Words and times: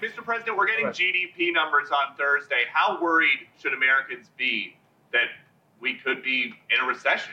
Mr. 0.00 0.24
President, 0.24 0.56
we're 0.56 0.66
getting 0.66 0.86
GDP 0.86 1.52
numbers 1.52 1.90
on 1.90 2.16
Thursday. 2.16 2.62
How 2.72 3.00
worried 3.02 3.38
should 3.60 3.74
Americans 3.74 4.30
be 4.38 4.76
that 5.12 5.26
we 5.78 5.94
could 5.94 6.22
be 6.22 6.54
in 6.70 6.82
a 6.82 6.86
recession? 6.86 7.32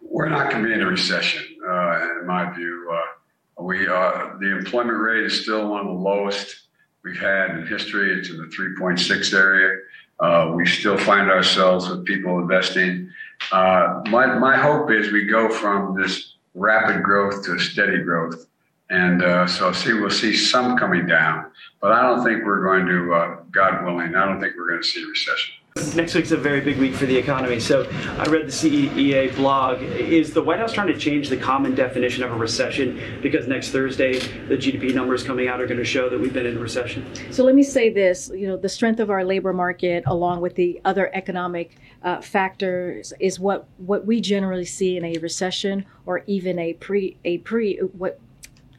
We're 0.00 0.28
not 0.28 0.50
going 0.50 0.62
to 0.62 0.68
be 0.68 0.74
in 0.74 0.82
a 0.82 0.86
recession, 0.86 1.42
uh, 1.66 2.20
in 2.20 2.26
my 2.26 2.52
view. 2.54 2.88
Uh, 2.92 3.62
we 3.64 3.88
uh, 3.88 4.36
the 4.38 4.56
employment 4.56 4.98
rate 4.98 5.24
is 5.24 5.42
still 5.42 5.68
one 5.70 5.80
of 5.80 5.86
the 5.86 5.92
lowest 5.92 6.66
we've 7.02 7.18
had 7.18 7.50
in 7.50 7.66
history. 7.66 8.16
It's 8.16 8.30
in 8.30 8.36
the 8.36 8.44
3.6 8.44 9.34
area. 9.34 9.80
Uh, 10.20 10.52
we 10.54 10.66
still 10.66 10.96
find 10.98 11.30
ourselves 11.30 11.88
with 11.88 12.04
people 12.04 12.38
investing. 12.38 13.10
Uh, 13.50 14.02
my 14.06 14.26
my 14.38 14.56
hope 14.56 14.90
is 14.90 15.10
we 15.10 15.24
go 15.24 15.48
from 15.48 16.00
this 16.00 16.34
rapid 16.54 17.02
growth 17.02 17.44
to 17.44 17.54
a 17.54 17.58
steady 17.58 17.98
growth, 18.02 18.46
and 18.90 19.22
uh, 19.22 19.46
so 19.46 19.72
see 19.72 19.92
we'll 19.92 20.10
see 20.10 20.34
some 20.36 20.76
coming 20.76 21.06
down, 21.06 21.50
but 21.80 21.92
I 21.92 22.02
don't 22.02 22.24
think 22.24 22.44
we're 22.44 22.64
going 22.64 22.86
to, 22.86 23.38
God 23.50 23.84
willing, 23.84 24.14
I 24.14 24.26
don't 24.26 24.40
think 24.40 24.54
we're 24.56 24.68
going 24.68 24.82
to 24.82 24.88
see 24.88 25.02
a 25.02 25.06
recession. 25.06 25.54
Next 25.96 26.14
week's 26.14 26.30
a 26.30 26.36
very 26.36 26.60
big 26.60 26.78
week 26.78 26.94
for 26.94 27.04
the 27.04 27.16
economy. 27.16 27.58
So 27.58 27.82
I 28.16 28.26
read 28.26 28.46
the 28.46 28.52
CEA 28.52 29.34
blog. 29.34 29.82
Is 29.82 30.32
the 30.32 30.40
White 30.40 30.60
House 30.60 30.72
trying 30.72 30.86
to 30.86 30.96
change 30.96 31.28
the 31.28 31.36
common 31.36 31.74
definition 31.74 32.22
of 32.22 32.30
a 32.30 32.36
recession 32.36 33.18
because 33.20 33.48
next 33.48 33.70
Thursday 33.70 34.20
the 34.46 34.56
GDP 34.56 34.94
numbers 34.94 35.24
coming 35.24 35.48
out 35.48 35.60
are 35.60 35.66
going 35.66 35.78
to 35.78 35.84
show 35.84 36.08
that 36.08 36.20
we've 36.20 36.32
been 36.32 36.46
in 36.46 36.58
a 36.58 36.60
recession? 36.60 37.04
So 37.32 37.42
let 37.42 37.56
me 37.56 37.64
say 37.64 37.90
this: 37.90 38.30
you 38.32 38.46
know, 38.46 38.56
the 38.56 38.68
strength 38.68 39.00
of 39.00 39.10
our 39.10 39.24
labor 39.24 39.52
market, 39.52 40.04
along 40.06 40.42
with 40.42 40.54
the 40.54 40.80
other 40.84 41.10
economic 41.12 41.76
uh, 42.04 42.20
factors, 42.20 43.12
is 43.18 43.40
what 43.40 43.66
what 43.78 44.06
we 44.06 44.20
generally 44.20 44.66
see 44.66 44.96
in 44.96 45.04
a 45.04 45.18
recession 45.18 45.86
or 46.06 46.22
even 46.28 46.56
a 46.60 46.74
pre 46.74 47.16
a 47.24 47.38
pre 47.38 47.78
what 47.78 48.20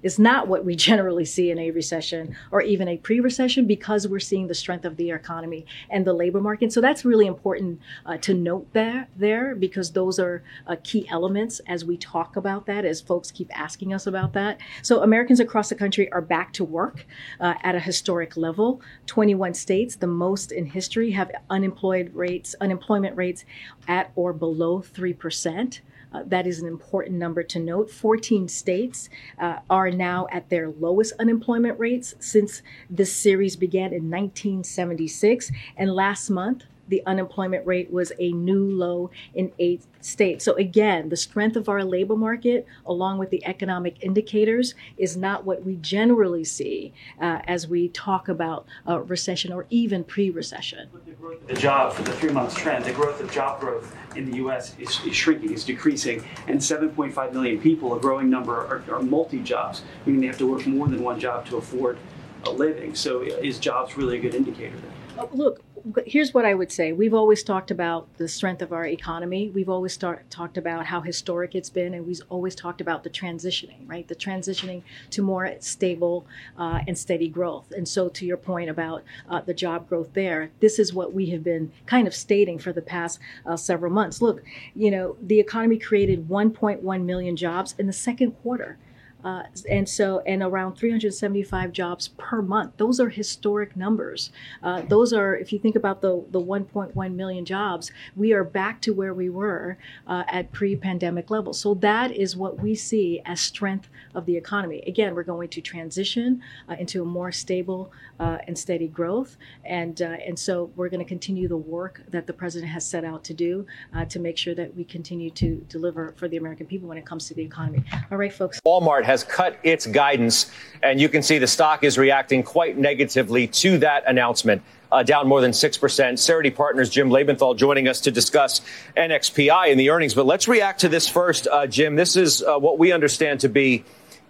is 0.05 0.19
not 0.19 0.47
what 0.47 0.63
we 0.63 0.75
generally 0.89 1.25
see 1.25 1.51
in 1.51 1.59
a 1.59 1.71
recession 1.71 2.35
or 2.51 2.61
even 2.61 2.87
a 2.87 2.97
pre-recession 2.97 3.65
because 3.65 4.07
we're 4.07 4.19
seeing 4.19 4.47
the 4.47 4.53
strength 4.53 4.85
of 4.85 4.95
the 4.95 5.09
economy 5.09 5.65
and 5.89 6.05
the 6.05 6.13
labor 6.13 6.39
market. 6.39 6.71
So 6.71 6.79
that's 6.79 7.03
really 7.03 7.25
important 7.25 7.81
uh, 8.05 8.17
to 8.17 8.33
note 8.33 8.71
there, 8.71 9.07
there 9.17 9.55
because 9.55 9.91
those 9.91 10.19
are 10.19 10.43
uh, 10.67 10.75
key 10.83 11.07
elements 11.09 11.59
as 11.67 11.83
we 11.83 11.97
talk 11.97 12.35
about 12.35 12.67
that, 12.67 12.85
as 12.85 13.01
folks 13.01 13.31
keep 13.31 13.49
asking 13.57 13.93
us 13.93 14.05
about 14.05 14.33
that. 14.33 14.59
So 14.83 15.01
Americans 15.01 15.39
across 15.39 15.69
the 15.69 15.75
country 15.75 16.11
are 16.11 16.21
back 16.21 16.53
to 16.53 16.63
work 16.63 17.07
uh, 17.39 17.55
at 17.63 17.73
a 17.73 17.79
historic 17.79 18.37
level. 18.37 18.81
21 19.07 19.55
states, 19.55 19.95
the 19.95 20.07
most 20.07 20.51
in 20.51 20.67
history, 20.67 21.11
have 21.11 21.31
unemployed 21.49 22.11
rates, 22.13 22.53
unemployment 22.61 23.17
rates 23.17 23.43
at 23.87 24.11
or 24.15 24.33
below 24.33 24.81
three 24.81 25.13
percent. 25.13 25.81
Uh, 26.13 26.23
that 26.25 26.47
is 26.47 26.61
an 26.61 26.67
important 26.67 27.17
number 27.17 27.43
to 27.43 27.59
note. 27.59 27.89
14 27.89 28.47
states 28.47 29.09
uh, 29.39 29.59
are 29.69 29.91
now 29.91 30.27
at 30.31 30.49
their 30.49 30.69
lowest 30.69 31.13
unemployment 31.19 31.79
rates 31.79 32.15
since 32.19 32.61
this 32.89 33.13
series 33.13 33.55
began 33.55 33.93
in 33.93 34.09
1976. 34.09 35.51
And 35.77 35.93
last 35.93 36.29
month, 36.29 36.63
the 36.87 37.01
unemployment 37.05 37.65
rate 37.65 37.91
was 37.91 38.11
a 38.19 38.31
new 38.31 38.65
low 38.65 39.09
in 39.33 39.51
eight 39.59 39.83
states. 40.01 40.45
So, 40.45 40.53
again, 40.53 41.09
the 41.09 41.17
strength 41.17 41.55
of 41.55 41.67
our 41.69 41.83
labor 41.83 42.15
market, 42.15 42.65
along 42.85 43.17
with 43.17 43.29
the 43.29 43.45
economic 43.45 43.97
indicators, 44.01 44.75
is 44.97 45.17
not 45.17 45.45
what 45.45 45.63
we 45.63 45.75
generally 45.77 46.43
see 46.43 46.93
uh, 47.19 47.39
as 47.45 47.67
we 47.67 47.89
talk 47.89 48.27
about 48.27 48.67
uh, 48.87 49.01
recession 49.01 49.51
or 49.51 49.65
even 49.69 50.03
pre 50.03 50.29
recession. 50.29 50.89
The 50.93 51.53
the 51.55 51.61
job 51.61 51.93
for 51.93 52.03
the 52.03 52.11
three 52.13 52.31
months 52.31 52.55
trend, 52.55 52.85
the 52.85 52.91
growth 52.91 53.21
of 53.21 53.31
job 53.31 53.59
growth 53.59 53.95
in 54.15 54.29
the 54.29 54.37
US 54.37 54.77
is, 54.79 54.99
is 55.05 55.15
shrinking, 55.15 55.53
is 55.53 55.63
decreasing, 55.63 56.23
and 56.47 56.59
7.5 56.59 57.33
million 57.33 57.59
people, 57.59 57.95
a 57.95 57.99
growing 57.99 58.29
number, 58.29 58.53
are, 58.53 58.83
are 58.91 59.01
multi 59.01 59.39
jobs, 59.39 59.83
meaning 60.05 60.21
they 60.21 60.27
have 60.27 60.37
to 60.37 60.47
work 60.47 60.65
more 60.65 60.87
than 60.87 61.03
one 61.03 61.19
job 61.19 61.45
to 61.47 61.57
afford 61.57 61.97
a 62.45 62.51
living. 62.51 62.95
So, 62.95 63.21
is 63.21 63.59
jobs 63.59 63.97
really 63.97 64.17
a 64.17 64.21
good 64.21 64.35
indicator 64.35 64.75
there? 64.77 64.91
Oh, 65.17 65.29
look, 65.33 65.61
here's 66.05 66.33
what 66.33 66.45
I 66.45 66.53
would 66.53 66.71
say. 66.71 66.91
We've 66.91 67.13
always 67.13 67.43
talked 67.43 67.69
about 67.69 68.07
the 68.17 68.27
strength 68.27 68.61
of 68.61 68.73
our 68.73 68.85
economy. 68.85 69.49
We've 69.49 69.69
always 69.69 69.93
start, 69.93 70.29
talked 70.29 70.57
about 70.57 70.87
how 70.87 71.01
historic 71.01 71.53
it's 71.53 71.69
been, 71.69 71.93
and 71.93 72.07
we've 72.07 72.21
always 72.29 72.55
talked 72.55 72.81
about 72.81 73.03
the 73.03 73.09
transitioning, 73.09 73.87
right? 73.87 74.07
The 74.07 74.15
transitioning 74.15 74.81
to 75.11 75.21
more 75.21 75.53
stable 75.59 76.25
uh, 76.57 76.81
and 76.87 76.97
steady 76.97 77.27
growth. 77.27 77.71
And 77.71 77.87
so, 77.87 78.09
to 78.09 78.25
your 78.25 78.37
point 78.37 78.69
about 78.69 79.03
uh, 79.29 79.41
the 79.41 79.53
job 79.53 79.87
growth 79.87 80.13
there, 80.13 80.51
this 80.59 80.79
is 80.79 80.93
what 80.93 81.13
we 81.13 81.29
have 81.31 81.43
been 81.43 81.71
kind 81.85 82.07
of 82.07 82.15
stating 82.15 82.57
for 82.57 82.73
the 82.73 82.81
past 82.81 83.19
uh, 83.45 83.57
several 83.57 83.91
months. 83.91 84.21
Look, 84.21 84.43
you 84.75 84.89
know, 84.89 85.17
the 85.21 85.39
economy 85.39 85.77
created 85.77 86.27
1.1 86.27 87.03
million 87.03 87.35
jobs 87.35 87.75
in 87.77 87.87
the 87.87 87.93
second 87.93 88.31
quarter. 88.41 88.77
Uh, 89.25 89.41
and 89.67 89.89
so, 89.89 90.19
and 90.19 90.43
around 90.43 90.75
375 90.75 91.71
jobs 91.71 92.09
per 92.09 92.43
month. 92.43 92.73
Those 92.77 92.99
are 92.99 93.09
historic 93.09 93.75
numbers. 93.75 94.29
Uh, 94.61 94.83
those 94.83 95.13
are, 95.13 95.35
if 95.35 95.51
you 95.51 95.57
think 95.57 95.75
about 95.75 96.01
the, 96.01 96.23
the 96.29 96.39
1.1 96.39 97.15
million 97.15 97.43
jobs, 97.43 97.91
we 98.15 98.33
are 98.33 98.43
back 98.43 98.81
to 98.81 98.93
where 98.93 99.15
we 99.15 99.29
were 99.29 99.79
uh, 100.05 100.25
at 100.27 100.51
pre 100.51 100.75
pandemic 100.75 101.31
levels. 101.31 101.59
So, 101.59 101.73
that 101.75 102.11
is 102.11 102.37
what 102.37 102.61
we 102.61 102.75
see 102.75 103.19
as 103.25 103.41
strength 103.41 103.89
of 104.15 104.25
the 104.25 104.35
economy. 104.35 104.83
Again, 104.87 105.13
we're 105.15 105.23
going 105.23 105.49
to 105.49 105.61
transition 105.61 106.41
uh, 106.69 106.75
into 106.79 107.01
a 107.01 107.05
more 107.05 107.31
stable 107.31 107.91
uh, 108.19 108.37
and 108.47 108.57
steady 108.57 108.87
growth. 108.87 109.37
And, 109.63 110.01
uh, 110.01 110.17
and 110.25 110.37
so, 110.37 110.71
we're 110.75 110.89
going 110.89 111.03
to 111.03 111.07
continue 111.07 111.47
the 111.47 111.57
work 111.57 112.01
that 112.09 112.27
the 112.27 112.33
president 112.33 112.71
has 112.71 112.85
set 112.85 113.03
out 113.03 113.23
to 113.25 113.33
do 113.33 113.65
to 114.09 114.19
make 114.19 114.37
sure 114.37 114.53
that 114.55 114.75
we 114.75 114.83
continue 114.83 115.29
to 115.29 115.65
deliver 115.69 116.13
for 116.17 116.27
the 116.27 116.37
American 116.37 116.65
people 116.65 116.87
when 116.87 116.97
it 116.97 117.05
comes 117.05 117.27
to 117.27 117.33
the 117.33 117.41
economy. 117.41 117.83
All 118.11 118.17
right, 118.17 118.33
folks. 118.33 118.59
Walmart 118.65 119.03
has 119.03 119.23
cut 119.23 119.57
its 119.63 119.85
guidance, 119.85 120.51
and 120.83 120.99
you 120.99 121.09
can 121.09 121.21
see 121.21 121.37
the 121.37 121.47
stock 121.47 121.83
is 121.83 121.97
reacting 121.97 122.43
quite 122.43 122.77
negatively 122.77 123.47
to 123.47 123.77
that 123.79 124.03
announcement. 124.07 124.61
Uh, 124.91 125.03
down 125.03 125.27
more 125.27 125.41
than 125.41 125.51
6%. 125.51 125.79
Cerity 125.79 126.55
Partners 126.55 126.89
Jim 126.89 127.09
Lebenthal 127.09 127.57
joining 127.57 127.87
us 127.87 127.99
to 128.01 128.11
discuss 128.11 128.61
NXPI 128.95 129.71
and 129.71 129.79
the 129.79 129.89
earnings. 129.89 130.13
But 130.13 130.25
let's 130.25 130.47
react 130.47 130.79
to 130.81 130.89
this 130.89 131.09
first, 131.09 131.47
uh, 131.51 131.67
Jim. 131.67 131.95
This 131.95 132.15
is 132.15 132.43
uh, 132.43 132.57
what 132.59 132.77
we 132.77 132.93
understand 132.93 133.41
to 133.41 133.49
be 133.49 133.83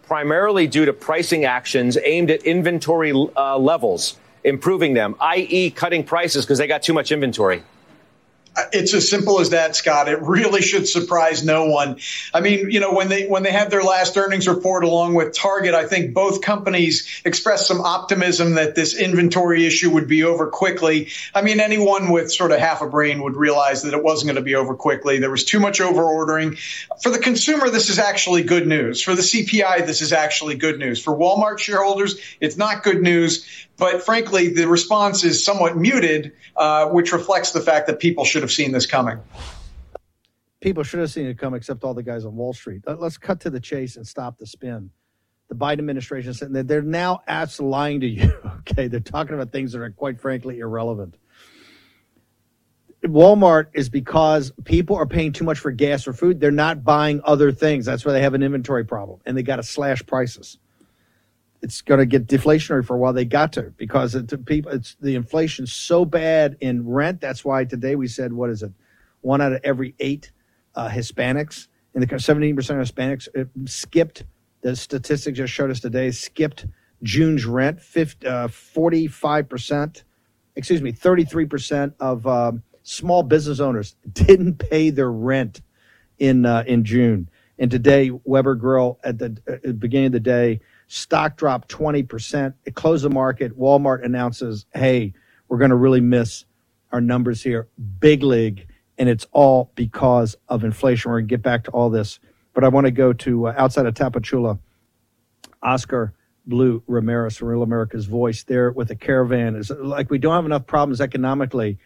primarily 0.07 0.67
due 0.67 0.85
to 0.85 0.93
pricing 0.93 1.45
actions 1.45 1.97
aimed 2.03 2.31
at 2.31 2.43
inventory 2.43 3.11
uh, 3.35 3.57
levels, 3.57 4.17
improving 4.43 4.93
them, 4.93 5.16
i.e., 5.19 5.71
cutting 5.71 6.03
prices 6.03 6.45
because 6.45 6.57
they 6.57 6.67
got 6.67 6.83
too 6.83 6.93
much 6.93 7.11
inventory 7.11 7.63
it's 8.71 8.93
as 8.93 9.09
simple 9.09 9.39
as 9.39 9.49
that, 9.49 9.75
Scott. 9.75 10.07
It 10.07 10.21
really 10.21 10.61
should 10.61 10.88
surprise 10.88 11.43
no 11.43 11.66
one. 11.66 11.99
I 12.33 12.41
mean, 12.41 12.69
you 12.69 12.79
know, 12.79 12.93
when 12.93 13.09
they 13.09 13.27
when 13.27 13.43
they 13.43 13.51
had 13.51 13.69
their 13.69 13.83
last 13.83 14.17
earnings 14.17 14.47
report 14.47 14.83
along 14.83 15.16
with 15.16 15.33
Target, 15.35 15.73
I 15.73 15.85
think 15.85 16.13
both 16.13 16.41
companies 16.41 17.21
expressed 17.25 17.67
some 17.67 17.81
optimism 17.81 18.53
that 18.55 18.75
this 18.75 18.95
inventory 18.97 19.66
issue 19.66 19.91
would 19.91 20.07
be 20.07 20.23
over 20.23 20.47
quickly. 20.47 21.09
I 21.33 21.41
mean, 21.41 21.59
anyone 21.59 22.11
with 22.11 22.31
sort 22.31 22.51
of 22.51 22.59
half 22.59 22.81
a 22.81 22.88
brain 22.88 23.21
would 23.23 23.35
realize 23.35 23.83
that 23.83 23.93
it 23.93 24.03
wasn't 24.03 24.27
going 24.27 24.35
to 24.35 24.41
be 24.41 24.55
over 24.55 24.75
quickly. 24.75 25.19
There 25.19 25.31
was 25.31 25.43
too 25.43 25.59
much 25.59 25.81
over 25.81 26.03
ordering. 26.03 26.57
For 27.01 27.09
the 27.09 27.19
consumer, 27.19 27.69
this 27.69 27.89
is 27.89 27.99
actually 27.99 28.43
good 28.43 28.67
news. 28.67 29.01
For 29.01 29.16
the 29.16 29.22
CPI, 29.22 29.85
this 29.85 30.01
is 30.01 30.13
actually 30.13 30.55
good 30.55 30.79
news. 30.79 31.03
For 31.03 31.16
Walmart 31.16 31.59
shareholders, 31.59 32.19
it's 32.39 32.57
not 32.57 32.83
good 32.83 33.01
news. 33.01 33.45
But 33.77 34.03
frankly, 34.03 34.49
the 34.49 34.67
response 34.67 35.23
is 35.23 35.43
somewhat 35.43 35.77
muted, 35.77 36.31
uh, 36.55 36.87
which 36.87 37.11
reflects 37.11 37.51
the 37.51 37.61
fact 37.61 37.87
that 37.87 37.99
people 37.99 38.23
should 38.23 38.41
have 38.41 38.51
seen 38.51 38.71
this 38.71 38.85
coming. 38.85 39.19
People 40.61 40.83
should 40.83 40.99
have 41.01 41.11
seen 41.11 41.27
it 41.27 41.37
come, 41.37 41.53
except 41.53 41.83
all 41.83 41.93
the 41.93 42.03
guys 42.03 42.25
on 42.25 42.35
Wall 42.35 42.53
Street. 42.53 42.83
Let's 42.87 43.17
cut 43.17 43.41
to 43.41 43.49
the 43.49 43.59
chase 43.59 43.97
and 43.97 44.07
stop 44.07 44.37
the 44.37 44.47
spin. 44.47 44.91
The 45.49 45.55
Biden 45.55 45.79
administration 45.79 46.31
is 46.31 46.39
saying 46.39 46.53
they're 46.53 46.81
now 46.81 47.21
asked 47.27 47.59
lying 47.59 47.99
to 48.01 48.07
you. 48.07 48.31
Okay, 48.67 48.87
they're 48.87 48.99
talking 48.99 49.35
about 49.35 49.51
things 49.51 49.73
that 49.73 49.81
are 49.81 49.91
quite 49.91 50.19
frankly 50.19 50.57
irrelevant. 50.57 51.17
Walmart 53.03 53.67
is 53.73 53.89
because 53.89 54.51
people 54.63 54.95
are 54.95 55.05
paying 55.05 55.33
too 55.33 55.43
much 55.43 55.59
for 55.59 55.69
gas 55.69 56.07
or 56.07 56.13
food. 56.13 56.39
They're 56.39 56.49
not 56.49 56.83
buying 56.83 57.21
other 57.23 57.51
things. 57.51 57.85
That's 57.85 58.03
why 58.03 58.13
they 58.13 58.23
have 58.23 58.33
an 58.33 58.41
inventory 58.41 58.85
problem, 58.85 59.19
and 59.23 59.37
they 59.37 59.43
got 59.43 59.57
to 59.57 59.63
slash 59.63 60.03
prices 60.07 60.57
it's 61.65 61.81
going 61.81 61.97
to 61.97 62.05
get 62.05 62.27
deflationary 62.27 62.85
for 62.85 62.95
a 62.95 62.99
while. 62.99 63.11
They 63.11 63.25
got 63.25 63.53
to 63.53 63.63
because 63.75 64.13
it, 64.13 64.45
people, 64.45 64.72
it's 64.72 64.95
the 65.01 65.16
inflation's 65.16 65.73
so 65.73 66.05
bad 66.05 66.57
in 66.61 66.87
rent. 66.87 67.22
That's 67.22 67.43
why 67.43 67.66
today 67.66 67.95
we 67.95 68.07
said, 68.07 68.34
what 68.34 68.51
is 68.51 68.61
it? 68.61 68.72
One 69.22 69.41
out 69.41 69.51
of 69.51 69.61
every 69.63 69.95
eight 69.99 70.31
uh, 70.75 70.90
Hispanics 70.90 71.67
in 71.95 72.01
the 72.01 72.07
17% 72.07 72.51
of 72.51 72.55
Hispanics 72.55 73.28
uh, 73.35 73.45
skipped. 73.66 74.25
The 74.61 74.75
statistics 74.75 75.37
just 75.37 75.51
showed 75.53 75.72
us 75.72 75.79
today 75.79 76.11
skipped 76.11 76.67
June's 77.01 77.47
rent. 77.47 77.81
50, 77.81 78.28
uh, 78.28 78.47
45%, 78.47 80.03
excuse 80.55 80.84
me, 80.84 80.93
33% 80.93 81.95
of 81.99 82.28
um, 82.28 82.61
small 82.84 83.23
business 83.23 83.59
owners 83.59 83.95
didn't 84.13 84.59
pay 84.59 84.91
their 84.91 85.11
rent 85.11 85.61
in 86.19 86.45
uh, 86.45 86.63
in 86.67 86.84
June. 86.84 87.28
And 87.57 87.72
today, 87.72 88.11
Weber 88.23 88.53
Grill 88.53 88.99
at 89.03 89.17
the, 89.17 89.35
at 89.47 89.63
the 89.63 89.73
beginning 89.73 90.07
of 90.07 90.11
the 90.11 90.19
day 90.19 90.59
Stock 90.87 91.37
dropped 91.37 91.70
20%. 91.70 92.53
It 92.66 92.76
closed 92.76 93.03
the 93.03 93.09
market. 93.09 93.58
Walmart 93.58 94.03
announces, 94.05 94.66
hey, 94.73 95.14
we're 95.47 95.58
going 95.58 95.70
to 95.70 95.76
really 95.76 96.02
miss 96.02 96.46
our 96.91 97.02
numbers 97.02 97.41
here. 97.41 97.67
Big 97.99 98.23
league. 98.23 98.67
And 98.97 99.09
it's 99.09 99.28
all 99.32 99.72
because 99.76 100.35
of 100.47 100.64
inflation. 100.64 101.11
We're 101.11 101.20
going 101.20 101.28
to 101.28 101.34
get 101.34 101.41
back 101.41 101.64
to 101.66 101.72
all 101.72 101.90
this. 101.90 102.20
But 102.53 102.64
I 102.64 102.70
want 102.70 102.85
to 102.85 102.91
go 102.91 103.11
to 103.11 103.47
uh, 103.47 103.53
outside 103.58 103.85
of 103.85 103.93
Tapachula, 103.93 104.59
Oscar 105.61 106.14
Blue 106.47 106.84
Ramirez 106.88 107.38
from 107.38 107.49
Real 107.49 107.64
America's 107.64 108.05
Voice 108.05 108.43
there 108.43 108.72
with 108.72 108.91
a 108.91 108.96
caravan. 108.96 109.55
Is 109.55 109.70
like 109.72 110.09
we 110.09 110.17
don't 110.17 110.35
have 110.35 110.46
enough 110.46 110.66
problems 110.66 111.02
economically. 111.02 111.78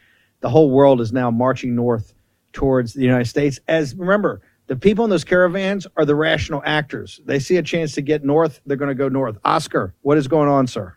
The 0.42 0.50
whole 0.50 0.70
world 0.70 1.02
is 1.02 1.12
now 1.12 1.32
marching 1.32 1.76
north 1.76 2.14
towards 2.54 2.94
the 2.94 3.02
United 3.02 3.26
States. 3.26 3.60
As 3.68 3.96
remember, 3.96 4.42
the 4.70 4.76
people 4.76 5.04
in 5.04 5.10
those 5.10 5.24
caravans 5.24 5.88
are 5.98 6.06
the 6.06 6.14
rational 6.14 6.62
actors. 6.64 7.20
They 7.26 7.40
see 7.40 7.58
a 7.58 7.64
chance 7.64 7.94
to 7.94 8.04
get 8.04 8.24
north, 8.24 8.62
they're 8.68 8.78
going 8.78 8.90
to 8.90 8.96
go 8.96 9.10
north. 9.10 9.38
Oscar, 9.44 9.96
what 10.02 10.18
is 10.18 10.28
going 10.28 10.48
on, 10.48 10.68
sir? 10.68 10.96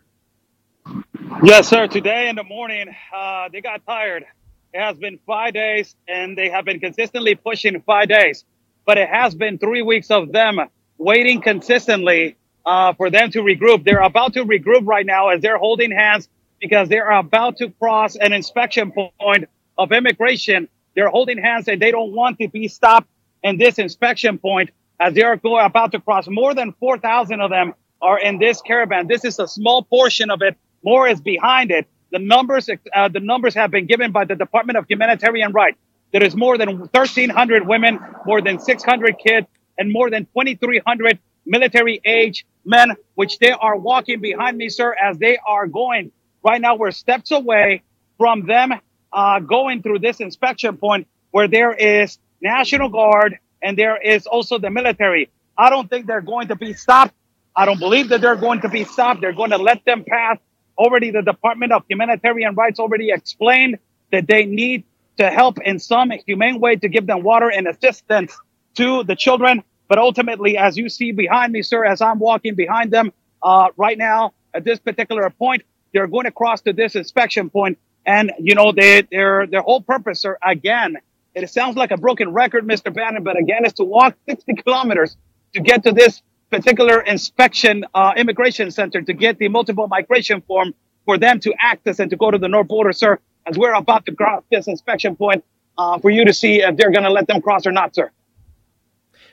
Yes, 1.43 1.69
sir. 1.69 1.87
Today 1.87 2.29
in 2.29 2.35
the 2.35 2.43
morning, 2.43 2.95
uh, 3.13 3.49
they 3.51 3.61
got 3.61 3.83
tired. 3.85 4.25
It 4.73 4.79
has 4.79 4.97
been 4.97 5.17
five 5.25 5.55
days, 5.55 5.95
and 6.07 6.37
they 6.37 6.49
have 6.49 6.65
been 6.65 6.79
consistently 6.79 7.33
pushing 7.33 7.81
five 7.81 8.09
days. 8.09 8.45
But 8.85 8.99
it 8.99 9.09
has 9.09 9.33
been 9.33 9.57
three 9.57 9.81
weeks 9.81 10.11
of 10.11 10.31
them 10.31 10.59
waiting 10.99 11.41
consistently 11.41 12.37
uh, 12.67 12.93
for 12.93 13.09
them 13.09 13.31
to 13.31 13.39
regroup. 13.39 13.83
They're 13.83 14.01
about 14.01 14.33
to 14.33 14.45
regroup 14.45 14.85
right 14.85 15.05
now 15.05 15.29
as 15.29 15.41
they're 15.41 15.57
holding 15.57 15.89
hands 15.89 16.29
because 16.59 16.89
they're 16.89 17.09
about 17.09 17.57
to 17.57 17.71
cross 17.71 18.15
an 18.17 18.33
inspection 18.33 18.91
point 18.91 19.45
of 19.79 19.91
immigration. 19.91 20.69
They're 20.95 21.09
holding 21.09 21.39
hands 21.39 21.67
and 21.67 21.81
they 21.81 21.89
don't 21.89 22.13
want 22.13 22.37
to 22.37 22.47
be 22.47 22.67
stopped 22.67 23.07
in 23.43 23.57
this 23.57 23.77
inspection 23.77 24.37
point 24.37 24.71
as 24.99 25.13
they 25.13 25.23
are 25.23 25.37
going, 25.37 25.65
about 25.65 25.91
to 25.91 25.99
cross. 25.99 26.27
More 26.29 26.53
than 26.53 26.73
4,000 26.79 27.41
of 27.41 27.49
them 27.49 27.73
are 28.01 28.19
in 28.19 28.39
this 28.39 28.61
caravan. 28.61 29.07
This 29.07 29.25
is 29.25 29.39
a 29.39 29.47
small 29.47 29.83
portion 29.83 30.29
of 30.29 30.41
it. 30.41 30.55
More 30.83 31.07
is 31.07 31.21
behind 31.21 31.71
it. 31.71 31.87
The 32.11 32.19
numbers, 32.19 32.69
uh, 32.69 33.09
the 33.09 33.19
numbers 33.19 33.55
have 33.55 33.71
been 33.71 33.87
given 33.87 34.11
by 34.11 34.25
the 34.25 34.35
Department 34.35 34.77
of 34.77 34.85
Humanitarian 34.87 35.51
Rights. 35.51 35.77
There 36.11 36.23
is 36.23 36.35
more 36.35 36.57
than 36.57 36.77
1,300 36.77 37.67
women, 37.67 37.99
more 38.25 38.41
than 38.41 38.59
600 38.59 39.17
kids, 39.17 39.47
and 39.77 39.91
more 39.91 40.09
than 40.11 40.25
2,300 40.25 41.19
military 41.45 41.99
age 42.05 42.45
men, 42.65 42.91
which 43.15 43.39
they 43.39 43.51
are 43.51 43.75
walking 43.75 44.21
behind 44.21 44.57
me, 44.57 44.69
sir, 44.69 44.93
as 44.93 45.17
they 45.17 45.37
are 45.45 45.67
going. 45.67 46.11
Right 46.43 46.61
now, 46.61 46.75
we're 46.75 46.91
steps 46.91 47.31
away 47.31 47.81
from 48.17 48.45
them 48.45 48.73
uh, 49.11 49.39
going 49.39 49.81
through 49.81 49.99
this 49.99 50.19
inspection 50.19 50.77
point 50.77 51.07
where 51.31 51.47
there 51.47 51.73
is 51.73 52.19
National 52.43 52.89
Guard 52.89 53.39
and 53.63 53.77
there 53.77 53.97
is 53.99 54.27
also 54.27 54.59
the 54.59 54.69
military. 54.69 55.29
I 55.57 55.69
don't 55.69 55.89
think 55.89 56.05
they're 56.05 56.21
going 56.21 56.49
to 56.49 56.55
be 56.55 56.73
stopped. 56.73 57.15
I 57.55 57.65
don't 57.65 57.79
believe 57.79 58.09
that 58.09 58.21
they're 58.21 58.35
going 58.35 58.61
to 58.61 58.69
be 58.69 58.83
stopped. 58.83 59.21
They're 59.21 59.33
going 59.33 59.51
to 59.51 59.57
let 59.57 59.85
them 59.85 60.03
pass. 60.03 60.37
Already, 60.77 61.11
the 61.11 61.21
Department 61.21 61.71
of 61.71 61.83
Humanitarian 61.89 62.55
Rights 62.55 62.79
already 62.79 63.11
explained 63.11 63.77
that 64.11 64.27
they 64.27 64.45
need 64.45 64.83
to 65.17 65.29
help 65.29 65.59
in 65.61 65.79
some 65.79 66.11
humane 66.25 66.59
way 66.59 66.75
to 66.75 66.89
give 66.89 67.05
them 67.07 67.23
water 67.23 67.49
and 67.49 67.67
assistance 67.67 68.35
to 68.75 69.03
the 69.03 69.15
children. 69.15 69.63
But 69.87 69.99
ultimately, 69.99 70.57
as 70.57 70.77
you 70.77 70.89
see 70.89 71.11
behind 71.11 71.53
me, 71.53 71.61
sir, 71.61 71.85
as 71.85 72.01
I'm 72.01 72.19
walking 72.19 72.55
behind 72.55 72.91
them 72.91 73.13
uh, 73.43 73.69
right 73.77 73.97
now 73.97 74.33
at 74.53 74.63
this 74.63 74.79
particular 74.79 75.29
point, 75.29 75.63
they're 75.93 76.07
going 76.07 76.25
to 76.25 76.31
cross 76.31 76.61
to 76.61 76.73
this 76.73 76.95
inspection 76.95 77.51
point, 77.51 77.77
and 78.05 78.31
you 78.39 78.55
know 78.55 78.71
they, 78.71 79.03
their 79.11 79.45
their 79.45 79.61
whole 79.61 79.81
purpose, 79.81 80.21
sir, 80.21 80.37
again, 80.43 80.97
it 81.35 81.49
sounds 81.49 81.75
like 81.75 81.91
a 81.91 81.97
broken 81.97 82.31
record, 82.31 82.65
Mr. 82.65 82.93
Bannon, 82.93 83.23
but 83.23 83.37
again, 83.37 83.65
is 83.65 83.73
to 83.73 83.83
walk 83.83 84.15
60 84.27 84.55
kilometers 84.55 85.17
to 85.53 85.61
get 85.61 85.83
to 85.83 85.91
this 85.91 86.21
particular 86.49 87.01
inspection 87.01 87.85
uh, 87.93 88.13
immigration 88.15 88.69
center 88.69 89.01
to 89.01 89.13
get 89.13 89.39
the 89.39 89.47
multiple 89.47 89.87
migration 89.87 90.41
form 90.41 90.73
for 91.05 91.17
them 91.17 91.39
to 91.39 91.53
access 91.59 91.99
and 91.99 92.09
to 92.11 92.15
go 92.15 92.29
to 92.29 92.37
the 92.37 92.47
north 92.47 92.67
border, 92.67 92.91
sir. 92.91 93.19
As 93.45 93.57
we're 93.57 93.73
about 93.73 94.05
to 94.05 94.15
cross 94.15 94.43
this 94.51 94.67
inspection 94.67 95.15
point, 95.15 95.43
uh, 95.77 95.97
for 95.99 96.09
you 96.09 96.25
to 96.25 96.33
see 96.33 96.61
if 96.61 96.77
they're 96.77 96.91
going 96.91 97.03
to 97.03 97.09
let 97.09 97.27
them 97.27 97.41
cross 97.41 97.65
or 97.65 97.71
not, 97.71 97.95
sir. 97.95 98.11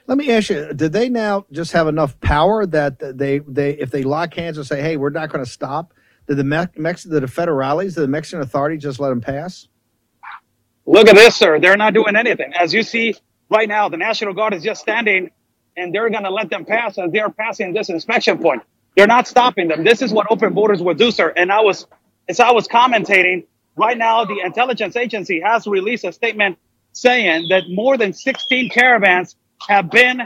Let 0.06 0.18
me 0.18 0.32
ask 0.32 0.50
you: 0.50 0.72
Did 0.74 0.92
they 0.92 1.08
now 1.08 1.46
just 1.52 1.72
have 1.72 1.86
enough 1.86 2.18
power 2.20 2.66
that 2.66 2.98
they 3.18 3.38
they 3.40 3.72
if 3.72 3.90
they 3.90 4.02
lock 4.02 4.34
hands 4.34 4.56
and 4.56 4.66
say, 4.66 4.82
"Hey, 4.82 4.96
we're 4.96 5.10
not 5.10 5.30
going 5.30 5.44
to 5.44 5.50
stop"? 5.50 5.94
Did 6.26 6.38
the 6.38 6.44
Mex 6.44 7.04
did 7.04 7.22
the 7.22 7.26
federales, 7.26 7.94
did 7.94 8.02
the 8.02 8.08
Mexican 8.08 8.40
authority 8.40 8.76
just 8.76 8.98
let 8.98 9.10
them 9.10 9.20
pass? 9.20 9.68
Look 10.90 11.06
at 11.08 11.14
this, 11.14 11.36
sir. 11.36 11.60
They're 11.60 11.76
not 11.76 11.94
doing 11.94 12.16
anything. 12.16 12.52
As 12.52 12.74
you 12.74 12.82
see 12.82 13.14
right 13.48 13.68
now, 13.68 13.88
the 13.88 13.96
National 13.96 14.34
Guard 14.34 14.54
is 14.54 14.64
just 14.64 14.80
standing, 14.80 15.30
and 15.76 15.94
they're 15.94 16.10
going 16.10 16.24
to 16.24 16.32
let 16.32 16.50
them 16.50 16.64
pass 16.64 16.98
as 16.98 17.12
they 17.12 17.20
are 17.20 17.30
passing 17.30 17.72
this 17.72 17.90
inspection 17.90 18.38
point. 18.38 18.64
They're 18.96 19.06
not 19.06 19.28
stopping 19.28 19.68
them. 19.68 19.84
This 19.84 20.02
is 20.02 20.12
what 20.12 20.26
open 20.30 20.52
borders 20.52 20.82
would 20.82 20.98
do, 20.98 21.12
sir. 21.12 21.32
And 21.36 21.52
I 21.52 21.60
was, 21.60 21.86
as 22.28 22.40
I 22.40 22.50
was 22.50 22.66
commentating, 22.66 23.46
right 23.76 23.96
now 23.96 24.24
the 24.24 24.40
intelligence 24.44 24.96
agency 24.96 25.40
has 25.40 25.64
released 25.68 26.02
a 26.02 26.12
statement 26.12 26.58
saying 26.92 27.46
that 27.50 27.70
more 27.70 27.96
than 27.96 28.12
16 28.12 28.70
caravans 28.70 29.36
have 29.68 29.92
been 29.92 30.22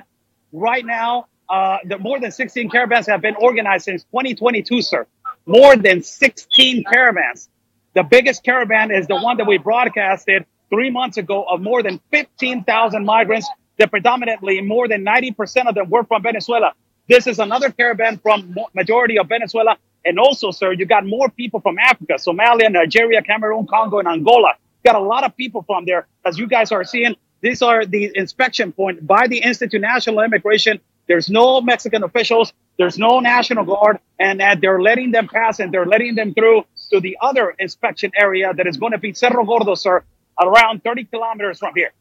right 0.50 0.87
now, 0.87 1.26
uh, 1.46 1.76
the 1.84 1.99
more 1.99 2.19
than 2.19 2.32
16 2.32 2.70
caravans 2.70 3.06
have 3.06 3.20
been 3.20 3.37
organized 3.37 3.84
since 3.84 4.05
2022, 4.05 4.81
sir. 4.81 5.06
More 5.44 5.76
than 5.76 6.02
16 6.02 6.84
caravans. 6.90 7.50
The 7.93 8.02
biggest 8.02 8.43
caravan 8.44 8.90
is 8.90 9.06
the 9.06 9.16
one 9.16 9.37
that 9.37 9.46
we 9.46 9.58
broadcasted 9.58 10.46
three 10.70 10.90
months 10.90 11.16
ago 11.16 11.44
of 11.44 11.61
more 11.61 11.82
than 11.82 12.00
15,000 12.11 13.05
migrants 13.05 13.49
that 13.78 13.90
predominantly 13.90 14.61
more 14.61 14.88
than 14.88 15.05
90% 15.05 15.66
of 15.66 15.75
them 15.75 15.90
were 15.90 16.05
from 16.05 16.22
Venezuela. 16.22 16.72
This 17.08 17.26
is 17.26 17.38
another 17.38 17.70
caravan 17.70 18.19
from 18.19 18.55
majority 18.75 19.19
of 19.19 19.28
Venezuela. 19.28 19.76
And 20.05 20.19
also, 20.19 20.50
sir, 20.50 20.72
you 20.72 20.87
got 20.87 21.06
more 21.06 21.28
people 21.28 21.61
from 21.61 21.78
Africa, 21.78 22.14
Somalia, 22.14 22.70
Nigeria, 22.70 23.22
Cameroon, 23.22 23.66
Congo, 23.66 23.99
and 23.99 24.08
Angola. 24.08 24.55
Got 24.84 24.96
a 24.96 25.00
lot 25.00 25.25
of 25.25 25.37
people 25.37 25.62
from 25.62 25.87
there. 25.87 26.06
As 26.25 26.38
you 26.38 26.46
guys 26.46 26.72
are 26.72 26.84
seeing, 26.84 27.16
these 27.40 27.62
are 27.62 27.84
the 27.84 28.11
inspection 28.14 28.72
point 28.72 29.06
by 29.06 29.28
the 29.28 29.38
Institute 29.38 29.81
National 29.81 30.20
Immigration. 30.20 30.81
There's 31.06 31.28
no 31.28 31.61
Mexican 31.61 32.02
officials. 32.02 32.52
There's 32.78 32.99
no 32.99 33.20
National 33.20 33.64
Guard, 33.64 33.99
and 34.19 34.43
uh, 34.43 34.56
they're 34.61 34.82
letting 34.82 35.12
them 35.12 35.28
pass 35.28 35.61
and 35.61 35.72
they're 35.72 35.87
letting 35.87 36.16
them 36.16 36.34
through 36.34 36.64
to 36.90 37.00
the 37.00 37.16
other 37.20 37.55
inspection 37.58 38.11
area 38.19 38.52
that 38.52 38.66
is 38.66 38.76
going 38.76 38.93
to 38.93 38.99
be 38.99 39.12
Cerro 39.12 39.44
Gordo, 39.44 39.75
sir, 39.75 40.02
around 40.40 40.82
30 40.84 41.04
kilometers 41.04 41.58
from 41.58 41.72
here. 41.75 41.92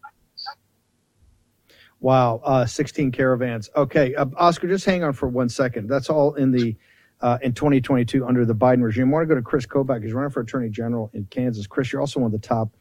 Wow, 2.00 2.42
uh, 2.44 2.66
16 2.66 3.12
caravans. 3.12 3.70
Okay, 3.76 4.14
uh, 4.16 4.26
Oscar, 4.36 4.68
just 4.68 4.86
hang 4.86 5.04
on 5.04 5.14
for 5.14 5.30
one 5.30 5.48
second. 5.48 5.88
That's 5.88 6.10
all 6.10 6.34
in 6.34 6.52
the 6.52 6.76
uh, 7.22 7.38
in 7.42 7.54
2022 7.54 8.26
under 8.26 8.46
the 8.46 8.54
Biden 8.54 8.84
regime. 8.84 9.08
I 9.08 9.12
want 9.14 9.24
to 9.24 9.28
go 9.28 9.36
to 9.36 9.42
Chris 9.42 9.66
Kobach. 9.66 10.04
He's 10.04 10.12
running 10.12 10.30
for 10.30 10.42
Attorney 10.42 10.70
General 10.70 11.10
in 11.14 11.26
Kansas. 11.32 11.66
Chris, 11.66 11.94
you're 11.94 12.02
also 12.02 12.20
one 12.20 12.34
of 12.34 12.42
the 12.42 12.46
top 12.46 12.76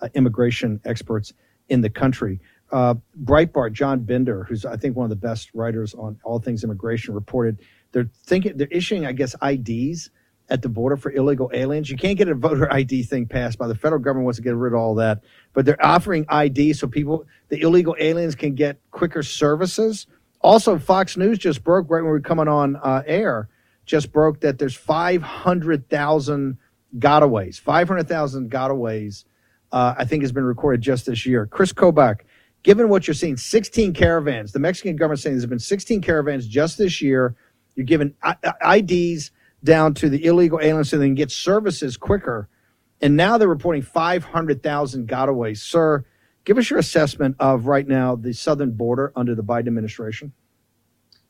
uh, 0.00 0.08
immigration 0.14 0.80
experts 0.86 1.34
in 1.68 1.82
the 1.82 1.90
country. 1.90 2.40
Uh, 2.70 2.94
Breitbart, 3.22 3.72
John 3.72 4.00
Binder, 4.00 4.44
who's 4.44 4.64
I 4.64 4.78
think 4.78 4.96
one 4.96 5.04
of 5.04 5.10
the 5.10 5.16
best 5.16 5.50
writers 5.52 5.92
on 5.92 6.18
all 6.24 6.38
things 6.38 6.64
immigration, 6.64 7.12
reported 7.12 7.60
they're 7.92 8.10
thinking 8.24 8.56
they're 8.56 8.68
issuing, 8.70 9.04
I 9.04 9.12
guess, 9.12 9.36
IDs 9.42 10.10
at 10.48 10.62
the 10.62 10.68
border 10.68 10.96
for 10.96 11.12
illegal 11.12 11.50
aliens. 11.54 11.90
You 11.90 11.96
can't 11.96 12.18
get 12.18 12.28
a 12.28 12.34
voter 12.34 12.72
ID 12.72 13.04
thing 13.04 13.26
passed 13.26 13.58
by 13.58 13.68
the 13.68 13.74
federal 13.74 14.00
government 14.00 14.24
wants 14.24 14.38
to 14.38 14.42
get 14.42 14.54
rid 14.54 14.72
of 14.72 14.78
all 14.78 14.94
that, 14.96 15.22
but 15.52 15.64
they're 15.64 15.84
offering 15.84 16.26
ID 16.28 16.72
so 16.74 16.86
people, 16.86 17.26
the 17.48 17.60
illegal 17.60 17.96
aliens, 17.98 18.34
can 18.34 18.54
get 18.54 18.78
quicker 18.90 19.22
services. 19.22 20.06
Also, 20.40 20.78
Fox 20.78 21.16
News 21.16 21.38
just 21.38 21.62
broke 21.62 21.88
right 21.88 22.02
when 22.02 22.06
we 22.06 22.10
were 22.10 22.20
coming 22.20 22.48
on 22.48 22.76
uh, 22.76 23.02
air, 23.06 23.48
just 23.86 24.12
broke 24.12 24.40
that 24.40 24.58
there's 24.58 24.74
500,000 24.74 26.58
gotaways, 26.98 27.60
500,000 27.60 28.50
gotaways 28.50 29.24
uh, 29.72 29.94
I 29.96 30.04
think 30.04 30.22
has 30.22 30.32
been 30.32 30.44
recorded 30.44 30.82
just 30.82 31.06
this 31.06 31.26
year. 31.26 31.46
Chris 31.46 31.72
Kobach, 31.72 32.20
given 32.62 32.88
what 32.88 33.06
you're 33.06 33.14
seeing, 33.14 33.36
16 33.36 33.94
caravans, 33.94 34.52
the 34.52 34.58
Mexican 34.58 34.96
government 34.96 35.20
saying 35.20 35.36
there's 35.36 35.46
been 35.46 35.58
16 35.58 36.02
caravans 36.02 36.46
just 36.46 36.78
this 36.78 37.00
year. 37.00 37.34
You're 37.74 37.86
giving 37.86 38.14
IDs 38.64 39.30
down 39.64 39.94
to 39.94 40.08
the 40.08 40.24
illegal 40.24 40.60
aliens 40.60 40.90
so 40.90 40.98
they 40.98 41.06
can 41.06 41.14
get 41.14 41.30
services 41.30 41.96
quicker. 41.96 42.48
And 43.00 43.16
now 43.16 43.38
they're 43.38 43.48
reporting 43.48 43.82
500,000 43.82 45.08
gotaways. 45.08 45.58
Sir, 45.58 46.04
give 46.44 46.58
us 46.58 46.70
your 46.70 46.78
assessment 46.78 47.36
of 47.40 47.66
right 47.66 47.86
now 47.86 48.16
the 48.16 48.32
southern 48.32 48.72
border 48.72 49.12
under 49.16 49.34
the 49.34 49.42
Biden 49.42 49.66
administration. 49.68 50.32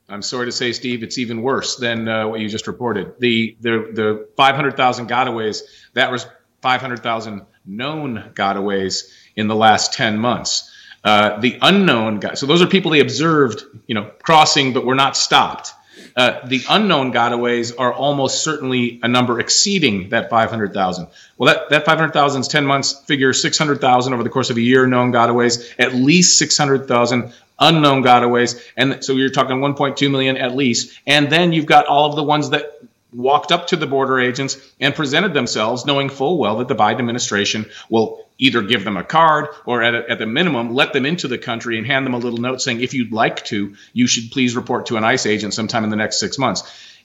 I'm 0.09 0.21
sorry 0.21 0.47
to 0.47 0.51
say, 0.51 0.73
Steve, 0.73 1.01
it's 1.01 1.17
even 1.17 1.41
worse 1.41 1.77
than 1.77 2.07
uh, 2.07 2.27
what 2.27 2.39
you 2.39 2.49
just 2.49 2.67
reported. 2.67 3.13
The 3.19 3.57
the 3.61 3.89
the 3.93 4.27
500,000 4.35 5.09
gotaways 5.09 5.61
that 5.93 6.11
was 6.11 6.27
500,000 6.61 7.45
known 7.65 8.31
gotaways 8.33 9.09
in 9.35 9.47
the 9.47 9.55
last 9.55 9.93
10 9.93 10.17
months. 10.19 10.69
Uh, 11.03 11.39
the 11.39 11.57
unknown 11.61 12.19
guys, 12.19 12.39
so 12.39 12.45
those 12.45 12.61
are 12.61 12.67
people 12.67 12.91
they 12.91 13.01
observed, 13.01 13.63
you 13.87 13.95
know, 13.95 14.09
crossing 14.21 14.71
but 14.73 14.85
were 14.85 14.95
not 14.95 15.17
stopped. 15.17 15.73
Uh, 16.15 16.45
the 16.47 16.61
unknown 16.69 17.11
gotaways 17.11 17.73
are 17.77 17.91
almost 17.91 18.43
certainly 18.43 18.99
a 19.03 19.07
number 19.07 19.39
exceeding 19.39 20.09
that 20.09 20.29
500,000. 20.29 21.07
Well, 21.37 21.53
that, 21.53 21.69
that 21.69 21.85
500,000 21.85 22.41
is 22.41 22.47
10 22.47 22.65
months, 22.65 22.93
figure 23.05 23.33
600,000 23.33 24.13
over 24.13 24.23
the 24.23 24.29
course 24.29 24.49
of 24.49 24.57
a 24.57 24.61
year 24.61 24.85
known 24.85 25.11
gotaways, 25.11 25.73
at 25.79 25.95
least 25.95 26.37
600,000 26.37 27.33
unknown 27.59 28.03
gotaways. 28.03 28.61
And 28.77 29.03
so 29.03 29.13
you're 29.13 29.29
talking 29.29 29.57
1.2 29.57 30.11
million 30.11 30.37
at 30.37 30.55
least. 30.55 30.99
And 31.07 31.29
then 31.31 31.51
you've 31.51 31.65
got 31.65 31.87
all 31.87 32.09
of 32.09 32.15
the 32.15 32.23
ones 32.23 32.51
that 32.51 32.81
walked 33.13 33.51
up 33.51 33.67
to 33.67 33.75
the 33.75 33.87
border 33.87 34.19
agents 34.19 34.57
and 34.79 34.93
presented 34.95 35.33
themselves, 35.33 35.85
knowing 35.85 36.09
full 36.09 36.37
well 36.37 36.57
that 36.57 36.67
the 36.67 36.75
Biden 36.75 36.99
administration 36.99 37.65
will 37.89 38.22
either 38.37 38.61
give 38.61 38.83
them 38.83 38.97
a 38.97 39.03
card 39.03 39.47
or 39.65 39.83
at, 39.83 39.95
a, 39.95 40.09
at 40.09 40.19
the 40.19 40.25
minimum 40.25 40.73
let 40.73 40.93
them 40.93 41.05
into 41.05 41.27
the 41.27 41.37
country 41.37 41.77
and 41.77 41.87
hand 41.87 42.05
them 42.05 42.13
a 42.13 42.17
little 42.17 42.39
note 42.39 42.61
saying, 42.61 42.81
if 42.81 42.93
you'd 42.93 43.11
like 43.11 43.43
to, 43.45 43.75
you 43.93 44.07
should 44.07 44.31
please 44.31 44.55
report 44.55 44.87
to 44.87 44.97
an 44.97 45.03
ICE 45.03 45.25
agent 45.25 45.53
sometime 45.53 45.83
in 45.83 45.89
the 45.89 45.95
next 45.95 46.19
six 46.19 46.37
months. 46.37 46.63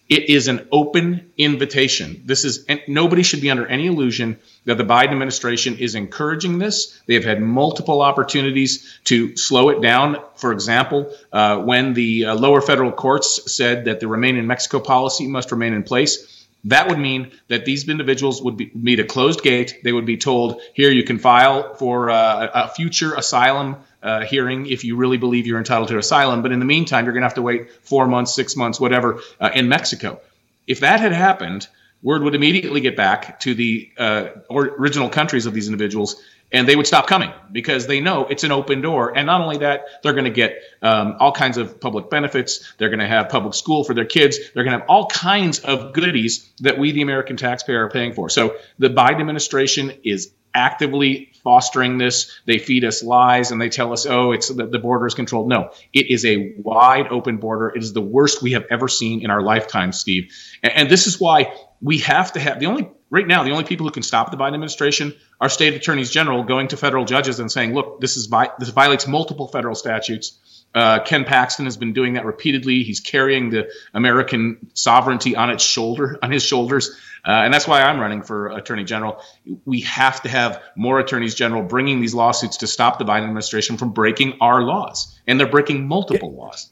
It 0.08 0.30
is 0.30 0.48
an 0.48 0.66
open 0.72 1.32
invitation. 1.36 2.22
This 2.24 2.46
is, 2.46 2.64
and 2.64 2.80
nobody 2.88 3.22
should 3.22 3.42
be 3.42 3.50
under 3.50 3.66
any 3.66 3.88
illusion 3.88 4.38
that 4.64 4.78
the 4.78 4.84
Biden 4.84 5.10
administration 5.10 5.76
is 5.76 5.94
encouraging 5.94 6.58
this. 6.58 6.98
They 7.06 7.12
have 7.14 7.24
had 7.24 7.42
multiple 7.42 8.00
opportunities 8.00 8.98
to 9.04 9.36
slow 9.36 9.68
it 9.68 9.82
down. 9.82 10.16
For 10.36 10.52
example, 10.52 11.14
uh, 11.30 11.58
when 11.58 11.92
the 11.92 12.24
uh, 12.24 12.34
lower 12.36 12.62
federal 12.62 12.90
courts 12.90 13.52
said 13.52 13.84
that 13.84 14.00
the 14.00 14.08
Remain 14.08 14.36
in 14.36 14.46
Mexico 14.46 14.80
policy 14.80 15.26
must 15.26 15.52
remain 15.52 15.74
in 15.74 15.82
place, 15.82 16.37
that 16.64 16.88
would 16.88 16.98
mean 16.98 17.30
that 17.48 17.64
these 17.64 17.88
individuals 17.88 18.42
would 18.42 18.56
be, 18.56 18.70
meet 18.74 19.00
a 19.00 19.04
closed 19.04 19.42
gate. 19.42 19.78
They 19.84 19.92
would 19.92 20.06
be 20.06 20.16
told, 20.16 20.60
here, 20.74 20.90
you 20.90 21.04
can 21.04 21.18
file 21.18 21.74
for 21.74 22.10
uh, 22.10 22.48
a 22.52 22.68
future 22.68 23.14
asylum 23.14 23.76
uh, 24.02 24.24
hearing 24.24 24.66
if 24.66 24.84
you 24.84 24.96
really 24.96 25.16
believe 25.16 25.46
you're 25.46 25.58
entitled 25.58 25.88
to 25.88 25.98
asylum. 25.98 26.42
But 26.42 26.52
in 26.52 26.58
the 26.58 26.64
meantime, 26.64 27.04
you're 27.04 27.14
going 27.14 27.22
to 27.22 27.26
have 27.26 27.34
to 27.34 27.42
wait 27.42 27.70
four 27.82 28.06
months, 28.06 28.34
six 28.34 28.56
months, 28.56 28.80
whatever, 28.80 29.20
uh, 29.40 29.50
in 29.54 29.68
Mexico. 29.68 30.20
If 30.66 30.80
that 30.80 31.00
had 31.00 31.12
happened, 31.12 31.68
word 32.02 32.22
would 32.22 32.34
immediately 32.34 32.80
get 32.80 32.96
back 32.96 33.40
to 33.40 33.54
the 33.54 33.90
uh, 33.96 34.28
original 34.50 35.08
countries 35.08 35.46
of 35.46 35.54
these 35.54 35.66
individuals 35.66 36.22
and 36.50 36.66
they 36.66 36.76
would 36.76 36.86
stop 36.86 37.06
coming 37.06 37.30
because 37.52 37.86
they 37.86 38.00
know 38.00 38.26
it's 38.26 38.44
an 38.44 38.52
open 38.52 38.80
door. 38.80 39.16
And 39.16 39.26
not 39.26 39.40
only 39.40 39.58
that, 39.58 39.84
they're 40.02 40.12
going 40.12 40.24
to 40.24 40.30
get 40.30 40.58
um, 40.82 41.16
all 41.20 41.32
kinds 41.32 41.58
of 41.58 41.80
public 41.80 42.10
benefits. 42.10 42.72
They're 42.78 42.88
going 42.88 43.00
to 43.00 43.06
have 43.06 43.28
public 43.28 43.54
school 43.54 43.84
for 43.84 43.94
their 43.94 44.06
kids. 44.06 44.38
They're 44.54 44.64
going 44.64 44.72
to 44.72 44.80
have 44.80 44.88
all 44.88 45.06
kinds 45.06 45.60
of 45.60 45.92
goodies 45.92 46.50
that 46.60 46.78
we, 46.78 46.92
the 46.92 47.02
American 47.02 47.36
taxpayer, 47.36 47.84
are 47.84 47.90
paying 47.90 48.14
for. 48.14 48.28
So 48.30 48.56
the 48.78 48.88
Biden 48.88 49.20
administration 49.20 49.92
is 50.04 50.32
actively 50.54 51.32
fostering 51.44 51.98
this. 51.98 52.40
They 52.46 52.58
feed 52.58 52.84
us 52.84 53.02
lies 53.02 53.50
and 53.50 53.60
they 53.60 53.68
tell 53.68 53.92
us, 53.92 54.06
oh, 54.06 54.32
it's 54.32 54.48
the, 54.48 54.66
the 54.66 54.78
border 54.78 55.06
is 55.06 55.14
controlled. 55.14 55.48
No, 55.48 55.70
it 55.92 56.10
is 56.10 56.24
a 56.24 56.54
wide 56.56 57.08
open 57.08 57.36
border. 57.36 57.68
It 57.68 57.82
is 57.82 57.92
the 57.92 58.00
worst 58.00 58.42
we 58.42 58.52
have 58.52 58.64
ever 58.70 58.88
seen 58.88 59.22
in 59.22 59.30
our 59.30 59.42
lifetime, 59.42 59.92
Steve. 59.92 60.32
And, 60.62 60.72
and 60.72 60.90
this 60.90 61.06
is 61.06 61.20
why 61.20 61.52
we 61.80 61.98
have 61.98 62.32
to 62.32 62.40
have 62.40 62.58
the 62.60 62.66
only 62.66 62.88
right 63.10 63.26
now 63.26 63.42
the 63.44 63.50
only 63.50 63.64
people 63.64 63.86
who 63.86 63.92
can 63.92 64.02
stop 64.02 64.30
the 64.30 64.36
Biden 64.36 64.54
administration 64.54 65.14
are 65.40 65.48
state 65.48 65.74
attorneys 65.74 66.10
general 66.10 66.42
going 66.42 66.68
to 66.68 66.76
federal 66.76 67.04
judges 67.04 67.40
and 67.40 67.50
saying, 67.50 67.74
look, 67.74 68.00
this 68.00 68.16
is 68.16 68.28
this 68.58 68.68
violates 68.70 69.06
multiple 69.06 69.48
federal 69.48 69.74
statutes. 69.74 70.38
Uh, 70.74 71.00
Ken 71.00 71.24
Paxton 71.24 71.64
has 71.64 71.78
been 71.78 71.94
doing 71.94 72.14
that 72.14 72.26
repeatedly. 72.26 72.82
He's 72.82 73.00
carrying 73.00 73.48
the 73.48 73.70
American 73.94 74.70
sovereignty 74.74 75.34
on 75.34 75.48
its 75.50 75.64
shoulder, 75.64 76.18
on 76.22 76.30
his 76.30 76.42
shoulders, 76.42 76.94
uh, 77.26 77.30
and 77.30 77.52
that's 77.54 77.66
why 77.66 77.82
I'm 77.82 77.98
running 77.98 78.22
for 78.22 78.48
attorney 78.48 78.84
general. 78.84 79.22
We 79.64 79.80
have 79.82 80.22
to 80.22 80.28
have 80.28 80.62
more 80.76 81.00
attorneys 81.00 81.34
general 81.34 81.62
bringing 81.62 82.00
these 82.00 82.14
lawsuits 82.14 82.58
to 82.58 82.66
stop 82.66 82.98
the 82.98 83.06
Biden 83.06 83.24
administration 83.24 83.78
from 83.78 83.92
breaking 83.92 84.38
our 84.40 84.62
laws, 84.62 85.18
and 85.26 85.40
they're 85.40 85.48
breaking 85.48 85.88
multiple 85.88 86.34
laws. 86.34 86.68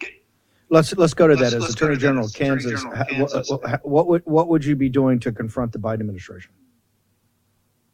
Let's 0.69 0.97
let's 0.97 1.15
go 1.15 1.29
to 1.29 1.37
that 1.37 1.53
as 1.53 1.73
Attorney 1.73 1.97
General 1.97 2.27
of 2.27 2.35
Kansas. 2.35 2.83
Kansas. 2.83 3.51
What, 3.51 3.87
what 3.87 4.07
would 4.09 4.23
what 4.25 4.49
would 4.49 4.65
you 4.65 4.75
be 4.75 4.89
doing 4.89 5.21
to 5.21 5.33
confront 5.33 5.73
the 5.73 5.79
Biden 5.79 6.01
administration? 6.01 6.53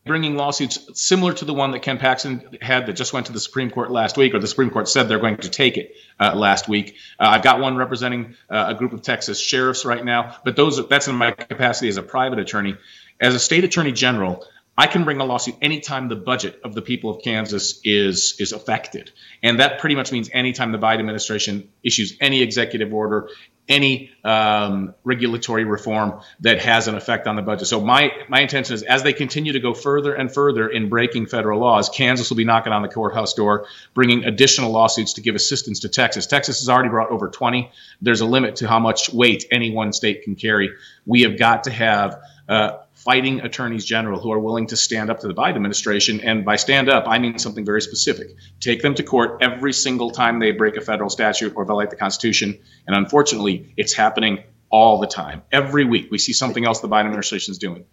Bringing 0.05 0.35
lawsuits 0.35 1.00
similar 1.00 1.33
to 1.35 1.45
the 1.45 1.55
one 1.55 1.71
that 1.73 1.81
Ken 1.83 1.97
Paxton 1.97 2.59
had 2.61 2.87
that 2.87 2.95
just 2.95 3.12
went 3.12 3.26
to 3.26 3.33
the 3.33 3.38
Supreme 3.38 3.71
Court 3.71 3.91
last 3.93 4.17
week, 4.17 4.35
or 4.35 4.41
the 4.41 4.49
Supreme 4.49 4.71
Court 4.71 4.88
said 4.88 5.09
they're 5.09 5.21
going 5.21 5.37
to 5.37 5.49
take 5.49 5.76
it 5.76 5.95
uh, 6.19 6.35
last 6.35 6.69
week. 6.69 6.97
Uh, 7.21 7.29
I've 7.29 7.43
got 7.43 7.61
one 7.61 7.76
representing 7.76 8.35
uh, 8.50 8.67
a 8.71 8.75
group 8.75 8.93
of 8.93 9.02
Texas 9.02 9.38
sheriffs 9.38 9.85
right 9.85 10.05
now, 10.05 10.38
but 10.45 10.57
those 10.57 10.88
that's 10.88 11.07
in 11.07 11.14
my 11.14 11.31
capacity 11.31 11.88
as 11.88 11.99
a 11.99 12.02
private 12.02 12.41
attorney. 12.41 12.76
As 13.21 13.37
a 13.37 13.38
state 13.38 13.62
attorney 13.62 13.93
general, 13.93 14.45
I 14.76 14.87
can 14.87 15.05
bring 15.05 15.21
a 15.21 15.25
lawsuit 15.25 15.57
anytime 15.61 16.09
the 16.09 16.17
budget 16.17 16.61
of 16.64 16.75
the 16.75 16.81
people 16.81 17.11
of 17.11 17.23
Kansas 17.23 17.81
is 17.85 18.37
is 18.38 18.52
affected, 18.52 19.11
and 19.43 19.61
that 19.61 19.81
pretty 19.81 19.95
much 19.95 20.12
means 20.12 20.31
anytime 20.33 20.73
the 20.73 20.79
Biden 20.79 21.00
administration 21.00 21.69
issues 21.83 22.17
any 22.21 22.41
executive 22.41 22.95
order, 22.95 23.29
any 23.69 24.11
um, 24.25 24.95
regulatory 25.05 25.64
reform 25.64 26.21
that 26.41 26.61
has 26.61 26.88
an 26.88 26.95
effect 26.95 27.26
on 27.26 27.37
the 27.37 27.43
budget. 27.43 27.69
So 27.69 27.83
my 27.83 28.12
my 28.29 28.41
intention 28.41 28.75
is, 28.75 28.83
as 28.83 29.02
they 29.02 29.12
continue 29.12 29.52
to 29.52 29.61
go 29.61 29.75
further 29.75 30.14
and 30.14 30.33
further 30.33 30.69
in 30.69 30.88
breaking 30.88 31.26
federal 31.26 31.61
laws, 31.61 31.91
Kansas 31.91 32.31
will 32.31 32.38
be 32.38 32.45
knocking 32.45 32.73
on 32.73 32.81
the 32.81 32.88
courthouse 32.88 33.35
door, 33.35 33.67
bringing 33.93 34.25
additional 34.25 34.71
lawsuits 34.71 35.14
to 35.14 35.21
give 35.21 35.35
assistance 35.35 35.81
to 35.81 35.91
Texas. 35.91 36.26
Texas 36.26 36.61
has 36.61 36.71
already 36.71 36.88
brought 36.88 37.11
over 37.11 37.29
20. 37.29 37.71
There's 38.00 38.23
a 38.23 38.26
limit 38.26 38.57
to 38.57 38.69
how 38.69 38.79
much 38.79 39.12
weight 39.12 39.45
any 39.50 39.71
one 39.71 39.93
state 39.93 40.23
can 40.23 40.35
carry. 40.35 40.71
We 41.05 41.23
have 41.23 41.38
got 41.38 41.64
to 41.64 41.71
have. 41.71 42.21
Uh, 42.49 42.79
fighting 43.05 43.41
attorneys 43.41 43.85
general 43.85 44.21
who 44.21 44.33
are 44.33 44.39
willing 44.39 44.67
to 44.69 44.77
stand 44.77 45.11
up 45.11 45.21
to 45.21 45.29
the 45.29 45.35
Biden 45.35 45.57
administration. 45.57 46.21
And 46.21 46.45
by 46.45 46.57
stand 46.57 46.89
up, 46.89 47.05
I 47.09 47.19
mean 47.19 47.39
something 47.39 47.65
very 47.65 47.83
specific. 47.83 48.29
Take 48.61 48.83
them 48.83 48.95
to 48.95 49.03
court 49.03 49.39
every 49.43 49.73
single 49.73 50.11
time 50.11 50.39
they 50.39 50.53
break 50.53 50.77
a 50.77 50.81
federal 50.81 51.11
statute 51.11 51.55
or 51.57 51.65
violate 51.65 51.91
the 51.91 51.97
Constitution. 51.97 52.59
And 52.87 52.97
unfortunately, 52.97 53.75
it's 53.77 53.93
happening 53.93 54.45
all 54.71 55.01
the 55.01 55.07
time. 55.07 55.43
Every 55.51 55.85
week, 55.85 56.11
we 56.11 56.19
see 56.19 56.33
something 56.33 56.65
else 56.65 56.81
the 56.81 56.89
Biden 56.89 57.07
administration 57.07 57.53
is 57.53 57.59
doing. 57.59 57.85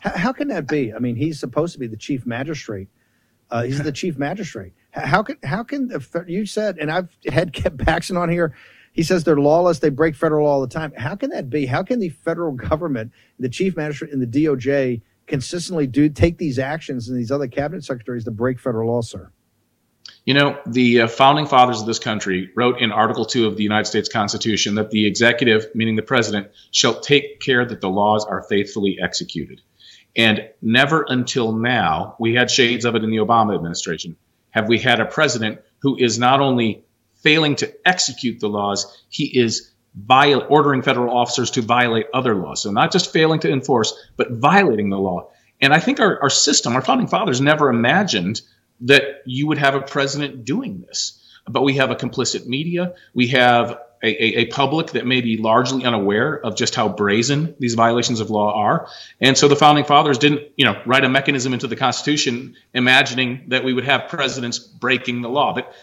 How, 0.00 0.32
can 0.32 0.48
that 0.48 0.66
be? 0.66 0.94
I 0.94 0.98
mean, 0.98 1.14
he's 1.16 1.38
supposed 1.38 1.74
to 1.74 1.78
be 1.78 1.86
the 1.86 1.96
chief 1.96 2.24
magistrate. 2.24 2.88
Uh, 3.50 3.64
he's 3.64 3.82
the 3.82 3.92
chief 3.92 4.16
magistrate. 4.16 4.72
How 4.92 5.22
can 5.22 5.36
how 5.42 5.62
can 5.62 5.88
the, 5.88 6.24
you 6.26 6.46
said? 6.46 6.78
And 6.78 6.90
I've 6.90 7.08
had 7.30 7.52
Ken 7.52 7.76
Paxton 7.76 8.16
on 8.16 8.28
here 8.28 8.54
he 8.92 9.02
says 9.02 9.24
they're 9.24 9.36
lawless. 9.36 9.78
They 9.78 9.90
break 9.90 10.14
federal 10.14 10.46
law 10.46 10.54
all 10.54 10.60
the 10.60 10.66
time. 10.66 10.92
How 10.96 11.14
can 11.14 11.30
that 11.30 11.48
be? 11.48 11.66
How 11.66 11.82
can 11.82 12.00
the 12.00 12.08
federal 12.08 12.52
government, 12.68 13.12
the 13.38 13.48
chief 13.48 13.76
magistrate, 13.76 14.12
and 14.12 14.20
the 14.20 14.44
DOJ 14.44 15.02
consistently 15.26 15.86
do 15.86 16.08
take 16.08 16.38
these 16.38 16.58
actions 16.58 17.08
and 17.08 17.18
these 17.18 17.30
other 17.30 17.46
cabinet 17.46 17.84
secretaries 17.84 18.24
to 18.24 18.30
break 18.30 18.58
federal 18.58 18.90
law, 18.92 19.00
sir? 19.00 19.30
You 20.24 20.34
know, 20.34 20.58
the 20.66 21.02
uh, 21.02 21.08
founding 21.08 21.46
fathers 21.46 21.80
of 21.80 21.86
this 21.86 21.98
country 21.98 22.50
wrote 22.54 22.80
in 22.80 22.92
Article 22.92 23.24
2 23.24 23.46
of 23.46 23.56
the 23.56 23.62
United 23.62 23.86
States 23.86 24.08
Constitution 24.08 24.74
that 24.74 24.90
the 24.90 25.06
executive, 25.06 25.66
meaning 25.74 25.96
the 25.96 26.02
president, 26.02 26.48
shall 26.72 27.00
take 27.00 27.40
care 27.40 27.64
that 27.64 27.80
the 27.80 27.88
laws 27.88 28.24
are 28.24 28.42
faithfully 28.42 28.98
executed. 29.02 29.62
And 30.16 30.50
never 30.60 31.04
until 31.08 31.52
now, 31.52 32.16
we 32.18 32.34
had 32.34 32.50
shades 32.50 32.84
of 32.84 32.96
it 32.96 33.04
in 33.04 33.10
the 33.10 33.18
Obama 33.18 33.54
administration, 33.54 34.16
have 34.50 34.68
we 34.68 34.78
had 34.78 35.00
a 35.00 35.06
president 35.06 35.60
who 35.78 35.96
is 35.96 36.18
not 36.18 36.40
only 36.40 36.84
failing 37.22 37.56
to 37.56 37.72
execute 37.86 38.40
the 38.40 38.48
laws, 38.48 39.02
he 39.08 39.24
is 39.24 39.70
viol- 39.94 40.46
ordering 40.48 40.82
federal 40.82 41.16
officers 41.16 41.50
to 41.52 41.62
violate 41.62 42.06
other 42.14 42.34
laws. 42.34 42.62
So 42.62 42.70
not 42.70 42.92
just 42.92 43.12
failing 43.12 43.40
to 43.40 43.50
enforce, 43.50 43.92
but 44.16 44.32
violating 44.32 44.90
the 44.90 44.98
law. 44.98 45.30
And 45.60 45.74
I 45.74 45.80
think 45.80 46.00
our, 46.00 46.22
our 46.22 46.30
system, 46.30 46.74
our 46.74 46.82
founding 46.82 47.06
fathers 47.06 47.40
never 47.40 47.68
imagined 47.68 48.40
that 48.82 49.22
you 49.26 49.46
would 49.48 49.58
have 49.58 49.74
a 49.74 49.82
president 49.82 50.44
doing 50.44 50.80
this. 50.80 51.16
But 51.46 51.62
we 51.62 51.74
have 51.74 51.90
a 51.90 51.96
complicit 51.96 52.46
media. 52.46 52.94
We 53.14 53.28
have 53.28 53.78
a, 54.02 54.06
a, 54.08 54.40
a, 54.40 54.46
public 54.46 54.92
that 54.92 55.06
may 55.06 55.20
be 55.20 55.36
largely 55.36 55.84
unaware 55.84 56.34
of 56.34 56.56
just 56.56 56.74
how 56.74 56.88
brazen 56.88 57.54
these 57.58 57.74
violations 57.74 58.20
of 58.20 58.30
law 58.30 58.54
are. 58.54 58.88
And 59.20 59.36
so 59.36 59.48
the 59.48 59.56
founding 59.56 59.84
fathers 59.84 60.16
didn't, 60.16 60.52
you 60.56 60.64
know, 60.64 60.80
write 60.86 61.04
a 61.04 61.08
mechanism 61.08 61.52
into 61.52 61.66
the 61.66 61.76
Constitution 61.76 62.56
imagining 62.72 63.44
that 63.48 63.64
we 63.64 63.74
would 63.74 63.84
have 63.84 64.08
presidents 64.08 64.58
breaking 64.58 65.20
the 65.20 65.28
law. 65.28 65.52
But 65.54 65.74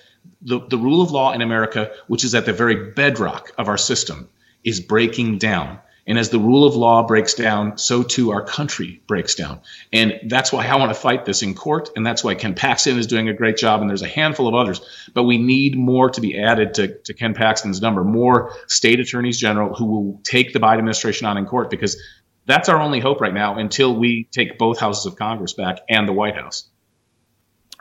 the, 0.41 0.59
the 0.59 0.77
rule 0.77 1.01
of 1.01 1.11
law 1.11 1.33
in 1.33 1.41
America, 1.41 1.91
which 2.07 2.23
is 2.23 2.35
at 2.35 2.45
the 2.45 2.53
very 2.53 2.91
bedrock 2.91 3.51
of 3.57 3.67
our 3.67 3.77
system, 3.77 4.29
is 4.63 4.79
breaking 4.79 5.37
down. 5.37 5.79
And 6.07 6.17
as 6.17 6.29
the 6.29 6.39
rule 6.39 6.65
of 6.65 6.75
law 6.75 7.05
breaks 7.05 7.33
down, 7.33 7.77
so 7.77 8.01
too 8.01 8.31
our 8.31 8.41
country 8.41 9.01
breaks 9.07 9.35
down. 9.35 9.59
And 9.91 10.21
that's 10.27 10.53
why 10.53 10.65
I 10.65 10.77
want 10.77 10.89
to 10.89 10.99
fight 10.99 11.25
this 11.25 11.43
in 11.43 11.53
court. 11.53 11.89
And 11.97 12.05
that's 12.05 12.23
why 12.23 12.35
Ken 12.35 12.55
Paxton 12.55 12.97
is 12.97 13.07
doing 13.07 13.27
a 13.27 13.33
great 13.33 13.57
job. 13.57 13.81
And 13.81 13.89
there's 13.89 14.03
a 14.03 14.07
handful 14.07 14.47
of 14.47 14.55
others. 14.55 14.79
But 15.13 15.23
we 15.23 15.37
need 15.37 15.77
more 15.77 16.09
to 16.09 16.21
be 16.21 16.39
added 16.41 16.75
to, 16.75 16.97
to 16.99 17.13
Ken 17.13 17.33
Paxton's 17.33 17.81
number, 17.81 18.05
more 18.05 18.53
state 18.67 19.01
attorneys 19.01 19.37
general 19.37 19.75
who 19.75 19.85
will 19.85 20.21
take 20.23 20.53
the 20.53 20.59
Biden 20.59 20.77
administration 20.77 21.27
on 21.27 21.37
in 21.37 21.45
court 21.45 21.69
because 21.69 22.01
that's 22.45 22.69
our 22.69 22.79
only 22.79 23.01
hope 23.01 23.19
right 23.19 23.33
now 23.33 23.57
until 23.57 23.93
we 23.93 24.29
take 24.31 24.57
both 24.57 24.79
houses 24.79 25.05
of 25.05 25.17
Congress 25.17 25.51
back 25.51 25.79
and 25.89 26.07
the 26.07 26.13
White 26.13 26.35
House. 26.35 26.69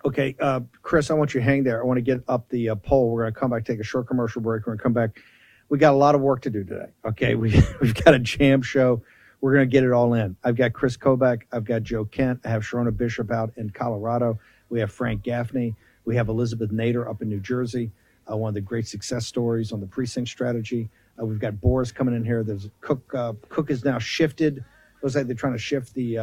Okay, 0.05 0.37
uh, 0.41 0.61
Chris, 0.83 1.11
I 1.11 1.15
want 1.15 1.35
you 1.35 1.41
to 1.41 1.45
hang 1.45 1.65
there. 1.65 1.83
I 1.83 1.85
want 1.85 1.99
to 1.99 2.03
get 2.03 2.23
up 2.29 2.49
the 2.49 2.71
uh, 2.71 2.75
poll. 2.76 3.11
We're 3.11 3.23
going 3.23 3.35
to 3.35 3.41
come 3.41 3.50
back, 3.50 3.65
take 3.65 3.81
a 3.81 3.85
short 3.85 4.07
commercial 4.07 4.41
break. 4.41 4.67
We're 4.67 4.73
going 4.73 4.79
to 4.79 4.83
come 4.83 4.93
back. 4.93 5.21
We 5.69 5.79
got 5.79 5.95
a 5.95 5.97
lot 5.97 6.15
of 6.15 6.21
work 6.21 6.43
to 6.43 6.50
do 6.50 6.62
today. 6.62 6.91
Okay, 7.05 7.35
we 7.35 7.61
we've 7.81 7.95
got 7.95 8.15
a 8.15 8.19
jam 8.19 8.62
show. 8.62 9.03
We're 9.41 9.55
going 9.55 9.69
to 9.69 9.73
get 9.73 9.85
it 9.85 9.93
all 9.93 10.15
in. 10.15 10.37
I've 10.45 10.57
got 10.57 10.73
Chris 10.73 10.97
Kobach. 10.97 11.43
I've 11.53 11.65
got 11.65 11.83
Joe 11.83 12.05
Kent. 12.05 12.41
I 12.45 12.49
have 12.49 12.62
Sherronna 12.62 12.97
Bishop 12.97 13.31
out 13.31 13.53
in 13.57 13.71
Colorado. 13.71 14.38
We 14.71 14.81
have 14.81 14.93
Frank 14.93 15.23
Gaffney. 15.23 15.75
We 16.05 16.17
have 16.17 16.29
Elizabeth 16.29 16.71
Nader 16.71 17.09
up 17.09 17.21
in 17.21 17.29
New 17.29 17.41
Jersey. 17.41 17.91
Uh, 18.31 18.37
one 18.37 18.49
of 18.49 18.55
the 18.55 18.61
great 18.61 18.87
success 18.87 19.26
stories 19.26 19.73
on 19.73 19.81
the 19.81 19.87
precinct 19.87 20.31
strategy. 20.31 20.88
Uh, 21.21 21.26
we've 21.26 21.38
got 21.38 21.61
Boris 21.61 21.93
coming 21.93 22.15
in 22.15 22.25
here. 22.25 22.43
There's 22.43 22.69
Cook. 22.81 23.12
Uh, 23.15 23.35
Cook 23.49 23.71
is 23.71 23.85
now 23.85 23.99
shifted. 23.99 24.65
Looks 25.03 25.15
like 25.15 25.26
they're 25.26 25.37
trying 25.37 25.53
to 25.53 25.59
shift 25.59 25.95
the 25.95 26.19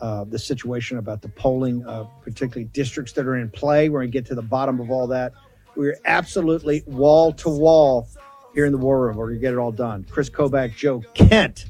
uh, 0.00 0.24
the 0.24 0.38
situation 0.38 0.98
about 0.98 1.22
the 1.22 1.28
polling, 1.28 1.84
uh, 1.86 2.04
particularly 2.22 2.64
districts 2.72 3.12
that 3.12 3.26
are 3.26 3.36
in 3.36 3.50
play. 3.50 3.88
We're 3.88 4.00
going 4.00 4.10
to 4.10 4.12
get 4.12 4.26
to 4.26 4.34
the 4.34 4.42
bottom 4.42 4.80
of 4.80 4.90
all 4.90 5.06
that. 5.08 5.32
We're 5.76 5.98
absolutely 6.04 6.82
wall 6.86 7.32
to 7.34 7.48
wall 7.48 8.08
here 8.54 8.66
in 8.66 8.72
the 8.72 8.78
war 8.78 9.00
room. 9.00 9.16
We're 9.16 9.26
going 9.26 9.38
to 9.38 9.40
get 9.40 9.52
it 9.52 9.58
all 9.58 9.72
done. 9.72 10.06
Chris 10.10 10.30
Kobach, 10.30 10.76
Joe 10.76 11.02
Kent, 11.14 11.66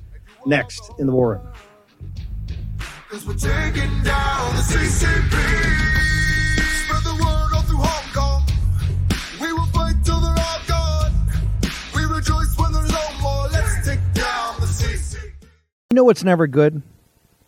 next 0.46 0.90
in 0.98 1.06
the 1.06 1.12
war 1.12 1.34
room. 1.34 1.48
Cause 3.08 3.26
we're 3.26 3.34
taking 3.34 4.02
down 4.02 4.54
the 4.56 4.62
CCP. 4.62 5.88
We 9.40 9.52
will 9.52 9.66
fight 9.66 9.94
till 10.04 10.20
they're 10.20 10.30
all 10.30 10.60
gone. 10.66 11.12
We 11.94 12.04
rejoice 12.04 12.54
when 12.58 12.72
there's 12.72 12.90
no 12.90 13.20
more. 13.22 13.48
Let's 13.48 13.86
take 13.86 14.00
down. 14.12 14.56
know 15.92 16.04
what's 16.04 16.22
never 16.22 16.46
good? 16.46 16.82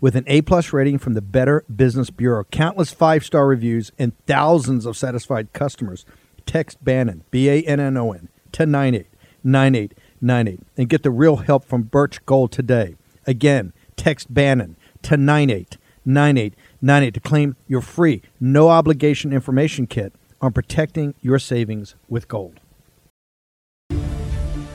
With 0.00 0.16
an 0.16 0.24
A 0.28 0.40
plus 0.40 0.72
rating 0.72 0.98
from 0.98 1.12
the 1.12 1.20
Better 1.20 1.62
Business 1.74 2.08
Bureau, 2.08 2.44
countless 2.44 2.90
five 2.90 3.22
star 3.24 3.46
reviews, 3.46 3.92
and 3.98 4.16
thousands 4.26 4.86
of 4.86 4.96
satisfied 4.96 5.52
customers, 5.52 6.06
text 6.46 6.82
Bannon, 6.82 7.24
B 7.30 7.50
A 7.50 7.62
N 7.62 7.80
N 7.80 7.98
O 7.98 8.12
N, 8.12 8.28
to 8.52 8.64
989898 8.64 10.60
and 10.78 10.88
get 10.88 11.02
the 11.02 11.10
real 11.10 11.36
help 11.36 11.66
from 11.66 11.82
Birch 11.82 12.24
Gold 12.24 12.50
today. 12.50 12.96
Again, 13.26 13.74
text 13.96 14.32
Bannon 14.32 14.76
to 15.02 15.18
989898 15.18 17.14
to 17.14 17.20
claim 17.20 17.56
your 17.68 17.82
free, 17.82 18.22
no 18.40 18.70
obligation 18.70 19.34
information 19.34 19.86
kit 19.86 20.14
on 20.40 20.52
protecting 20.52 21.14
your 21.20 21.38
savings 21.38 21.94
with 22.08 22.26
gold. 22.26 22.58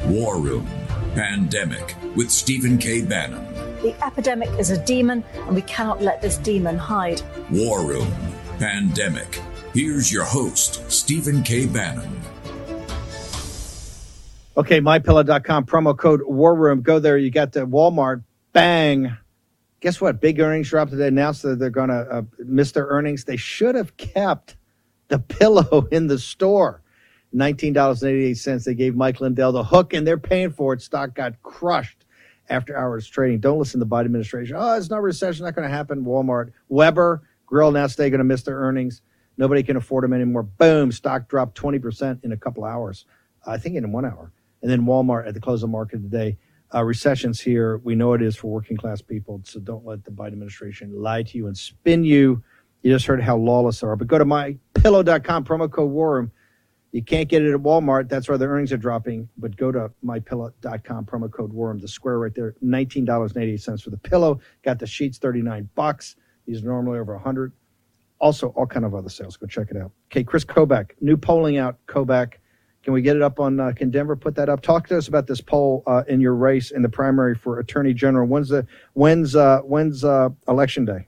War 0.06 0.40
Room 0.40 0.68
Pandemic 1.16 1.96
with 2.16 2.30
Stephen 2.30 2.78
K. 2.78 3.02
Bannon. 3.02 3.55
The 3.82 3.96
epidemic 4.06 4.50
is 4.60 4.70
a 4.70 4.78
demon, 4.86 5.24
and 5.34 5.56
we 5.56 5.62
cannot 5.64 6.02
let 6.02 6.22
this 6.22 6.38
demon 6.38 6.78
hide. 6.78 7.22
War 7.52 7.86
Room 7.86 8.12
Pandemic. 8.58 9.42
Here's 9.74 10.12
your 10.12 10.24
host, 10.24 10.90
Stephen 10.90 11.44
K. 11.44 11.66
Bannon. 11.66 12.22
Okay, 14.58 14.80
mypillow.com 14.80 15.66
promo 15.66 15.98
code 15.98 16.22
War 16.26 16.56
Room. 16.56 16.82
Go 16.82 17.00
there. 17.00 17.18
You 17.18 17.30
got 17.30 17.52
the 17.52 17.68
Walmart. 17.68 18.24
Bang. 18.54 19.18
Guess 19.82 20.00
what? 20.00 20.22
Big 20.22 20.40
earnings 20.40 20.70
drop. 20.70 20.90
They 20.90 21.08
announced 21.08 21.42
that 21.42 21.60
they're 21.60 21.70
going 21.70 21.90
to 21.90 22.08
uh, 22.10 22.22
miss 22.40 22.72
their 22.72 22.88
earnings. 22.88 23.26
They 23.26 23.36
should 23.36 23.76
have 23.76 23.98
kept 23.98 24.56
the 25.10 25.20
pillow 25.20 25.88
in 25.92 26.08
the 26.08 26.18
store. 26.18 26.82
$19.88. 27.36 28.64
They 28.64 28.74
gave 28.74 28.96
Mike 28.96 29.20
Lindell 29.20 29.52
the 29.52 29.66
hook, 29.66 29.94
and 29.94 30.08
they're 30.08 30.18
paying 30.18 30.52
for 30.52 30.74
it. 30.74 30.82
Stock 30.82 31.14
got 31.14 31.42
crushed 31.44 32.05
after 32.50 32.78
hours 32.78 33.08
trading. 33.08 33.40
Don't 33.40 33.60
listen 33.60 33.80
to 33.80 33.86
the 33.86 33.90
Biden 33.90 34.06
administration. 34.06 34.56
Oh, 34.58 34.76
it's 34.78 34.90
not 34.90 34.98
a 34.98 35.02
recession, 35.02 35.46
not 35.46 35.56
going 35.56 35.68
to 35.68 35.74
happen. 35.74 36.06
Walmart, 36.06 36.52
Weber, 36.70 37.24
Grill 37.46 37.72
now 37.72 37.88
today 37.88 38.10
going 38.10 38.20
to 38.20 38.24
miss 38.24 38.44
their 38.44 38.58
earnings. 38.58 39.02
Nobody 39.38 39.64
can 39.64 39.78
afford 39.78 40.04
them 40.04 40.14
anymore. 40.14 40.44
Boom, 40.44 40.92
stock 40.92 41.28
dropped 41.28 41.58
20% 41.58 42.24
in 42.24 42.32
a 42.32 42.38
couple 42.38 42.64
hours. 42.64 43.06
I 43.46 43.58
think 43.58 43.76
in 43.76 43.92
one 43.92 44.06
hour. 44.06 44.32
And 44.62 44.72
then 44.72 44.82
Walmart 44.82 45.28
at 45.28 45.34
the 45.34 45.40
close 45.40 45.62
of 45.62 45.70
market 45.70 46.02
today. 46.02 46.38
Uh, 46.74 46.84
recession's 46.84 47.40
here. 47.40 47.78
We 47.78 47.96
know 47.96 48.14
it 48.14 48.22
is 48.22 48.36
for 48.36 48.48
working 48.48 48.78
class 48.78 49.02
people. 49.02 49.42
So 49.44 49.60
don't 49.60 49.86
let 49.86 50.04
the 50.04 50.12
Biden 50.12 50.34
administration 50.34 51.02
lie 51.02 51.24
to 51.24 51.38
you 51.38 51.48
and 51.48 51.58
spin 51.58 52.04
you. 52.04 52.44
You 52.82 52.92
just 52.92 53.06
heard 53.06 53.22
how 53.22 53.38
lawless 53.38 53.80
they 53.80 53.88
are. 53.88 53.96
But 53.96 54.08
go 54.08 54.18
to 54.18 54.26
mypillow.com, 54.26 55.46
promo 55.46 55.72
code 55.72 55.92
War 55.92 56.16
Room. 56.16 56.32
You 56.96 57.04
can't 57.04 57.28
get 57.28 57.42
it 57.42 57.54
at 57.54 57.60
Walmart. 57.60 58.08
That's 58.08 58.30
why 58.30 58.38
the 58.38 58.46
earnings 58.46 58.72
are 58.72 58.78
dropping. 58.78 59.28
But 59.38 59.58
go 59.58 59.70
to 59.70 59.92
mypillow.com, 60.02 61.06
promo 61.06 61.30
code 61.30 61.52
Worm, 61.52 61.78
the 61.78 61.90
square 61.90 62.20
right 62.20 62.34
there, 62.34 62.56
$19.88 62.64 63.84
for 63.84 63.90
the 63.90 63.98
pillow. 63.98 64.40
Got 64.64 64.80
the 64.80 64.88
sheets, 64.88 65.18
39 65.18 65.68
bucks. 65.76 66.16
These 66.48 66.64
are 66.64 66.68
normally 66.68 67.00
over 67.00 67.14
100 67.14 67.52
Also, 68.20 68.48
all 68.52 68.66
kind 68.66 68.86
of 68.86 68.96
other 68.96 69.10
sales. 69.10 69.36
Go 69.36 69.46
check 69.46 69.72
it 69.72 69.76
out. 69.76 69.92
Okay, 70.10 70.24
Chris 70.24 70.46
Kobach, 70.46 70.92
new 71.02 71.18
polling 71.18 71.58
out, 71.58 71.80
Kobach. 71.86 72.36
Can 72.82 72.94
we 72.94 73.02
get 73.02 73.18
it 73.18 73.22
up 73.22 73.42
on, 73.42 73.60
uh, 73.60 73.74
can 73.76 73.92
Denver 73.92 74.16
put 74.16 74.36
that 74.36 74.48
up? 74.48 74.62
Talk 74.62 74.88
to 74.88 74.98
us 74.98 75.10
about 75.10 75.28
this 75.28 75.42
poll 75.42 75.84
uh, 75.88 76.04
in 76.08 76.22
your 76.22 76.34
race 76.34 76.72
in 76.72 76.82
the 76.82 76.88
primary 76.88 77.36
for 77.36 77.60
Attorney 77.60 77.94
General. 77.94 78.26
When's 78.26 78.48
the, 78.48 78.66
when's, 78.94 79.36
uh, 79.36 79.60
when's 79.64 80.06
uh, 80.06 80.30
election 80.48 80.86
day? 80.86 81.08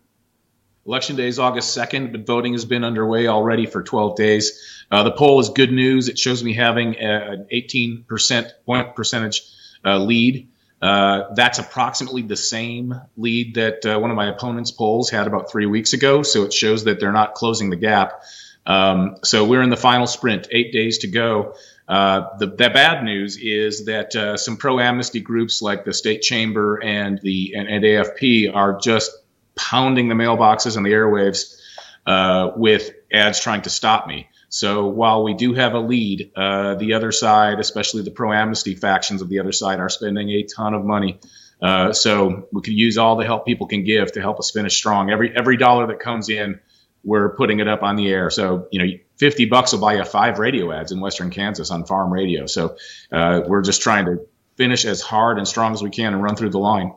Election 0.88 1.18
day 1.18 1.28
is 1.28 1.38
August 1.38 1.78
2nd, 1.78 2.14
but 2.14 2.26
voting 2.26 2.54
has 2.54 2.64
been 2.64 2.86
underway 2.86 3.28
already 3.28 3.66
for 3.66 3.84
12 3.84 4.16
days. 4.16 4.86
Uh, 4.90 5.04
the 5.04 5.12
poll 5.12 5.42
is 5.42 5.50
good 5.50 5.72
news. 5.72 6.08
It 6.08 6.18
shows 6.18 6.42
me 6.42 6.54
having 6.54 6.96
an 6.98 7.46
18% 7.52 8.52
point 8.66 8.96
percentage 8.96 9.42
uh, 9.84 9.98
lead. 9.98 10.48
Uh, 10.82 11.34
that's 11.36 11.60
approximately 11.60 12.22
the 12.22 12.38
same 12.38 12.94
lead 13.18 13.56
that 13.56 13.86
uh, 13.86 14.00
one 14.00 14.12
of 14.12 14.16
my 14.16 14.30
opponent's 14.30 14.72
polls 14.72 15.10
had 15.10 15.28
about 15.28 15.52
three 15.52 15.66
weeks 15.66 15.92
ago. 15.92 16.24
So 16.24 16.44
it 16.44 16.54
shows 16.54 16.86
that 16.86 17.02
they're 17.02 17.12
not 17.12 17.34
closing 17.34 17.70
the 17.70 17.76
gap. 17.76 18.22
Um, 18.66 19.18
so 19.26 19.44
we're 19.44 19.64
in 19.64 19.70
the 19.70 19.76
final 19.76 20.08
sprint, 20.08 20.48
eight 20.52 20.72
days 20.72 21.00
to 21.00 21.08
go. 21.08 21.56
Uh, 21.86 22.38
the, 22.38 22.48
the, 22.48 22.70
bad 22.70 23.04
news 23.04 23.38
is 23.38 23.86
that 23.86 24.16
uh, 24.16 24.38
some 24.38 24.56
pro 24.56 24.80
amnesty 24.80 25.20
groups 25.22 25.62
like 25.62 25.84
the 25.84 25.94
state 25.94 26.22
chamber 26.22 26.82
and 26.84 27.20
the 27.24 27.56
and, 27.58 27.68
and 27.68 27.84
AFP 27.84 28.54
are 28.54 28.78
just 28.78 29.12
pounding 29.58 30.08
the 30.08 30.16
mailboxes 30.16 30.78
and 30.78 30.86
the 30.86 30.92
airwaves 30.92 31.60
uh, 32.06 32.52
with 32.56 32.92
ads 33.12 33.40
trying 33.40 33.64
to 33.64 33.70
stop 33.70 34.08
me. 34.08 34.30
So 34.50 34.88
while 34.88 35.24
we 35.24 35.34
do 35.34 35.54
have 35.54 35.74
a 35.74 35.80
lead, 35.80 36.32
uh, 36.36 36.76
the 36.76 36.94
other 36.94 37.12
side, 37.12 37.60
especially 37.60 38.04
the 38.04 38.12
pro 38.12 38.32
amnesty 38.32 38.76
factions 38.76 39.22
of 39.22 39.30
the 39.30 39.40
other 39.40 39.52
side, 39.52 39.80
are 39.80 39.90
spending 39.90 40.30
a 40.30 40.44
ton 40.44 40.74
of 40.74 40.86
money. 40.86 41.20
Uh, 41.62 41.92
so 41.92 42.48
we 42.54 42.62
could 42.62 42.74
use 42.74 42.98
all 42.98 43.18
the 43.18 43.26
help 43.26 43.46
people 43.46 43.68
can 43.68 43.84
give 43.84 44.12
to 44.14 44.22
help 44.22 44.40
us 44.40 44.52
finish 44.52 44.78
strong. 44.78 45.10
Every 45.10 45.36
every 45.36 45.58
dollar 45.58 45.88
that 45.88 46.00
comes 46.00 46.30
in, 46.30 46.60
we're 47.04 47.30
putting 47.36 47.60
it 47.60 47.68
up 47.68 47.84
on 47.84 47.96
the 47.96 48.08
air. 48.08 48.30
So 48.30 48.68
you 48.72 48.80
know, 48.80 48.92
50 49.18 49.46
bucks 49.46 49.74
will 49.74 49.80
buy 49.80 49.96
you 49.96 50.06
five 50.06 50.40
radio 50.40 50.72
ads 50.72 50.92
in 50.92 51.00
Western 51.00 51.30
Kansas 51.30 51.72
on 51.72 51.86
farm 51.86 52.14
radio. 52.14 52.46
So 52.46 52.78
uh, 53.12 53.42
we're 53.46 53.64
just 53.64 53.82
trying 53.82 54.06
to 54.06 54.28
finish 54.56 54.86
as 54.86 55.02
hard 55.02 55.38
and 55.38 55.48
strong 55.48 55.74
as 55.74 55.82
we 55.82 55.90
can 55.90 56.14
and 56.14 56.24
run 56.24 56.36
through 56.36 56.52
the 56.52 56.60
line. 56.60 56.94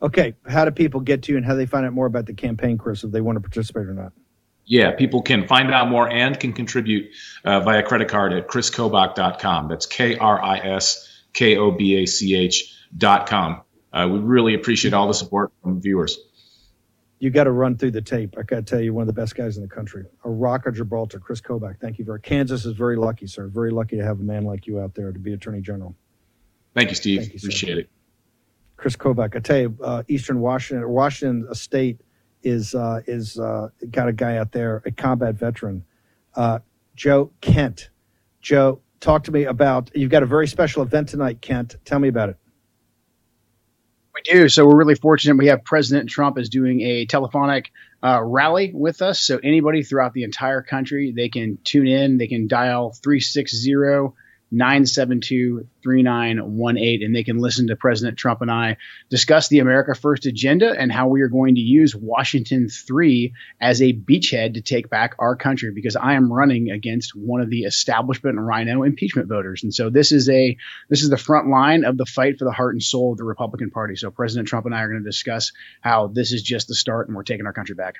Okay, 0.00 0.34
how 0.46 0.64
do 0.64 0.70
people 0.70 1.00
get 1.00 1.22
to 1.24 1.32
you 1.32 1.38
and 1.38 1.46
how 1.46 1.52
do 1.52 1.58
they 1.58 1.66
find 1.66 1.84
out 1.84 1.92
more 1.92 2.06
about 2.06 2.26
the 2.26 2.34
campaign, 2.34 2.78
Chris, 2.78 3.02
if 3.02 3.10
they 3.10 3.20
want 3.20 3.36
to 3.36 3.40
participate 3.40 3.86
or 3.86 3.94
not? 3.94 4.12
Yeah, 4.64 4.92
people 4.92 5.22
can 5.22 5.46
find 5.46 5.72
out 5.72 5.88
more 5.88 6.08
and 6.08 6.38
can 6.38 6.52
contribute 6.52 7.10
uh, 7.44 7.60
via 7.60 7.82
credit 7.82 8.08
card 8.08 8.34
at 8.34 8.48
kriskobach.com. 8.48 9.68
That's 9.68 9.86
K 9.86 10.16
R 10.18 10.42
I 10.42 10.58
S 10.58 11.22
K 11.32 11.56
O 11.56 11.70
B 11.70 12.02
A 12.02 12.06
C 12.06 12.36
H.com. 12.36 13.62
Uh, 13.92 14.08
we 14.10 14.18
really 14.18 14.54
appreciate 14.54 14.92
all 14.92 15.08
the 15.08 15.14
support 15.14 15.50
from 15.62 15.80
viewers. 15.80 16.18
You 17.18 17.30
got 17.30 17.44
to 17.44 17.50
run 17.50 17.78
through 17.78 17.92
the 17.92 18.02
tape. 18.02 18.36
I 18.38 18.42
got 18.42 18.56
to 18.56 18.62
tell 18.62 18.80
you, 18.80 18.94
one 18.94 19.02
of 19.02 19.06
the 19.08 19.18
best 19.20 19.34
guys 19.34 19.56
in 19.56 19.62
the 19.62 19.68
country, 19.68 20.04
a 20.22 20.30
rock 20.30 20.66
of 20.66 20.76
Gibraltar, 20.76 21.18
Chris 21.18 21.40
Kobach. 21.40 21.80
Thank 21.80 21.98
you 21.98 22.04
very. 22.04 22.20
Kansas 22.20 22.64
is 22.64 22.74
very 22.74 22.96
lucky, 22.96 23.26
sir. 23.26 23.48
Very 23.48 23.72
lucky 23.72 23.96
to 23.96 24.04
have 24.04 24.20
a 24.20 24.22
man 24.22 24.44
like 24.44 24.66
you 24.66 24.78
out 24.78 24.94
there 24.94 25.10
to 25.10 25.18
be 25.18 25.32
Attorney 25.32 25.62
General. 25.62 25.96
Thank 26.74 26.90
you, 26.90 26.94
Steve. 26.94 27.20
Thank 27.20 27.32
you, 27.32 27.38
appreciate 27.38 27.78
it. 27.78 27.90
Chris 28.78 28.96
Kobach. 28.96 29.36
I 29.36 29.40
tell 29.40 29.58
you, 29.58 29.76
uh, 29.82 30.04
Eastern 30.08 30.40
Washington, 30.40 30.88
Washington 30.88 31.54
State 31.54 32.00
is 32.42 32.74
uh, 32.74 33.02
is 33.06 33.38
uh, 33.38 33.68
got 33.90 34.08
a 34.08 34.12
guy 34.12 34.38
out 34.38 34.52
there, 34.52 34.82
a 34.86 34.90
combat 34.90 35.34
veteran, 35.34 35.84
uh, 36.34 36.60
Joe 36.94 37.30
Kent. 37.42 37.90
Joe, 38.40 38.80
talk 39.00 39.24
to 39.24 39.32
me 39.32 39.44
about. 39.44 39.90
You've 39.94 40.10
got 40.10 40.22
a 40.22 40.26
very 40.26 40.46
special 40.46 40.82
event 40.82 41.08
tonight, 41.08 41.42
Kent. 41.42 41.76
Tell 41.84 41.98
me 41.98 42.08
about 42.08 42.30
it. 42.30 42.36
We 44.14 44.22
do. 44.32 44.48
So 44.48 44.66
we're 44.66 44.76
really 44.76 44.94
fortunate. 44.94 45.36
We 45.36 45.46
have 45.48 45.64
President 45.64 46.08
Trump 46.08 46.38
is 46.38 46.48
doing 46.48 46.80
a 46.80 47.06
telephonic 47.06 47.70
uh, 48.02 48.22
rally 48.22 48.72
with 48.72 49.02
us. 49.02 49.20
So 49.20 49.38
anybody 49.42 49.82
throughout 49.82 50.12
the 50.12 50.22
entire 50.22 50.62
country, 50.62 51.12
they 51.14 51.28
can 51.28 51.58
tune 51.64 51.86
in. 51.88 52.18
They 52.18 52.26
can 52.26 52.46
dial 52.46 52.92
360 52.92 53.74
972 54.50 55.66
3918. 55.82 57.04
And 57.04 57.14
they 57.14 57.24
can 57.24 57.38
listen 57.38 57.68
to 57.68 57.76
President 57.76 58.18
Trump 58.18 58.40
and 58.40 58.50
I 58.50 58.76
discuss 59.10 59.48
the 59.48 59.60
America 59.60 59.94
First 59.94 60.26
agenda 60.26 60.70
and 60.70 60.90
how 60.90 61.08
we 61.08 61.22
are 61.22 61.28
going 61.28 61.56
to 61.56 61.60
use 61.60 61.94
Washington 61.94 62.68
3 62.68 63.32
as 63.60 63.82
a 63.82 63.92
beachhead 63.92 64.54
to 64.54 64.62
take 64.62 64.88
back 64.88 65.14
our 65.18 65.36
country 65.36 65.70
because 65.74 65.96
I 65.96 66.14
am 66.14 66.32
running 66.32 66.70
against 66.70 67.14
one 67.14 67.40
of 67.40 67.50
the 67.50 67.62
establishment 67.62 68.38
rhino 68.38 68.82
impeachment 68.82 69.28
voters. 69.28 69.62
And 69.62 69.74
so 69.74 69.90
this 69.90 70.12
is 70.12 70.28
a 70.28 70.56
this 70.88 71.02
is 71.02 71.10
the 71.10 71.16
front 71.16 71.48
line 71.48 71.84
of 71.84 71.96
the 71.96 72.06
fight 72.06 72.38
for 72.38 72.44
the 72.44 72.52
heart 72.52 72.74
and 72.74 72.82
soul 72.82 73.12
of 73.12 73.18
the 73.18 73.24
Republican 73.24 73.70
Party. 73.70 73.96
So 73.96 74.10
President 74.10 74.48
Trump 74.48 74.66
and 74.66 74.74
I 74.74 74.82
are 74.82 74.88
going 74.88 75.02
to 75.02 75.08
discuss 75.08 75.52
how 75.80 76.08
this 76.08 76.32
is 76.32 76.42
just 76.42 76.68
the 76.68 76.74
start 76.74 77.08
and 77.08 77.16
we're 77.16 77.22
taking 77.22 77.46
our 77.46 77.52
country 77.52 77.74
back. 77.74 77.96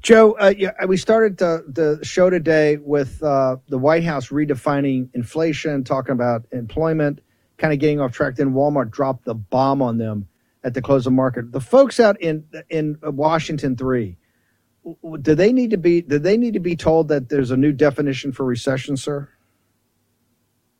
Joe, 0.00 0.32
uh, 0.32 0.52
yeah, 0.56 0.72
we 0.86 0.96
started 0.96 1.38
the, 1.38 1.64
the 1.68 2.04
show 2.04 2.30
today 2.30 2.76
with 2.76 3.22
uh, 3.22 3.56
the 3.68 3.78
White 3.78 4.04
House 4.04 4.28
redefining 4.28 5.08
inflation, 5.14 5.84
talking 5.84 6.12
about 6.12 6.46
employment, 6.52 7.20
kind 7.58 7.72
of 7.72 7.78
getting 7.78 8.00
off 8.00 8.12
track. 8.12 8.36
Then 8.36 8.52
Walmart 8.52 8.90
dropped 8.90 9.24
the 9.24 9.34
bomb 9.34 9.82
on 9.82 9.98
them 9.98 10.28
at 10.62 10.74
the 10.74 10.82
close 10.82 11.06
of 11.06 11.12
market. 11.12 11.52
The 11.52 11.60
folks 11.60 12.00
out 12.00 12.20
in 12.20 12.44
in 12.68 12.98
Washington 13.02 13.76
three, 13.76 14.16
do 15.22 15.34
they 15.34 15.52
need 15.52 15.70
to 15.70 15.78
be? 15.78 16.02
Do 16.02 16.18
they 16.18 16.36
need 16.36 16.54
to 16.54 16.60
be 16.60 16.76
told 16.76 17.08
that 17.08 17.28
there's 17.28 17.50
a 17.50 17.56
new 17.56 17.72
definition 17.72 18.32
for 18.32 18.44
recession, 18.44 18.96
sir? 18.96 19.28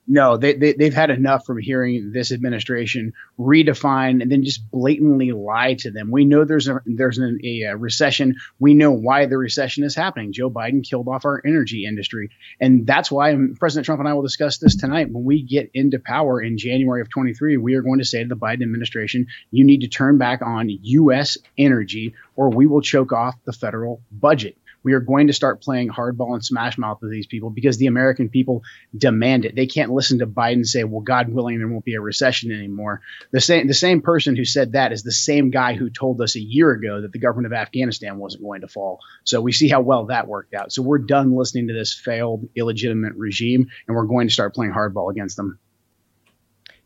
No, 0.07 0.37
they, 0.37 0.53
they 0.53 0.75
they've 0.75 0.95
had 0.95 1.09
enough 1.09 1.47
from 1.47 1.59
hearing 1.59 2.13
this 2.13 2.31
administration 2.31 3.15
redefine 3.39 4.21
and 4.21 4.31
then 4.31 4.45
just 4.45 4.71
blatantly 4.71 5.33
lie 5.33 5.75
to 5.75 5.91
them. 5.91 6.11
We 6.11 6.27
know 6.27 6.45
there's 6.45 6.69
a 6.69 6.83
there's 6.85 7.17
an, 7.17 7.41
a, 7.43 7.63
a, 7.63 7.77
recession. 7.77 8.37
We 8.59 8.75
know 8.75 8.91
why 8.91 9.25
the 9.27 9.39
recession 9.39 9.83
is 9.83 9.95
happening. 9.95 10.33
Joe 10.33 10.51
Biden 10.51 10.87
killed 10.87 11.09
off 11.09 11.25
our 11.25 11.41
energy 11.47 11.87
industry, 11.87 12.31
and 12.61 12.87
that's 12.87 13.11
why 13.11 13.35
President 13.59 13.87
Trump 13.87 14.01
and 14.01 14.09
I 14.09 14.13
will 14.13 14.23
discuss 14.23 14.59
this 14.59 14.77
tonight. 14.77 15.11
When 15.11 15.25
we 15.25 15.43
get 15.43 15.71
into 15.73 15.99
power 15.99 16.41
in 16.43 16.59
January 16.59 17.01
of 17.01 17.09
23, 17.09 17.57
we 17.57 17.75
are 17.75 17.83
going 17.83 18.01
to 18.01 18.05
say 18.05 18.23
to 18.23 18.29
the 18.29 18.37
Biden 18.37 18.63
administration, 18.63 19.27
"You 19.51 19.65
need 19.65 19.81
to 19.81 19.89
turn 19.89 20.19
back 20.19 20.43
on 20.43 20.69
U.S. 20.69 21.39
energy, 21.57 22.15
or 22.37 22.51
we 22.51 22.67
will 22.67 22.83
choke 22.83 23.13
off 23.13 23.37
the 23.47 23.55
federal 23.55 24.03
budget." 24.13 24.59
We 24.85 24.93
are 24.93 25.01
going 25.01 25.29
to 25.29 25.33
start 25.33 25.63
playing 25.63 25.89
hardball 25.89 26.35
and 26.35 26.45
smash 26.45 26.77
mouth 26.77 26.99
with 27.01 27.11
these 27.11 27.27
people 27.27 27.49
because 27.49 27.79
the 27.79 27.87
American 27.87 28.29
people 28.29 28.63
demand 28.97 29.47
it. 29.47 29.57
They 29.57 29.67
can't 29.67 29.91
listen 29.91 30.19
to 30.19 30.27
Biden 30.27 30.67
say, 30.67 30.85
"Well, 30.85 31.01
God 31.01 31.31
willing, 31.31 31.59
there 31.59 31.67
won't 31.67 31.87
be 31.87 31.95
a 31.95 32.01
recession 32.03 32.53
anymore." 32.53 33.01
The 33.31 33.41
same 33.41 33.67
the 33.67 33.75
same 33.75 34.03
person 34.03 34.37
who 34.37 34.45
said 34.45 34.73
that 34.73 34.93
is 34.93 35.03
the 35.03 35.11
same 35.11 35.51
guy 35.51 35.73
who 35.73 35.89
told 35.89 36.21
us 36.21 36.37
a 36.37 36.41
year 36.41 36.71
ago 36.71 37.01
that 37.01 37.13
the 37.13 37.19
government 37.19 37.47
of 37.47 37.59
Afghanistan 37.59 38.19
wasn't 38.19 38.45
going 38.45 38.61
to 38.61 38.69
fall. 38.69 39.01
So 39.25 39.41
we 39.41 39.53
see 39.53 39.69
how 39.69 39.81
well 39.81 40.07
that 40.07 40.29
worked 40.29 40.53
out. 40.53 40.71
So 40.71 40.83
we're 40.83 40.99
done 40.99 41.35
listening 41.35 41.69
to 41.69 41.75
this 41.75 41.95
failed, 41.95 42.47
illegitimate 42.55 43.15
regime, 43.15 43.69
and 43.89 43.97
we're 43.97 44.05
going 44.05 44.29
to 44.29 44.35
start 44.35 44.55
playing 44.55 44.75
hardball 44.75 45.11
against 45.11 45.37
them. 45.37 45.59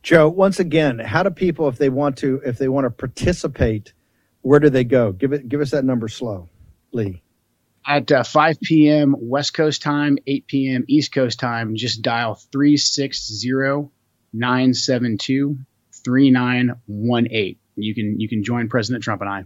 Joe, 0.05 0.29
once 0.29 0.61
again, 0.61 1.01
how 1.01 1.25
do 1.25 1.31
people, 1.31 1.69
if 1.69 1.77
they 1.77 1.89
want 1.89 2.19
to, 2.19 2.41
if 2.47 2.57
they 2.59 2.69
want 2.69 2.85
to 2.85 2.91
participate, 2.91 3.93
where 4.43 4.61
do 4.61 4.71
they 4.71 4.85
go? 4.85 5.11
Give 5.11 5.33
it, 5.33 5.49
give 5.49 5.61
us 5.61 5.73
that 5.73 5.85
number 5.85 6.07
slow, 6.07 6.49
Lee 6.93 7.23
at 7.89 8.13
uh, 8.13 8.23
5 8.23 8.61
p.m. 8.61 9.17
West 9.19 9.55
Coast 9.55 9.81
time, 9.81 10.19
8 10.27 10.47
p.m. 10.47 10.85
East 10.89 11.11
Coast 11.11 11.41
time, 11.41 11.75
just 11.75 12.03
dial 12.03 12.35
360 12.53 13.91
972 14.35 15.59
3918. 16.05 17.57
You 17.77 17.95
can 17.95 18.21
you 18.21 18.29
can 18.29 18.45
join 18.45 18.69
President 18.69 19.03
Trump 19.03 19.23
and 19.23 19.31
I. 19.31 19.45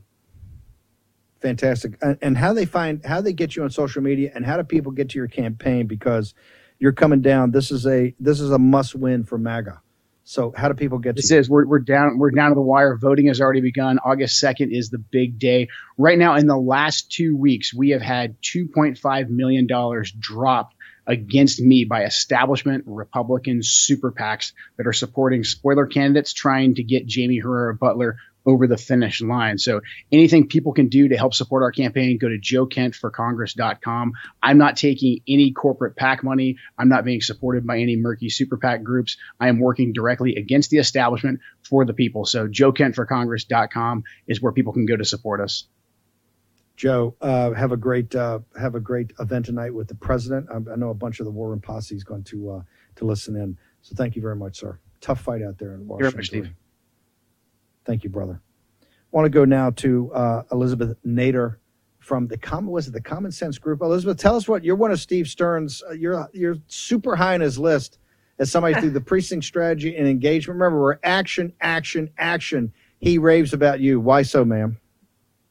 Fantastic. 1.41 1.99
And 2.21 2.37
how 2.37 2.53
they 2.53 2.67
find 2.67 3.05
how 3.05 3.21
they 3.21 3.33
get 3.33 3.55
you 3.57 3.63
on 3.63 3.71
social 3.71 4.03
media 4.03 4.33
and 4.35 4.45
how 4.45 4.57
do 4.57 4.65
people 4.65 4.93
get 4.93 5.11
to 5.11 5.19
your 5.19 5.29
campaign 5.29 5.87
because 5.87 6.35
you're 6.79 6.93
coming 6.93 7.21
down. 7.21 7.53
This 7.53 7.71
is 7.71 7.87
a 7.87 8.15
this 8.19 8.41
is 8.41 8.51
a 8.51 8.59
must 8.59 8.95
win 8.95 9.25
for 9.25 9.39
MAGA. 9.39 9.81
So 10.25 10.53
how 10.57 10.69
do 10.69 10.75
people 10.75 10.99
get 10.99 11.17
this 11.17 11.29
to 11.29 11.39
is 11.39 11.51
we're, 11.51 11.67
we're 11.67 11.81
down 11.81 12.19
we're 12.19 12.31
down 12.31 12.51
to 12.51 12.55
the 12.55 12.63
wire. 12.63 12.97
Voting 12.97 13.27
has 13.27 13.41
already 13.41 13.61
begun. 13.61 13.99
August 13.99 14.43
2nd 14.43 14.69
is 14.71 14.91
the 14.91 14.99
big 14.99 15.39
day. 15.39 15.69
Right 15.99 16.19
now, 16.19 16.37
in 16.37 16.47
the 16.47 16.57
last 16.57 17.11
two 17.11 17.37
weeks, 17.37 17.75
we 17.75 17.91
have 17.91 18.03
had 18.03 18.41
2.5 18.43 19.29
million 19.29 19.67
dollars 19.67 20.13
dropped 20.13 20.77
against 21.07 21.61
me 21.61 21.85
by 21.85 22.05
establishment 22.05 22.85
Republican 22.87 23.61
super 23.63 24.13
PACs 24.13 24.53
that 24.77 24.87
are 24.87 24.93
supporting 24.93 25.43
spoiler 25.43 25.87
candidates 25.87 26.33
trying 26.33 26.77
to 26.77 26.85
get 26.85 27.07
Jamie 27.07 27.39
Herrera 27.39 27.77
Beutler 27.77 28.15
over 28.45 28.67
the 28.67 28.77
finish 28.77 29.21
line. 29.21 29.59
So 29.59 29.81
anything 30.11 30.49
people 30.49 30.73
can 30.73 30.89
do 30.89 31.09
to 31.09 31.17
help 31.17 31.35
support 31.35 31.63
our 31.63 31.73
campaign, 31.73 32.19
go 32.19 32.29
to 32.29 32.39
joekentforcongress.com. 32.39 34.13
I'm 34.43 34.59
not 34.59 34.77
taking 34.77 35.21
any 35.29 35.53
corporate 35.53 35.97
PAC 35.97 36.25
money. 36.25 36.57
I'm 36.79 36.89
not 36.89 37.05
being 37.05 37.21
supported 37.21 37.67
by 37.67 37.79
any 37.79 37.97
murky 37.97 38.29
super 38.29 38.57
PAC 38.57 38.83
groups. 38.83 39.17
I 39.39 39.49
am 39.49 39.61
working 39.61 39.93
directly 39.93 40.37
against 40.37 40.71
the 40.71 40.79
establishment 40.79 41.41
for 41.63 41.85
the 41.85 41.95
people. 41.95 42.25
So 42.25 42.49
joekentforcongress.com 42.49 44.05
is 44.27 44.43
where 44.43 44.53
people 44.53 44.73
can 44.73 44.87
go 44.87 44.97
to 44.97 45.05
support 45.05 45.41
us. 45.41 45.67
Joe, 46.75 47.15
uh, 47.21 47.53
have 47.53 47.71
a 47.71 47.77
great 47.77 48.15
uh, 48.15 48.41
have 48.59 48.75
a 48.75 48.81
great 48.81 49.13
event 49.21 49.47
tonight 49.47 49.75
with 49.75 49.89
the 49.89 49.95
president. 49.95 50.49
I, 50.51 50.57
I, 50.73 50.77
know 50.77 50.89
a 50.89 50.95
bunch 50.95 51.21
of 51.21 51.27
the 51.27 51.31
War 51.31 51.51
Room 51.51 51.61
posse 51.61 51.95
is 51.95 52.03
going 52.03 52.25
to 52.25 52.51
uh, 52.51 52.63
to 52.97 53.05
listen 53.05 53.37
in. 53.37 53.59
So 53.83 53.95
thank 53.95 54.17
you 54.17 54.23
very 54.23 54.37
much, 54.37 54.59
sir. 54.59 54.79
Tough 55.01 55.21
fight 55.21 55.43
out 55.43 55.59
there 55.59 55.75
in 55.75 55.87
Washington. 55.87 56.57
Thank 57.85 58.05
you, 58.05 58.11
brother. 58.11 58.40
I 58.83 58.87
want 59.11 59.27
to 59.27 59.31
go 59.31 59.45
now 59.45 59.71
to 59.71 60.12
uh, 60.12 60.42
Elizabeth 60.53 60.97
Nader 61.07 61.57
from 61.99 62.27
the 62.27 62.37
common 62.37 62.71
was 62.71 62.88
it 62.88 62.92
the 62.92 63.01
Common 63.01 63.31
Sense 63.31 63.59
Group? 63.59 63.81
Elizabeth, 63.81 64.18
tell 64.18 64.37
us 64.37 64.49
what 64.49 64.64
you're 64.64 64.77
one 64.77 64.90
of 64.90 65.01
Steve 65.01 65.29
Stern's. 65.29 65.83
Uh, 65.88 65.92
you're 65.92 66.29
you're 66.33 66.57
super 66.66 67.14
high 67.14 67.35
on 67.35 67.40
his 67.40 67.59
list 67.59 67.99
as 68.38 68.51
somebody 68.51 68.75
through 68.75 68.90
the 68.99 69.01
precinct 69.01 69.45
strategy 69.45 69.97
and 69.97 70.09
engagement. 70.09 70.59
Remember, 70.59 70.81
we're 70.81 70.99
action, 71.03 71.53
action, 71.61 72.11
action. 72.18 72.73
He 72.99 73.18
raves 73.18 73.53
about 73.53 73.81
you. 73.81 74.01
Why 74.01 74.23
so, 74.23 74.45
ma'am? 74.45 74.79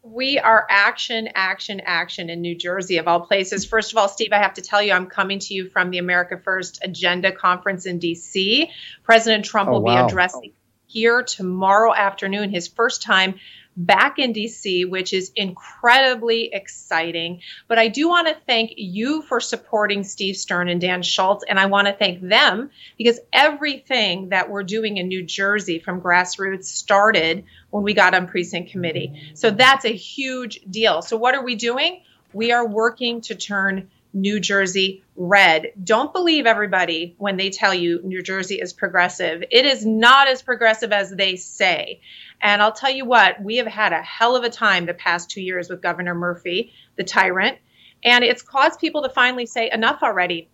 we 0.03 0.39
are 0.39 0.65
action, 0.69 1.29
action, 1.35 1.81
action 1.85 2.29
in 2.29 2.41
New 2.41 2.55
Jersey, 2.55 2.97
of 2.97 3.07
all 3.07 3.21
places. 3.21 3.65
First 3.65 3.91
of 3.91 3.97
all, 3.97 4.07
Steve, 4.07 4.33
I 4.33 4.37
have 4.37 4.55
to 4.55 4.61
tell 4.61 4.81
you, 4.81 4.93
I'm 4.93 5.07
coming 5.07 5.39
to 5.39 5.53
you 5.53 5.69
from 5.69 5.89
the 5.89 5.99
America 5.99 6.37
First 6.37 6.79
Agenda 6.83 7.31
Conference 7.31 7.85
in 7.85 7.99
DC. 7.99 8.69
President 9.03 9.45
Trump 9.45 9.69
oh, 9.69 9.73
will 9.73 9.83
wow. 9.83 10.05
be 10.05 10.11
addressing 10.11 10.53
here 10.91 11.23
tomorrow 11.23 11.93
afternoon, 11.93 12.49
his 12.49 12.67
first 12.67 13.01
time 13.01 13.35
back 13.77 14.19
in 14.19 14.33
DC, 14.33 14.89
which 14.89 15.13
is 15.13 15.31
incredibly 15.35 16.49
exciting. 16.53 17.41
But 17.67 17.79
I 17.79 17.87
do 17.87 18.09
want 18.09 18.27
to 18.27 18.35
thank 18.45 18.73
you 18.75 19.21
for 19.21 19.39
supporting 19.39 20.03
Steve 20.03 20.35
Stern 20.35 20.67
and 20.67 20.81
Dan 20.81 21.01
Schultz. 21.01 21.45
And 21.47 21.57
I 21.59 21.67
want 21.67 21.87
to 21.87 21.93
thank 21.93 22.21
them 22.21 22.69
because 22.97 23.19
everything 23.31 24.29
that 24.29 24.49
we're 24.49 24.63
doing 24.63 24.97
in 24.97 25.07
New 25.07 25.23
Jersey 25.23 25.79
from 25.79 26.01
grassroots 26.01 26.65
started 26.65 27.45
when 27.69 27.83
we 27.83 27.93
got 27.93 28.13
on 28.13 28.27
precinct 28.27 28.71
committee. 28.71 29.31
So 29.35 29.51
that's 29.51 29.85
a 29.85 29.95
huge 29.95 30.59
deal. 30.69 31.01
So, 31.01 31.17
what 31.17 31.35
are 31.35 31.43
we 31.43 31.55
doing? 31.55 32.03
We 32.33 32.51
are 32.51 32.67
working 32.67 33.21
to 33.21 33.35
turn 33.35 33.89
New 34.13 34.39
Jersey 34.39 35.03
red. 35.15 35.73
Don't 35.83 36.13
believe 36.13 36.45
everybody 36.45 37.15
when 37.17 37.37
they 37.37 37.49
tell 37.49 37.73
you 37.73 38.01
New 38.03 38.21
Jersey 38.21 38.55
is 38.55 38.73
progressive. 38.73 39.43
It 39.49 39.65
is 39.65 39.85
not 39.85 40.27
as 40.27 40.41
progressive 40.41 40.91
as 40.91 41.11
they 41.11 41.35
say. 41.35 42.01
And 42.41 42.61
I'll 42.61 42.73
tell 42.73 42.91
you 42.91 43.05
what, 43.05 43.41
we 43.41 43.57
have 43.57 43.67
had 43.67 43.93
a 43.93 44.01
hell 44.01 44.35
of 44.35 44.43
a 44.43 44.49
time 44.49 44.85
the 44.85 44.93
past 44.93 45.29
two 45.29 45.41
years 45.41 45.69
with 45.69 45.81
Governor 45.81 46.15
Murphy, 46.15 46.73
the 46.95 47.03
tyrant. 47.03 47.57
And 48.03 48.23
it's 48.23 48.41
caused 48.41 48.79
people 48.79 49.03
to 49.03 49.09
finally 49.09 49.45
say, 49.45 49.69
enough 49.71 50.01
already. 50.01 50.49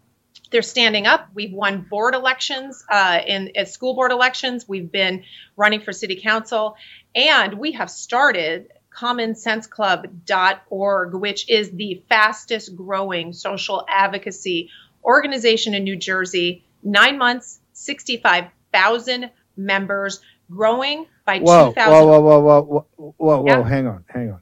They're 0.51 0.61
standing 0.61 1.07
up. 1.07 1.29
We've 1.33 1.51
won 1.51 1.87
board 1.89 2.13
elections 2.13 2.85
uh, 2.89 3.19
in 3.25 3.51
at 3.55 3.69
school 3.69 3.95
board 3.95 4.11
elections. 4.11 4.67
We've 4.67 4.91
been 4.91 5.23
running 5.55 5.81
for 5.81 5.91
city 5.91 6.21
council, 6.21 6.77
and 7.15 7.55
we 7.55 7.73
have 7.73 7.89
started 7.89 8.67
commonsenseclub.org, 8.99 11.13
which 11.13 11.49
is 11.49 11.71
the 11.71 12.03
fastest 12.09 12.75
growing 12.75 13.31
social 13.33 13.83
advocacy 13.87 14.69
organization 15.03 15.73
in 15.73 15.83
New 15.83 15.95
Jersey. 15.95 16.63
Nine 16.83 17.17
months, 17.17 17.59
65,000 17.73 19.31
members, 19.55 20.21
growing 20.49 21.07
by 21.25 21.39
2,000. 21.39 21.75
Whoa, 21.75 22.05
whoa, 22.05 22.21
whoa, 22.21 22.39
whoa, 22.39 22.61
whoa, 22.61 22.85
whoa, 23.17 23.41
whoa, 23.41 23.63
hang 23.63 23.87
on, 23.87 24.05
hang 24.07 24.29
on. 24.31 24.39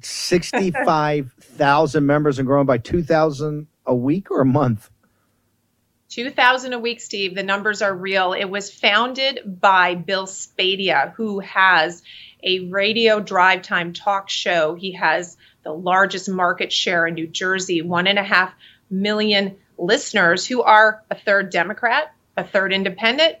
65,000 0.00 2.06
members 2.06 2.38
and 2.38 2.46
growing 2.46 2.66
by 2.66 2.78
2,000 2.78 3.66
a 3.86 3.94
week 3.94 4.30
or 4.30 4.42
a 4.42 4.46
month? 4.46 4.90
2000 6.10 6.72
a 6.72 6.78
week, 6.78 7.00
Steve. 7.00 7.34
The 7.34 7.42
numbers 7.42 7.82
are 7.82 7.94
real. 7.94 8.32
It 8.32 8.46
was 8.46 8.72
founded 8.72 9.60
by 9.60 9.94
Bill 9.94 10.26
Spadea 10.26 11.12
who 11.14 11.40
has 11.40 12.02
a 12.42 12.60
radio 12.68 13.20
drive 13.20 13.62
time 13.62 13.92
talk 13.92 14.30
show. 14.30 14.74
He 14.74 14.92
has 14.92 15.36
the 15.64 15.72
largest 15.72 16.28
market 16.28 16.72
share 16.72 17.06
in 17.06 17.14
New 17.14 17.26
Jersey, 17.26 17.82
one 17.82 18.06
and 18.06 18.18
a 18.18 18.22
half 18.22 18.52
million 18.90 19.56
listeners 19.76 20.46
who 20.46 20.62
are 20.62 21.02
a 21.10 21.14
third 21.14 21.50
Democrat, 21.50 22.12
a 22.36 22.44
third 22.44 22.72
independent, 22.72 23.36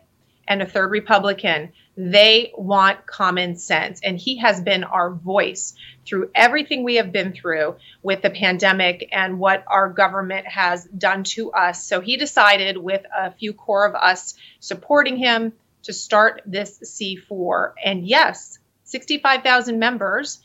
and 0.46 0.62
a 0.62 0.66
third 0.66 0.90
Republican. 0.90 1.72
They 1.96 2.52
want 2.56 3.06
common 3.06 3.56
sense. 3.56 4.00
And 4.02 4.18
he 4.18 4.38
has 4.38 4.60
been 4.60 4.84
our 4.84 5.10
voice 5.10 5.74
through 6.06 6.30
everything 6.34 6.84
we 6.84 6.96
have 6.96 7.12
been 7.12 7.32
through 7.32 7.76
with 8.02 8.22
the 8.22 8.30
pandemic 8.30 9.08
and 9.12 9.38
what 9.38 9.64
our 9.66 9.90
government 9.90 10.46
has 10.46 10.84
done 10.84 11.24
to 11.24 11.50
us. 11.52 11.84
So 11.84 12.00
he 12.00 12.16
decided, 12.16 12.76
with 12.76 13.02
a 13.16 13.32
few 13.32 13.52
core 13.52 13.86
of 13.86 13.94
us 13.94 14.34
supporting 14.60 15.16
him, 15.16 15.52
to 15.84 15.92
start 15.92 16.42
this 16.44 16.78
C4. 16.80 17.72
And 17.82 18.06
yes, 18.06 18.57
65,000 18.88 19.78
members 19.78 20.40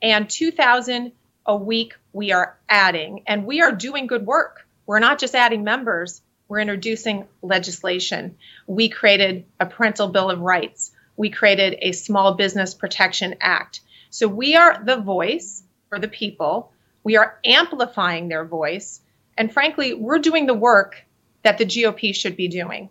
and 0.00 0.30
2,000 0.30 1.12
a 1.46 1.56
week 1.56 1.94
we 2.12 2.32
are 2.32 2.56
adding. 2.68 3.22
And 3.26 3.44
we 3.44 3.60
are 3.60 3.72
doing 3.72 4.06
good 4.06 4.26
work. 4.26 4.66
We're 4.86 5.00
not 5.00 5.18
just 5.18 5.34
adding 5.34 5.64
members, 5.64 6.22
we're 6.48 6.60
introducing 6.60 7.26
legislation. 7.42 8.36
We 8.66 8.88
created 8.88 9.44
a 9.60 9.66
parental 9.66 10.08
bill 10.08 10.30
of 10.30 10.40
rights. 10.40 10.92
We 11.16 11.28
created 11.28 11.78
a 11.82 11.92
small 11.92 12.34
business 12.34 12.72
protection 12.72 13.34
act. 13.40 13.80
So 14.08 14.28
we 14.28 14.56
are 14.56 14.82
the 14.82 14.96
voice 14.96 15.62
for 15.90 15.98
the 15.98 16.08
people. 16.08 16.72
We 17.04 17.16
are 17.16 17.38
amplifying 17.44 18.28
their 18.28 18.46
voice. 18.46 19.00
And 19.36 19.52
frankly, 19.52 19.92
we're 19.92 20.20
doing 20.20 20.46
the 20.46 20.54
work 20.54 21.04
that 21.42 21.58
the 21.58 21.66
GOP 21.66 22.14
should 22.14 22.36
be 22.36 22.48
doing. 22.48 22.88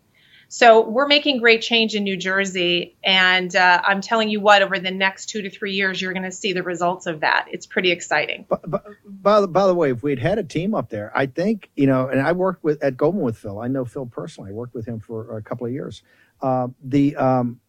So 0.50 0.88
we're 0.88 1.08
making 1.08 1.40
great 1.40 1.62
change 1.62 1.94
in 1.94 2.04
New 2.04 2.16
Jersey, 2.16 2.96
and 3.04 3.54
uh, 3.56 3.82
I'm 3.84 4.02
telling 4.02 4.30
you 4.30 4.40
what, 4.40 4.62
over 4.62 4.80
the 4.80 4.92
next 4.92 5.28
two 5.28 5.42
to 5.42 5.50
three 5.50 5.74
years, 5.74 6.02
you're 6.02 6.14
going 6.14 6.24
to 6.24 6.32
see 6.32 6.54
the 6.54 6.64
results 6.64 7.06
of 7.06 7.20
that. 7.20 7.48
It's 7.52 7.66
pretty 7.66 7.92
exciting. 7.92 8.46
By, 9.06 9.42
the, 9.42 9.48
by 9.48 9.68
the 9.68 9.76
way, 9.76 9.92
if 9.92 10.04
we'd 10.04 10.20
had 10.20 10.38
a 10.40 10.44
team 10.44 10.74
up 10.74 10.90
there, 10.90 11.12
I 11.16 11.26
think 11.26 11.70
you 11.76 11.88
know, 11.88 12.08
and 12.08 12.22
I 12.22 12.32
worked 12.32 12.64
with 12.64 12.82
at 12.84 12.96
Goldman 12.96 13.24
with 13.24 13.38
Phil. 13.38 13.60
I 13.60 13.68
know 13.68 13.84
Phil 13.84 14.06
personally. 14.06 14.52
I 14.52 14.54
worked 14.54 14.74
with 14.74 14.86
him 14.86 15.00
for 15.00 15.38
a 15.38 15.42
couple 15.42 15.66
of 15.68 15.74
years. 15.74 16.02
Uh, 16.42 16.68
the 16.84 17.16
um, 17.18 17.60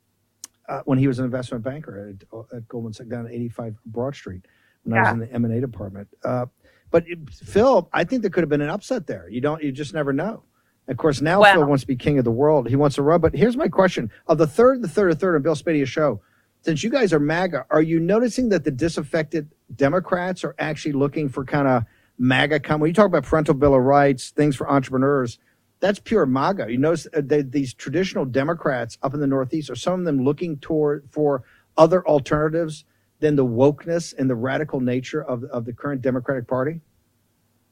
uh, 0.68 0.82
when 0.84 0.98
he 0.98 1.08
was 1.08 1.18
an 1.18 1.24
investment 1.24 1.64
banker 1.64 2.14
at, 2.14 2.56
at 2.56 2.68
Goldman 2.68 2.92
Sachs 2.92 3.08
down 3.08 3.26
at 3.26 3.32
85 3.32 3.76
Broad 3.86 4.14
Street 4.14 4.44
when 4.84 4.94
yeah. 4.94 5.00
I 5.00 5.02
was 5.04 5.12
in 5.14 5.18
the 5.20 5.32
M 5.32 5.44
and 5.44 5.54
A 5.54 5.60
department. 5.60 6.08
Uh, 6.22 6.46
but 6.90 7.04
it, 7.06 7.18
Phil, 7.30 7.88
I 7.92 8.04
think 8.04 8.22
there 8.22 8.30
could 8.30 8.42
have 8.42 8.48
been 8.48 8.60
an 8.60 8.70
upset 8.70 9.06
there. 9.06 9.28
You 9.28 9.40
don't, 9.40 9.62
you 9.62 9.72
just 9.72 9.94
never 9.94 10.12
know. 10.12 10.42
Of 10.88 10.96
course, 10.96 11.20
now 11.20 11.42
Phil 11.42 11.66
wants 11.66 11.82
to 11.82 11.86
be 11.86 11.96
king 11.96 12.18
of 12.18 12.24
the 12.24 12.30
world. 12.30 12.68
He 12.68 12.76
wants 12.76 12.96
to 12.96 13.02
rub. 13.02 13.20
But 13.20 13.34
here's 13.34 13.56
my 13.56 13.68
question: 13.68 14.10
Of 14.26 14.38
the 14.38 14.46
third, 14.46 14.82
the 14.82 14.88
third, 14.88 15.12
the 15.12 15.16
third 15.16 15.36
on 15.36 15.42
Bill 15.42 15.54
Spadea's 15.54 15.88
show, 15.88 16.22
since 16.62 16.82
you 16.82 16.90
guys 16.90 17.12
are 17.12 17.20
MAGA, 17.20 17.66
are 17.70 17.82
you 17.82 18.00
noticing 18.00 18.48
that 18.48 18.64
the 18.64 18.70
disaffected 18.70 19.50
Democrats 19.74 20.44
are 20.44 20.54
actually 20.58 20.92
looking 20.92 21.28
for 21.28 21.44
kind 21.44 21.68
of 21.68 21.84
MAGA? 22.18 22.60
Come 22.60 22.80
when 22.80 22.88
you 22.88 22.94
talk 22.94 23.06
about 23.06 23.24
parental 23.24 23.54
bill 23.54 23.74
of 23.74 23.82
rights, 23.82 24.30
things 24.30 24.56
for 24.56 24.68
entrepreneurs, 24.70 25.38
that's 25.80 25.98
pure 25.98 26.26
MAGA. 26.26 26.70
You 26.70 26.78
notice 26.78 27.06
uh, 27.14 27.20
they, 27.24 27.42
these 27.42 27.74
traditional 27.74 28.24
Democrats 28.24 28.98
up 29.02 29.14
in 29.14 29.20
the 29.20 29.26
Northeast 29.26 29.70
are 29.70 29.76
some 29.76 30.00
of 30.00 30.06
them 30.06 30.24
looking 30.24 30.56
toward 30.58 31.06
for 31.10 31.44
other 31.76 32.06
alternatives 32.06 32.84
than 33.20 33.36
the 33.36 33.46
wokeness 33.46 34.14
and 34.18 34.28
the 34.28 34.34
radical 34.34 34.80
nature 34.80 35.22
of 35.22 35.44
of 35.44 35.64
the 35.64 35.72
current 35.72 36.02
Democratic 36.02 36.48
Party. 36.48 36.80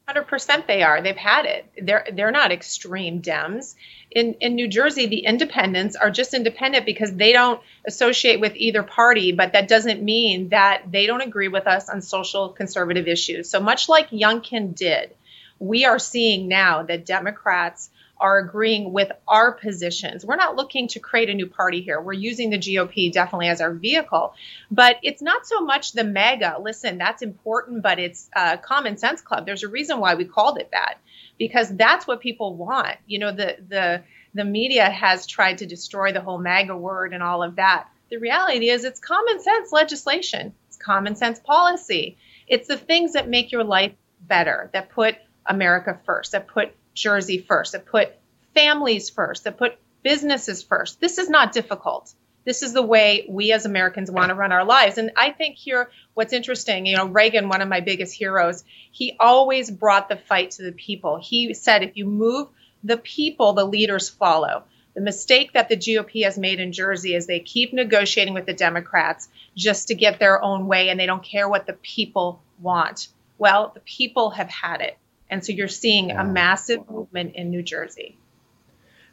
Hundred 0.07 0.27
percent, 0.27 0.67
they 0.67 0.83
are. 0.83 1.01
They've 1.01 1.17
had 1.17 1.45
it. 1.45 1.65
They're 1.81 2.07
they're 2.13 2.31
not 2.31 2.53
extreme 2.53 3.21
Dems. 3.21 3.75
In 4.09 4.35
in 4.35 4.55
New 4.55 4.69
Jersey, 4.69 5.07
the 5.07 5.25
independents 5.25 5.97
are 5.97 6.09
just 6.09 6.33
independent 6.33 6.85
because 6.85 7.13
they 7.13 7.33
don't 7.33 7.61
associate 7.85 8.39
with 8.39 8.55
either 8.55 8.83
party. 8.83 9.33
But 9.33 9.51
that 9.51 9.67
doesn't 9.67 10.01
mean 10.01 10.47
that 10.49 10.83
they 10.89 11.07
don't 11.07 11.19
agree 11.19 11.49
with 11.49 11.67
us 11.67 11.89
on 11.89 12.01
social 12.01 12.47
conservative 12.47 13.05
issues. 13.05 13.49
So 13.49 13.59
much 13.59 13.89
like 13.89 14.09
Youngkin 14.11 14.75
did, 14.75 15.13
we 15.59 15.83
are 15.83 15.99
seeing 15.99 16.47
now 16.47 16.83
that 16.83 17.05
Democrats 17.05 17.89
are 18.19 18.39
agreeing 18.39 18.91
with 18.91 19.11
our 19.27 19.51
positions. 19.51 20.25
We're 20.25 20.35
not 20.35 20.55
looking 20.55 20.87
to 20.89 20.99
create 20.99 21.29
a 21.29 21.33
new 21.33 21.47
party 21.47 21.81
here. 21.81 22.01
We're 22.01 22.13
using 22.13 22.49
the 22.49 22.57
GOP 22.57 23.11
definitely 23.11 23.47
as 23.47 23.61
our 23.61 23.73
vehicle, 23.73 24.33
but 24.71 24.97
it's 25.03 25.21
not 25.21 25.45
so 25.45 25.61
much 25.61 25.93
the 25.93 26.03
MAGA. 26.03 26.57
Listen, 26.61 26.97
that's 26.97 27.21
important, 27.21 27.83
but 27.83 27.99
it's 27.99 28.29
a 28.35 28.57
Common 28.57 28.97
Sense 28.97 29.21
Club. 29.21 29.45
There's 29.45 29.63
a 29.63 29.67
reason 29.69 29.99
why 29.99 30.15
we 30.15 30.25
called 30.25 30.59
it 30.59 30.69
that 30.71 30.97
because 31.37 31.69
that's 31.75 32.07
what 32.07 32.19
people 32.21 32.55
want. 32.55 32.97
You 33.05 33.19
know, 33.19 33.31
the 33.31 33.57
the 33.67 34.03
the 34.33 34.45
media 34.45 34.89
has 34.89 35.25
tried 35.25 35.59
to 35.59 35.65
destroy 35.65 36.11
the 36.11 36.21
whole 36.21 36.37
MAGA 36.37 36.75
word 36.75 37.13
and 37.13 37.23
all 37.23 37.43
of 37.43 37.55
that. 37.55 37.87
The 38.09 38.17
reality 38.17 38.69
is 38.69 38.83
it's 38.83 38.99
common 38.99 39.39
sense 39.39 39.71
legislation. 39.71 40.53
It's 40.67 40.77
common 40.77 41.15
sense 41.15 41.39
policy. 41.39 42.17
It's 42.47 42.67
the 42.67 42.77
things 42.77 43.13
that 43.13 43.27
make 43.27 43.51
your 43.51 43.63
life 43.63 43.93
better, 44.21 44.69
that 44.73 44.89
put 44.89 45.15
America 45.45 45.99
first, 46.05 46.31
that 46.31 46.47
put 46.47 46.73
Jersey 46.97 47.37
first, 47.39 47.71
that 47.71 47.85
put 47.85 48.13
families 48.53 49.09
first, 49.09 49.43
that 49.45 49.57
put 49.57 49.77
businesses 50.03 50.63
first. 50.63 50.99
This 50.99 51.17
is 51.17 51.29
not 51.29 51.51
difficult. 51.51 52.13
This 52.43 52.63
is 52.63 52.71
the 52.71 52.81
way 52.81 53.25
we 53.27 53.51
as 53.51 53.65
Americans 53.65 54.09
want 54.09 54.29
to 54.29 54.35
run 54.35 54.53
our 54.53 54.63
lives. 54.63 54.97
And 54.97 55.11
I 55.17 55.31
think 55.31 55.57
here, 55.57 55.89
what's 56.13 56.31
interesting, 56.31 56.85
you 56.85 56.95
know, 56.95 57.05
Reagan, 57.05 57.49
one 57.49 57.61
of 57.61 57.67
my 57.67 57.81
biggest 57.81 58.13
heroes, 58.13 58.63
he 58.91 59.17
always 59.19 59.69
brought 59.69 60.07
the 60.07 60.15
fight 60.15 60.51
to 60.51 60.63
the 60.63 60.71
people. 60.71 61.17
He 61.17 61.53
said, 61.53 61.83
if 61.83 61.97
you 61.97 62.05
move 62.05 62.47
the 62.85 62.97
people, 62.97 63.51
the 63.51 63.65
leaders 63.65 64.07
follow. 64.09 64.63
The 64.95 65.01
mistake 65.01 65.53
that 65.53 65.67
the 65.67 65.75
GOP 65.75 66.23
has 66.23 66.37
made 66.37 66.59
in 66.59 66.71
Jersey 66.71 67.13
is 67.13 67.27
they 67.27 67.41
keep 67.41 67.73
negotiating 67.73 68.33
with 68.33 68.45
the 68.45 68.53
Democrats 68.53 69.27
just 69.55 69.89
to 69.89 69.95
get 69.95 70.17
their 70.17 70.41
own 70.41 70.67
way 70.67 70.89
and 70.89 70.99
they 70.99 71.05
don't 71.05 71.23
care 71.23 71.49
what 71.49 71.67
the 71.67 71.73
people 71.73 72.41
want. 72.59 73.09
Well, 73.37 73.71
the 73.73 73.81
people 73.81 74.31
have 74.31 74.49
had 74.49 74.81
it. 74.81 74.97
And 75.29 75.45
so 75.45 75.51
you're 75.51 75.67
seeing 75.67 76.11
a 76.11 76.23
massive 76.23 76.89
movement 76.89 77.35
in 77.35 77.49
New 77.49 77.63
Jersey. 77.63 78.17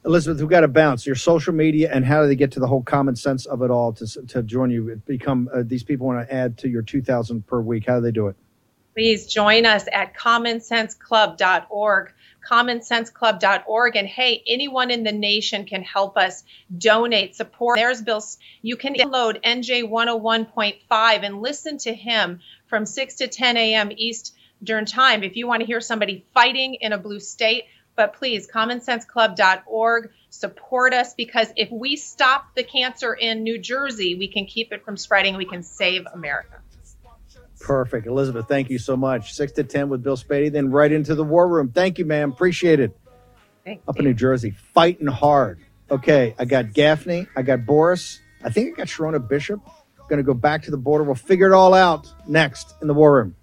Elizabeth, 0.05 0.40
we've 0.40 0.50
got 0.50 0.61
to 0.61 0.68
bounce. 0.68 1.07
Your 1.07 1.16
social 1.16 1.55
media 1.55 1.90
and 1.92 2.05
how 2.05 2.22
do 2.22 2.29
they 2.29 2.37
get 2.37 2.53
to 2.53 2.61
the 2.61 2.66
whole 2.66 2.83
common 2.83 3.16
sense 3.16 3.46
of 3.46 3.62
it 3.62 3.70
all 3.70 3.92
to, 3.94 4.27
to 4.27 4.42
join 4.42 4.70
you? 4.70 5.00
Become 5.07 5.48
uh, 5.53 5.62
these 5.64 5.83
people 5.83 6.07
want 6.07 6.29
to 6.29 6.35
add 6.35 6.59
to 6.59 6.68
your 6.68 6.83
2,000 6.83 7.46
per 7.46 7.61
week. 7.61 7.87
How 7.87 7.96
do 7.96 8.03
they 8.03 8.11
do 8.11 8.29
it? 8.29 8.37
Please 8.94 9.27
join 9.27 9.66
us 9.66 9.87
at 9.92 10.14
commonsenseclub.org, 10.14 12.12
commonsenseclub.org. 12.48 13.96
And 13.96 14.07
hey, 14.07 14.42
anyone 14.46 14.90
in 14.92 15.03
the 15.03 15.11
nation 15.11 15.64
can 15.64 15.83
help 15.83 16.16
us 16.16 16.44
donate, 16.77 17.35
support. 17.35 17.77
There's 17.77 18.03
Bill. 18.03 18.22
You 18.62 18.77
can 18.77 18.94
download 18.94 19.42
NJ 19.42 19.90
101.5 19.90 21.22
and 21.24 21.42
listen 21.42 21.79
to 21.79 21.92
him 21.92 22.38
from 22.68 22.87
6 22.87 23.14
to 23.16 23.27
10 23.27 23.57
a.m. 23.57 23.90
East 23.96 24.37
during 24.64 24.87
time 24.87 25.22
if 25.22 25.37
you 25.37 25.46
want 25.46 25.61
to 25.61 25.66
hear 25.66 25.81
somebody 25.81 26.24
fighting 26.35 26.74
in 26.74 26.92
a 26.92 26.98
blue 26.98 27.20
state. 27.20 27.64
But 27.96 28.14
please, 28.14 28.48
commonsenseclub.org, 28.48 30.11
support 30.31 30.94
us 30.94 31.14
because 31.14 31.48
if 31.57 31.70
we 31.70 31.94
stop 31.96 32.55
the 32.57 32.64
cancer 32.64 33.14
in 33.14 33.44
New 33.44 33.59
Jersey, 33.59 34.16
we 34.16 34.27
can 34.27 34.46
keep 34.46 34.72
it 34.72 34.85
from 34.85 34.96
spreading. 34.96 35.37
We 35.37 35.44
can 35.44 35.62
save 35.62 36.07
America. 36.12 36.61
Perfect. 37.61 38.07
Elizabeth, 38.07 38.48
thank 38.48 38.68
you 38.68 38.79
so 38.79 38.96
much. 38.96 39.33
Six 39.35 39.53
to 39.53 39.64
10 39.64 39.88
with 39.88 40.03
Bill 40.03 40.16
Spadea, 40.16 40.53
then 40.53 40.70
right 40.70 40.90
into 40.90 41.14
the 41.14 41.24
war 41.24 41.48
room. 41.48 41.70
Thank 41.70 41.98
you, 41.98 42.05
ma'am. 42.05 42.33
Appreciate 42.33 42.81
it. 42.81 42.96
Up 43.88 43.98
in 43.98 44.05
New 44.05 44.12
Jersey, 44.12 44.50
fighting 44.50 45.07
hard. 45.07 45.61
Okay, 45.90 46.35
I 46.38 46.44
got 46.44 46.74
Gaffney, 46.74 47.27
I 47.37 47.42
got 47.42 47.64
Boris, 47.64 48.20
I 48.44 48.50
think 48.50 48.74
I 48.74 48.77
got 48.77 48.87
Sherronna 48.88 49.27
Bishop. 49.27 49.61
Going 50.09 50.18
to 50.18 50.22
go 50.22 50.35
back 50.35 50.64
to 50.64 50.70
the 50.70 50.77
border. 50.77 51.03
We'll 51.03 51.14
figure 51.14 51.46
it 51.46 51.55
all 51.55 51.72
out 51.72 52.12
next 52.29 52.74
in 52.83 52.88
the 52.88 52.94
war 52.94 53.14
room. 53.14 53.35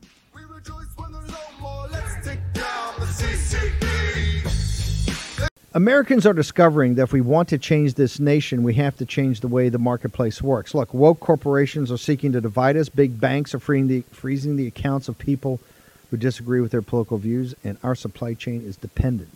Americans 5.74 6.26
are 6.26 6.34
discovering 6.34 6.96
that 6.96 7.04
if 7.04 7.14
we 7.14 7.22
want 7.22 7.48
to 7.48 7.58
change 7.58 7.94
this 7.94 8.20
nation, 8.20 8.62
we 8.62 8.74
have 8.74 8.98
to 8.98 9.06
change 9.06 9.40
the 9.40 9.48
way 9.48 9.70
the 9.70 9.80
marketplace 9.80 10.42
works. 10.42 10.74
Look, 10.74 10.94
woke 10.94 11.22
corporations 11.22 11.90
are 11.90 11.98
seeking 11.98 12.34
to 12.34 12.42
divide 12.42 12.76
us. 12.76 12.90
Big 12.90 13.22
banks 13.22 13.56
are 13.56 13.60
the, 13.60 14.02
freezing 14.12 14.58
the 14.58 14.68
accounts 14.68 15.08
of 15.08 15.18
people 15.18 15.62
who 16.10 16.18
disagree 16.18 16.60
with 16.60 16.72
their 16.72 16.82
political 16.82 17.18
views, 17.18 17.56
and 17.64 17.78
our 17.84 17.96
supply 17.96 18.34
chain 18.34 18.62
is 18.62 18.76
dependent 18.76 19.30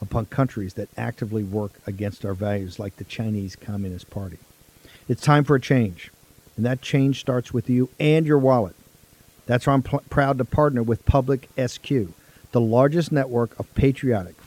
upon 0.00 0.26
countries 0.26 0.74
that 0.74 0.88
actively 0.96 1.42
work 1.42 1.72
against 1.88 2.24
our 2.24 2.34
values, 2.34 2.78
like 2.78 2.94
the 2.96 3.04
Chinese 3.04 3.56
Communist 3.56 4.10
Party. 4.10 4.38
It's 5.08 5.22
time 5.22 5.42
for 5.42 5.56
a 5.56 5.60
change, 5.60 6.12
and 6.56 6.64
that 6.64 6.82
change 6.82 7.18
starts 7.18 7.52
with 7.52 7.68
you 7.68 7.90
and 7.98 8.24
your 8.24 8.38
wallet. 8.38 8.76
That's 9.46 9.66
why 9.66 9.72
I'm 9.72 9.82
pl- 9.82 10.04
proud 10.08 10.38
to 10.38 10.44
partner 10.44 10.84
with 10.84 11.04
Public 11.04 11.48
SQ, 11.58 11.90
the 12.52 12.60
largest 12.60 13.10
network 13.10 13.58
of 13.58 13.74
patriotic 13.74 14.39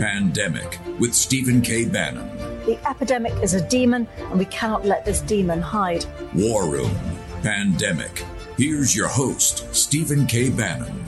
Pandemic 0.00 0.78
with 0.98 1.14
Stephen 1.14 1.60
K. 1.60 1.84
Bannon. 1.84 2.26
The 2.64 2.78
epidemic 2.88 3.34
is 3.42 3.52
a 3.52 3.60
demon, 3.68 4.08
and 4.16 4.38
we 4.38 4.46
cannot 4.46 4.86
let 4.86 5.04
this 5.04 5.20
demon 5.20 5.60
hide. 5.60 6.06
War 6.34 6.66
Room 6.66 6.90
Pandemic. 7.42 8.24
Here's 8.56 8.96
your 8.96 9.08
host, 9.08 9.74
Stephen 9.74 10.26
K. 10.26 10.48
Bannon. 10.48 11.04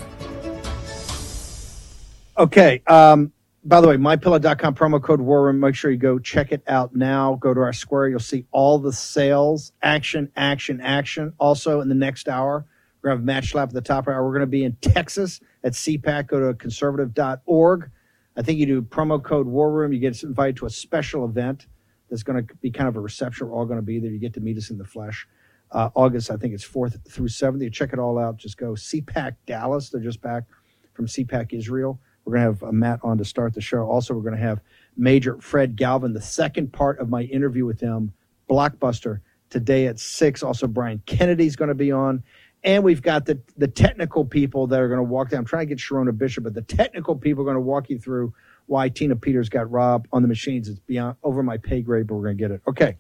Okay. 2.37 2.83
Um, 2.87 3.33
by 3.65 3.81
the 3.81 3.89
way, 3.89 3.97
mypillow.com 3.97 4.75
promo 4.75 5.03
code 5.03 5.23
war 5.23 5.47
room. 5.47 5.59
Make 5.59 5.75
sure 5.75 5.91
you 5.91 5.97
go 5.97 6.19
check 6.19 6.53
it 6.53 6.63
out 6.67 6.95
now. 6.95 7.37
Go 7.37 7.55
to 7.55 7.61
our 7.61 7.73
square. 7.73 8.09
You'll 8.09 8.21
see 8.21 8.45
all 8.51 8.79
the 8.79 8.93
sales, 8.93 9.73
action, 9.81 10.31
action, 10.37 10.83
action. 10.83 11.33
Also, 11.39 11.81
in 11.81 11.89
the 11.89 11.95
next 11.95 12.29
hour, 12.29 12.67
we're 13.01 13.09
going 13.09 13.17
to 13.17 13.21
have 13.23 13.25
Match 13.25 13.55
Lab 13.55 13.69
at 13.71 13.75
the 13.75 13.81
top 13.81 14.01
of 14.01 14.05
the 14.07 14.11
hour. 14.13 14.23
We're 14.23 14.33
going 14.33 14.41
to 14.41 14.47
be 14.49 14.65
in 14.65 14.77
Texas 14.83 15.41
at 15.65 15.73
CPAC. 15.73 16.27
Go 16.27 16.41
to 16.41 16.53
conservative.org. 16.53 17.91
I 18.37 18.43
think 18.43 18.59
you 18.59 18.67
do 18.67 18.83
promo 18.83 19.23
code 19.23 19.47
war 19.47 19.71
room. 19.71 19.93
You 19.93 19.99
get 19.99 20.23
invited 20.23 20.57
to 20.57 20.67
a 20.67 20.71
special 20.71 21.25
event 21.25 21.67
that's 22.09 22.23
going 22.23 22.47
to 22.47 22.55
be 22.57 22.71
kind 22.71 22.89
of 22.89 22.97
a 22.97 23.01
reception. 23.01 23.49
We're 23.49 23.55
all 23.55 23.67
going 23.67 23.79
to 23.79 23.85
be 23.85 23.99
there. 23.99 24.11
You 24.11 24.19
get 24.19 24.35
to 24.35 24.41
meet 24.41 24.57
us 24.57 24.71
in 24.71 24.79
the 24.79 24.85
flesh. 24.85 25.27
Uh, 25.71 25.89
August, 25.95 26.31
I 26.31 26.37
think 26.37 26.53
it's 26.53 26.67
4th 26.67 26.99
through 27.09 27.29
7th. 27.29 27.63
You 27.63 27.71
check 27.71 27.93
it 27.93 27.99
all 27.99 28.19
out. 28.19 28.37
Just 28.37 28.59
go 28.59 28.73
CPAC 28.73 29.37
Dallas. 29.47 29.89
They're 29.89 30.03
just 30.03 30.21
back 30.21 30.45
from 30.93 31.07
CPAC 31.07 31.53
Israel. 31.53 31.99
We're 32.25 32.35
going 32.35 32.45
to 32.45 32.53
have 32.53 32.63
uh, 32.63 32.73
Matt 32.73 33.01
on 33.03 33.19
to 33.19 33.25
start 33.25 33.55
the 33.55 33.61
show. 33.61 33.85
Also, 33.85 34.15
we're 34.15 34.23
going 34.23 34.37
to 34.37 34.41
have 34.43 34.61
Major 34.97 35.41
Fred 35.41 35.77
Galvin, 35.77 36.13
the 36.13 36.21
second 36.21 36.73
part 36.73 36.99
of 36.99 37.09
my 37.09 37.23
interview 37.23 37.65
with 37.65 37.81
him, 37.81 38.13
Blockbuster, 38.49 39.21
today 39.51 39.87
at 39.87 39.99
6. 39.99 40.43
Also, 40.43 40.67
Brian 40.67 41.03
Kennedy's 41.07 41.57
going 41.57 41.69
to 41.69 41.75
be 41.75 41.91
on. 41.91 42.23
And 42.65 42.85
we've 42.85 43.03
got 43.03 43.27
the, 43.27 43.41
the 43.57 43.67
technical 43.67 44.25
people 44.25 44.69
that 44.69 44.81
are 44.81 44.89
going 44.89 44.99
to 44.99 45.05
walk 45.05 45.31
down. 45.31 45.41
I'm 45.41 45.45
trying 45.45 45.67
to 45.67 45.75
get 45.75 45.79
Sherronna 45.79 46.17
Bishop, 46.17 46.45
but 46.45 46.55
the 46.55 46.63
technical 46.63 47.17
people 47.17 47.43
are 47.43 47.47
going 47.47 47.57
to 47.57 47.61
walk 47.61 47.91
you 47.91 47.99
through 47.99 48.35
why 48.67 48.89
Tina 48.89 49.17
Peters 49.17 49.49
got 49.49 49.71
robbed 49.71 50.07
on 50.13 50.23
the 50.23 50.29
machines. 50.29 50.69
It's 50.69 50.79
beyond 50.79 51.17
over 51.25 51.43
my 51.43 51.59
pay 51.59 51.83
grade, 51.83 52.07
but 52.07 52.15
we're 52.15 52.25
going 52.25 52.39
to 52.39 52.43
get 52.43 52.51
it. 52.53 52.63
Okay. 52.69 52.99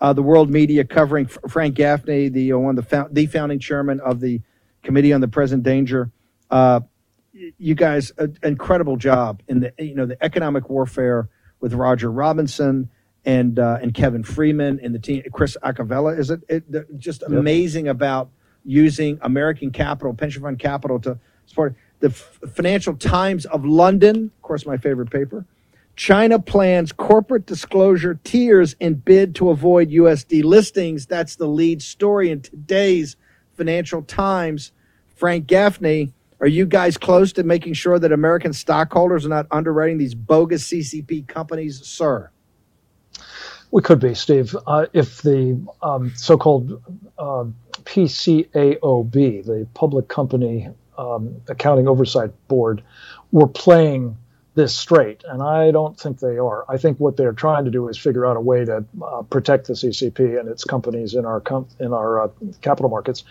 Uh, 0.00 0.12
the 0.12 0.22
world 0.22 0.50
media 0.50 0.84
covering 0.84 1.26
F- 1.26 1.50
Frank 1.50 1.74
Gaffney, 1.74 2.28
the 2.28 2.52
uh, 2.52 2.58
one 2.58 2.74
the, 2.74 2.82
found, 2.82 3.14
the 3.14 3.26
founding 3.26 3.58
chairman 3.58 4.00
of 4.00 4.20
the 4.20 4.40
Committee 4.82 5.12
on 5.12 5.20
the 5.20 5.28
Present 5.28 5.62
Danger. 5.62 6.10
Uh, 6.50 6.80
you 7.32 7.74
guys, 7.74 8.12
an 8.18 8.36
incredible 8.42 8.96
job 8.96 9.42
in 9.48 9.60
the 9.60 9.72
you 9.78 9.94
know 9.94 10.06
the 10.06 10.22
economic 10.22 10.68
warfare 10.70 11.28
with 11.60 11.74
Roger 11.74 12.10
Robinson 12.10 12.90
and 13.24 13.58
uh, 13.58 13.78
and 13.82 13.92
Kevin 13.94 14.22
Freeman 14.22 14.78
and 14.82 14.94
the 14.94 14.98
team. 14.98 15.22
Chris 15.32 15.56
Acavella, 15.62 16.16
is 16.18 16.30
it? 16.30 16.40
it 16.48 16.64
just 16.98 17.22
amazing 17.22 17.88
about 17.88 18.30
using 18.64 19.18
American 19.22 19.70
capital, 19.70 20.14
pension 20.14 20.42
fund 20.42 20.58
capital 20.58 20.98
to 21.00 21.18
support 21.46 21.74
the 22.00 22.08
F- 22.08 22.38
Financial 22.54 22.94
Times 22.94 23.46
of 23.46 23.64
London. 23.64 24.30
Of 24.36 24.42
course, 24.42 24.66
my 24.66 24.76
favorite 24.76 25.10
paper. 25.10 25.44
China 25.96 26.38
plans 26.40 26.92
corporate 26.92 27.46
disclosure 27.46 28.18
tiers 28.24 28.74
in 28.80 28.94
bid 28.94 29.34
to 29.36 29.50
avoid 29.50 29.90
USD 29.90 30.42
listings. 30.42 31.06
That's 31.06 31.36
the 31.36 31.46
lead 31.46 31.82
story 31.82 32.30
in 32.30 32.40
today's 32.40 33.16
Financial 33.56 34.02
Times. 34.02 34.72
Frank 35.14 35.46
Gaffney 35.46 36.12
are 36.40 36.48
you 36.48 36.66
guys 36.66 36.98
close 36.98 37.32
to 37.34 37.42
making 37.42 37.72
sure 37.72 37.98
that 37.98 38.12
American 38.12 38.52
stockholders 38.52 39.24
are 39.24 39.30
not 39.30 39.46
underwriting 39.50 39.96
these 39.96 40.14
bogus 40.14 40.68
CCP 40.68 41.26
companies, 41.26 41.80
sir? 41.86 42.30
We 43.70 43.80
could 43.80 43.98
be, 43.98 44.14
Steve. 44.14 44.54
Uh, 44.66 44.84
if 44.92 45.22
the 45.22 45.58
um, 45.82 46.12
so 46.16 46.36
called 46.36 46.82
uh, 47.18 47.44
PCAOB, 47.84 49.44
the 49.44 49.66
Public 49.74 50.08
Company 50.08 50.68
um, 50.98 51.40
Accounting 51.48 51.88
Oversight 51.88 52.30
Board, 52.48 52.82
were 53.32 53.48
playing 53.48 54.16
this 54.54 54.74
straight, 54.76 55.24
and 55.28 55.42
I 55.42 55.72
don't 55.72 55.98
think 55.98 56.20
they 56.20 56.38
are. 56.38 56.64
I 56.68 56.76
think 56.76 57.00
what 57.00 57.16
they're 57.16 57.32
trying 57.32 57.64
to 57.64 57.72
do 57.72 57.88
is 57.88 57.98
figure 57.98 58.24
out 58.24 58.36
a 58.36 58.40
way 58.40 58.64
to 58.64 58.84
uh, 59.04 59.22
protect 59.22 59.66
the 59.66 59.72
CCP 59.72 60.38
and 60.38 60.48
its 60.48 60.62
companies 60.62 61.14
in 61.14 61.24
our 61.24 61.40
com- 61.40 61.66
in 61.80 61.92
our 61.92 62.22
uh, 62.22 62.28
capital 62.60 62.88
markets. 62.88 63.24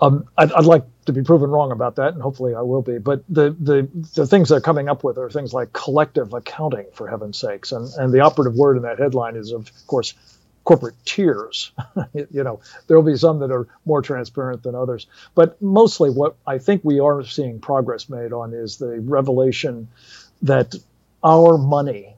Um, 0.00 0.26
I'd, 0.38 0.50
I'd, 0.52 0.64
like 0.64 0.84
to 1.04 1.12
be 1.12 1.22
proven 1.22 1.50
wrong 1.50 1.72
about 1.72 1.96
that, 1.96 2.14
and 2.14 2.22
hopefully 2.22 2.54
I 2.54 2.62
will 2.62 2.80
be. 2.80 2.96
But 2.98 3.22
the 3.28 3.54
the 3.60 3.86
the 4.14 4.26
things 4.26 4.48
they're 4.48 4.62
coming 4.62 4.88
up 4.88 5.04
with 5.04 5.18
are 5.18 5.28
things 5.28 5.52
like 5.52 5.74
collective 5.74 6.32
accounting, 6.32 6.86
for 6.94 7.06
heaven's 7.06 7.38
sakes, 7.38 7.72
and 7.72 7.90
and 7.98 8.12
the 8.12 8.20
operative 8.20 8.54
word 8.54 8.78
in 8.78 8.82
that 8.84 8.98
headline 8.98 9.36
is 9.36 9.52
of 9.52 9.70
course 9.86 10.14
corporate 10.64 10.94
tiers. 11.04 11.72
you 12.14 12.42
know, 12.42 12.60
there 12.86 12.96
will 12.96 13.10
be 13.10 13.16
some 13.16 13.40
that 13.40 13.50
are 13.50 13.66
more 13.84 14.02
transparent 14.02 14.62
than 14.62 14.74
others. 14.74 15.06
But 15.34 15.60
mostly 15.60 16.10
what 16.10 16.36
I 16.46 16.58
think 16.58 16.82
we 16.84 17.00
are 17.00 17.24
seeing 17.24 17.60
progress 17.60 18.08
made 18.08 18.32
on 18.32 18.52
is 18.54 18.78
the 18.78 19.00
revelation 19.00 19.88
that 20.42 20.74
our 21.24 21.58
money 21.58 22.14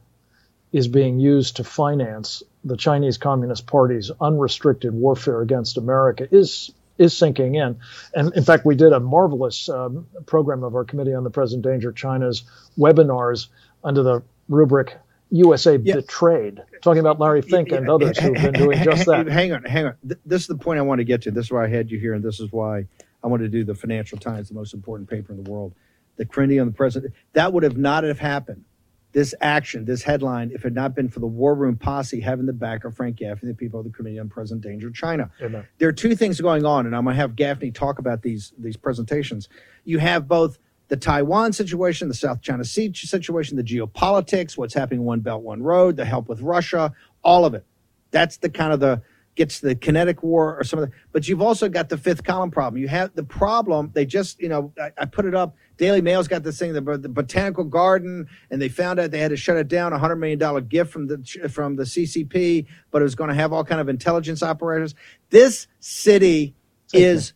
is 0.72 0.88
being 0.88 1.20
used 1.20 1.56
to 1.56 1.64
finance 1.64 2.42
the 2.64 2.76
Chinese 2.76 3.18
Communist 3.18 3.66
Party's 3.66 4.10
unrestricted 4.20 4.92
warfare 4.92 5.40
against 5.40 5.76
America 5.76 6.26
is 6.30 6.72
is 6.96 7.16
sinking 7.16 7.56
in. 7.56 7.76
And 8.14 8.32
in 8.34 8.44
fact, 8.44 8.64
we 8.64 8.76
did 8.76 8.92
a 8.92 9.00
marvelous 9.00 9.68
um, 9.68 10.06
program 10.26 10.62
of 10.62 10.76
our 10.76 10.84
Committee 10.84 11.14
on 11.14 11.24
the 11.24 11.30
Present 11.30 11.62
Danger 11.62 11.90
China's 11.90 12.44
webinars 12.78 13.48
under 13.82 14.02
the 14.02 14.22
rubric 14.48 14.96
USA 15.30 15.76
yeah. 15.76 15.96
Betrayed, 15.96 16.62
talking 16.82 17.00
about 17.00 17.18
Larry 17.18 17.42
Fink 17.42 17.72
and 17.72 17.90
others 17.90 18.18
who've 18.18 18.34
been 18.34 18.52
doing 18.52 18.82
just 18.82 19.06
that. 19.06 19.26
Hang 19.26 19.52
on, 19.52 19.64
hang 19.64 19.86
on. 19.86 19.94
This 20.02 20.42
is 20.42 20.46
the 20.46 20.56
point 20.56 20.78
I 20.78 20.82
want 20.82 21.00
to 21.00 21.04
get 21.04 21.22
to. 21.22 21.30
This 21.30 21.46
is 21.46 21.50
why 21.50 21.64
I 21.64 21.68
had 21.68 21.90
you 21.90 21.98
here, 21.98 22.14
and 22.14 22.22
this 22.22 22.40
is 22.40 22.52
why 22.52 22.86
I 23.22 23.26
want 23.26 23.42
to 23.42 23.48
do 23.48 23.64
the 23.64 23.74
Financial 23.74 24.18
Times, 24.18 24.48
the 24.48 24.54
most 24.54 24.74
important 24.74 25.08
paper 25.08 25.32
in 25.32 25.42
the 25.42 25.50
world 25.50 25.74
the 26.16 26.24
Committee 26.24 26.58
on 26.58 26.66
the 26.66 26.72
President. 26.72 27.14
That 27.32 27.52
would 27.52 27.62
have 27.62 27.76
not 27.76 28.04
have 28.04 28.18
happened. 28.18 28.64
This 29.12 29.32
action, 29.40 29.84
this 29.84 30.02
headline, 30.02 30.50
if 30.50 30.62
it 30.62 30.64
had 30.64 30.74
not 30.74 30.96
been 30.96 31.08
for 31.08 31.20
the 31.20 31.26
War 31.26 31.54
Room 31.54 31.76
posse 31.76 32.20
having 32.20 32.46
the 32.46 32.52
back 32.52 32.84
of 32.84 32.96
Frank 32.96 33.16
Gaffney, 33.16 33.48
the 33.48 33.54
people 33.54 33.78
of 33.78 33.86
the 33.86 33.92
Committee 33.92 34.18
on 34.18 34.28
Present 34.28 34.60
Danger 34.60 34.90
China. 34.90 35.30
Amen. 35.40 35.64
There 35.78 35.88
are 35.88 35.92
two 35.92 36.16
things 36.16 36.40
going 36.40 36.66
on, 36.66 36.86
and 36.86 36.96
I'm 36.96 37.04
going 37.04 37.14
to 37.14 37.20
have 37.20 37.36
Gaffney 37.36 37.70
talk 37.70 38.00
about 38.00 38.22
these 38.22 38.52
these 38.58 38.76
presentations. 38.76 39.48
You 39.84 39.98
have 40.00 40.26
both 40.26 40.58
the 40.88 40.96
Taiwan 40.96 41.52
situation, 41.52 42.08
the 42.08 42.14
South 42.14 42.40
China 42.42 42.64
Sea 42.64 42.92
situation, 42.94 43.56
the 43.56 43.62
geopolitics, 43.62 44.56
what's 44.56 44.74
happening 44.74 45.04
One 45.04 45.20
Belt 45.20 45.42
One 45.42 45.62
Road, 45.62 45.96
the 45.96 46.04
help 46.04 46.28
with 46.28 46.40
Russia, 46.40 46.92
all 47.22 47.44
of 47.44 47.54
it. 47.54 47.64
That's 48.10 48.36
the 48.36 48.50
kind 48.50 48.72
of 48.72 48.80
the 48.80 49.02
gets 49.34 49.60
the 49.60 49.74
kinetic 49.74 50.22
war 50.22 50.56
or 50.58 50.64
some 50.64 50.78
of 50.78 50.88
the, 50.88 50.96
but 51.12 51.26
you've 51.28 51.42
also 51.42 51.68
got 51.68 51.88
the 51.88 51.96
fifth 51.96 52.24
column 52.24 52.50
problem. 52.50 52.80
You 52.80 52.88
have 52.88 53.14
the 53.14 53.24
problem. 53.24 53.90
They 53.92 54.06
just, 54.06 54.40
you 54.40 54.48
know, 54.48 54.72
I, 54.80 54.92
I 54.98 55.04
put 55.06 55.24
it 55.24 55.34
up. 55.34 55.56
Daily 55.76 56.00
Mail's 56.00 56.28
got 56.28 56.44
this 56.44 56.58
thing, 56.58 56.72
the, 56.72 56.80
the, 56.80 57.08
botanical 57.08 57.64
garden, 57.64 58.28
and 58.50 58.62
they 58.62 58.68
found 58.68 59.00
out 59.00 59.10
they 59.10 59.18
had 59.18 59.30
to 59.30 59.36
shut 59.36 59.56
it 59.56 59.66
down. 59.66 59.92
A 59.92 59.98
hundred 59.98 60.16
million 60.16 60.38
dollar 60.38 60.60
gift 60.60 60.92
from 60.92 61.08
the 61.08 61.48
from 61.50 61.76
the 61.76 61.82
CCP, 61.82 62.66
but 62.92 63.02
it 63.02 63.04
was 63.04 63.16
going 63.16 63.28
to 63.28 63.34
have 63.34 63.52
all 63.52 63.64
kind 63.64 63.80
of 63.80 63.88
intelligence 63.88 64.42
operators. 64.42 64.94
This 65.30 65.66
city 65.80 66.54
is 66.92 67.32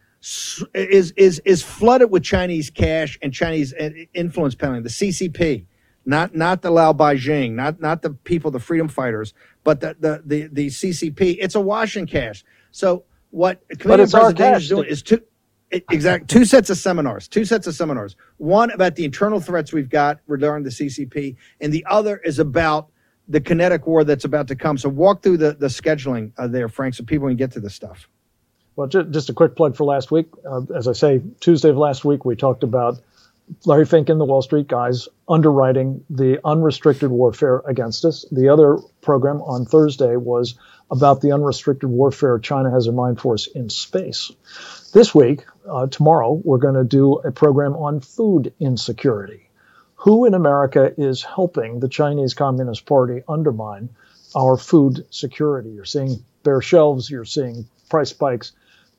is 0.75 1.13
is 1.13 1.41
is 1.45 1.63
flooded 1.63 2.11
with 2.11 2.23
Chinese 2.23 2.71
cash 2.71 3.19
and 3.23 3.33
Chinese 3.33 3.73
uh, 3.75 3.91
influence 4.15 4.55
peddling. 4.55 4.83
The 4.83 4.89
CCP, 4.89 5.67
not 6.05 6.35
not 6.35 6.63
the 6.63 6.71
laobaixing, 6.71 7.53
not 7.53 7.81
not 7.81 8.03
the 8.03 8.11
people, 8.11 8.51
the 8.51 8.61
freedom 8.61 8.89
fighters, 8.89 9.35
but 9.65 9.81
the 9.81 9.97
the 10.01 10.23
the, 10.25 10.49
the 10.53 10.67
CCP. 10.69 11.39
It's 11.41 11.55
a 11.55 11.61
washing 11.61 12.07
cash. 12.07 12.45
So 12.73 13.05
what 13.31 13.63
Committee 13.79 14.07
President 14.11 14.57
is 14.57 14.69
doing 14.69 14.89
is 14.89 15.03
to 15.05 15.23
exactly 15.71 16.27
two 16.27 16.45
sets 16.47 16.71
of 16.71 16.79
seminars 16.79 17.29
two 17.29 17.45
sets 17.45 17.67
of 17.67 17.75
seminars 17.75 18.17
one 18.39 18.71
about 18.71 18.95
the 18.97 19.05
internal 19.05 19.39
threats 19.39 19.73
we've 19.73 19.91
got 19.91 20.19
regarding 20.27 20.65
the 20.65 20.71
ccp 20.71 21.37
and 21.61 21.73
the 21.73 21.85
other 21.91 22.17
is 22.19 22.39
about 22.39 22.89
the 23.29 23.41
kinetic 23.41 23.87
war 23.87 24.03
that's 24.03 24.25
about 24.25 24.49
to 24.49 24.57
come 24.57 24.79
so 24.79 24.89
walk 24.89 25.23
through 25.23 25.37
the, 25.37 25.53
the 25.55 25.67
scheduling 25.67 26.33
uh, 26.39 26.47
there 26.47 26.69
frank 26.69 26.95
so 26.95 27.05
people 27.05 27.29
can 27.29 27.37
get 27.37 27.51
to 27.51 27.61
this 27.61 27.75
stuff 27.75 28.09
well 28.79 28.87
just 28.87 29.29
a 29.29 29.35
quick 29.35 29.57
plug 29.57 29.77
for 29.77 29.85
last 29.85 30.11
week 30.11 30.27
uh, 30.49 30.63
as 30.75 30.87
i 30.87 30.93
say 30.93 31.21
tuesday 31.41 31.71
of 31.71 31.77
last 31.77 32.05
week 32.05 32.25
we 32.25 32.37
talked 32.37 32.63
about 32.63 33.01
larry 33.65 33.87
fink 33.87 34.09
and 34.09 34.21
the 34.21 34.25
wall 34.25 34.43
street 34.43 34.69
guys 34.69 35.09
underwriting 35.29 36.05
the 36.11 36.39
unrestricted 36.45 37.11
warfare 37.11 37.63
against 37.67 38.05
us 38.05 38.25
the 38.31 38.49
other 38.49 38.79
program 39.01 39.43
on 39.43 39.65
thursday 39.65 40.17
was 40.17 40.55
about 40.91 41.21
the 41.21 41.33
unrestricted 41.33 41.91
warfare 41.91 42.39
china 42.39 42.71
has 42.71 42.87
in 42.87 42.95
mind 42.95 43.21
for 43.21 43.35
us 43.35 43.47
in 43.49 43.69
space 43.69 44.31
this 44.93 45.15
week, 45.15 45.45
uh, 45.69 45.87
tomorrow, 45.89 46.41
we're 46.45 46.59
going 46.59 46.75
to 46.75 46.85
do 46.85 47.17
a 47.17 47.31
program 47.31 47.75
on 47.75 48.01
food 48.01 48.55
insecurity. 48.59 49.51
Who 49.97 50.25
in 50.25 50.33
America 50.33 50.95
is 50.97 51.23
helping 51.23 51.81
the 51.81 51.91
Chinese 51.91 52.33
Communist 52.33 52.87
Party 52.87 53.23
undermine 53.29 53.91
our 54.35 54.57
food 54.57 55.05
security? 55.11 55.69
You're 55.69 55.85
seeing 55.85 56.25
bare 56.43 56.63
shelves, 56.63 57.11
you're 57.11 57.27
seeing 57.27 57.67
price 57.91 58.11
spikes. 58.11 58.53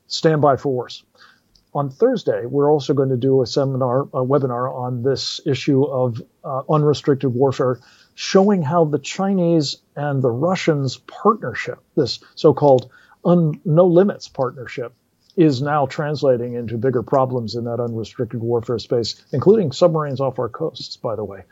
Stand 0.09 0.41
by 0.41 0.57
for 0.57 0.73
worse. 0.73 1.03
On 1.73 1.89
Thursday, 1.89 2.45
we're 2.45 2.71
also 2.71 2.93
going 2.93 3.09
to 3.09 3.17
do 3.17 3.41
a 3.41 3.47
seminar, 3.47 4.01
a 4.01 4.25
webinar 4.25 4.73
on 4.73 5.03
this 5.03 5.39
issue 5.45 5.83
of 5.83 6.21
uh, 6.43 6.63
unrestricted 6.69 7.33
warfare, 7.33 7.79
showing 8.15 8.63
how 8.63 8.85
the 8.85 8.97
Chinese 8.99 9.77
and 9.95 10.21
the 10.21 10.31
Russians 10.31 10.97
partnership, 10.97 11.79
this 11.95 12.19
so-called 12.35 12.89
un- 13.23 13.61
no 13.63 13.85
limits 13.85 14.27
partnership, 14.27 14.93
is 15.37 15.61
now 15.61 15.85
translating 15.85 16.55
into 16.55 16.77
bigger 16.77 17.03
problems 17.03 17.55
in 17.55 17.63
that 17.65 17.79
unrestricted 17.79 18.41
warfare 18.41 18.79
space, 18.79 19.23
including 19.31 19.71
submarines 19.71 20.19
off 20.19 20.39
our 20.39 20.49
coasts, 20.49 20.97
by 20.97 21.15
the 21.15 21.23
way. 21.23 21.43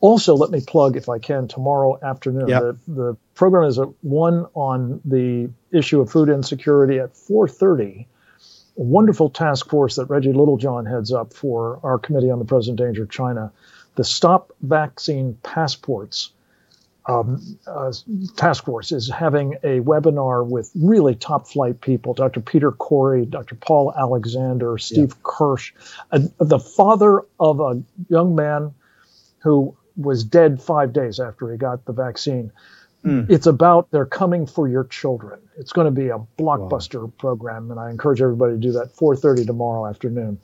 Also, 0.00 0.34
let 0.34 0.50
me 0.50 0.60
plug, 0.60 0.96
if 0.96 1.08
I 1.08 1.18
can, 1.18 1.48
tomorrow 1.48 1.98
afternoon. 2.02 2.48
Yep. 2.48 2.62
The, 2.62 2.78
the 2.92 3.16
program 3.34 3.64
is 3.64 3.78
a 3.78 3.84
one 4.02 4.46
on 4.54 5.00
the 5.04 5.50
issue 5.72 6.00
of 6.00 6.10
food 6.10 6.28
insecurity 6.28 6.98
at 6.98 7.14
4:30. 7.14 8.06
A 8.78 8.82
wonderful 8.82 9.30
task 9.30 9.70
force 9.70 9.96
that 9.96 10.06
Reggie 10.06 10.34
Littlejohn 10.34 10.84
heads 10.84 11.12
up 11.12 11.32
for 11.32 11.80
our 11.82 11.98
Committee 11.98 12.30
on 12.30 12.38
the 12.38 12.44
Present 12.44 12.76
Danger 12.78 13.04
of 13.04 13.10
China. 13.10 13.52
The 13.94 14.04
Stop 14.04 14.52
Vaccine 14.60 15.38
Passports 15.42 16.32
um, 17.08 17.58
uh, 17.66 17.92
task 18.36 18.64
force 18.64 18.92
is 18.92 19.08
having 19.08 19.54
a 19.62 19.80
webinar 19.80 20.46
with 20.46 20.70
really 20.74 21.14
top 21.14 21.46
flight 21.48 21.80
people 21.80 22.14
Dr. 22.14 22.40
Peter 22.40 22.72
Kory, 22.72 23.24
Dr. 23.24 23.54
Paul 23.54 23.92
Alexander, 23.96 24.76
Steve 24.78 25.10
yeah. 25.10 25.20
Kirsch, 25.22 25.72
uh, 26.10 26.20
the 26.38 26.58
father 26.58 27.22
of 27.38 27.60
a 27.60 27.82
young 28.08 28.34
man 28.34 28.72
who 29.38 29.76
was 29.96 30.24
dead 30.24 30.60
five 30.60 30.92
days 30.92 31.20
after 31.20 31.50
he 31.50 31.58
got 31.58 31.84
the 31.84 31.92
vaccine. 31.92 32.52
Mm. 33.04 33.30
It's 33.30 33.46
about 33.46 33.90
they're 33.92 34.04
coming 34.04 34.46
for 34.46 34.68
your 34.68 34.84
children. 34.84 35.38
It's 35.58 35.72
going 35.72 35.84
to 35.84 35.90
be 35.90 36.08
a 36.08 36.18
blockbuster 36.38 37.02
wow. 37.02 37.12
program, 37.18 37.70
and 37.70 37.78
I 37.78 37.90
encourage 37.90 38.20
everybody 38.20 38.54
to 38.54 38.58
do 38.58 38.72
that. 38.72 38.94
4:30 38.96 39.46
tomorrow 39.46 39.86
afternoon, 39.86 40.38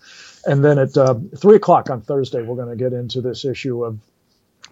and 0.47 0.65
then 0.65 0.79
at 0.79 0.97
uh, 0.97 1.15
three 1.37 1.57
o'clock 1.57 1.91
on 1.91 2.03
Thursday, 2.03 2.43
we're 2.43 2.57
going 2.57 2.69
to 2.69 2.77
get 2.77 2.93
into 2.93 3.21
this 3.21 3.45
issue 3.45 3.85
of 3.85 3.99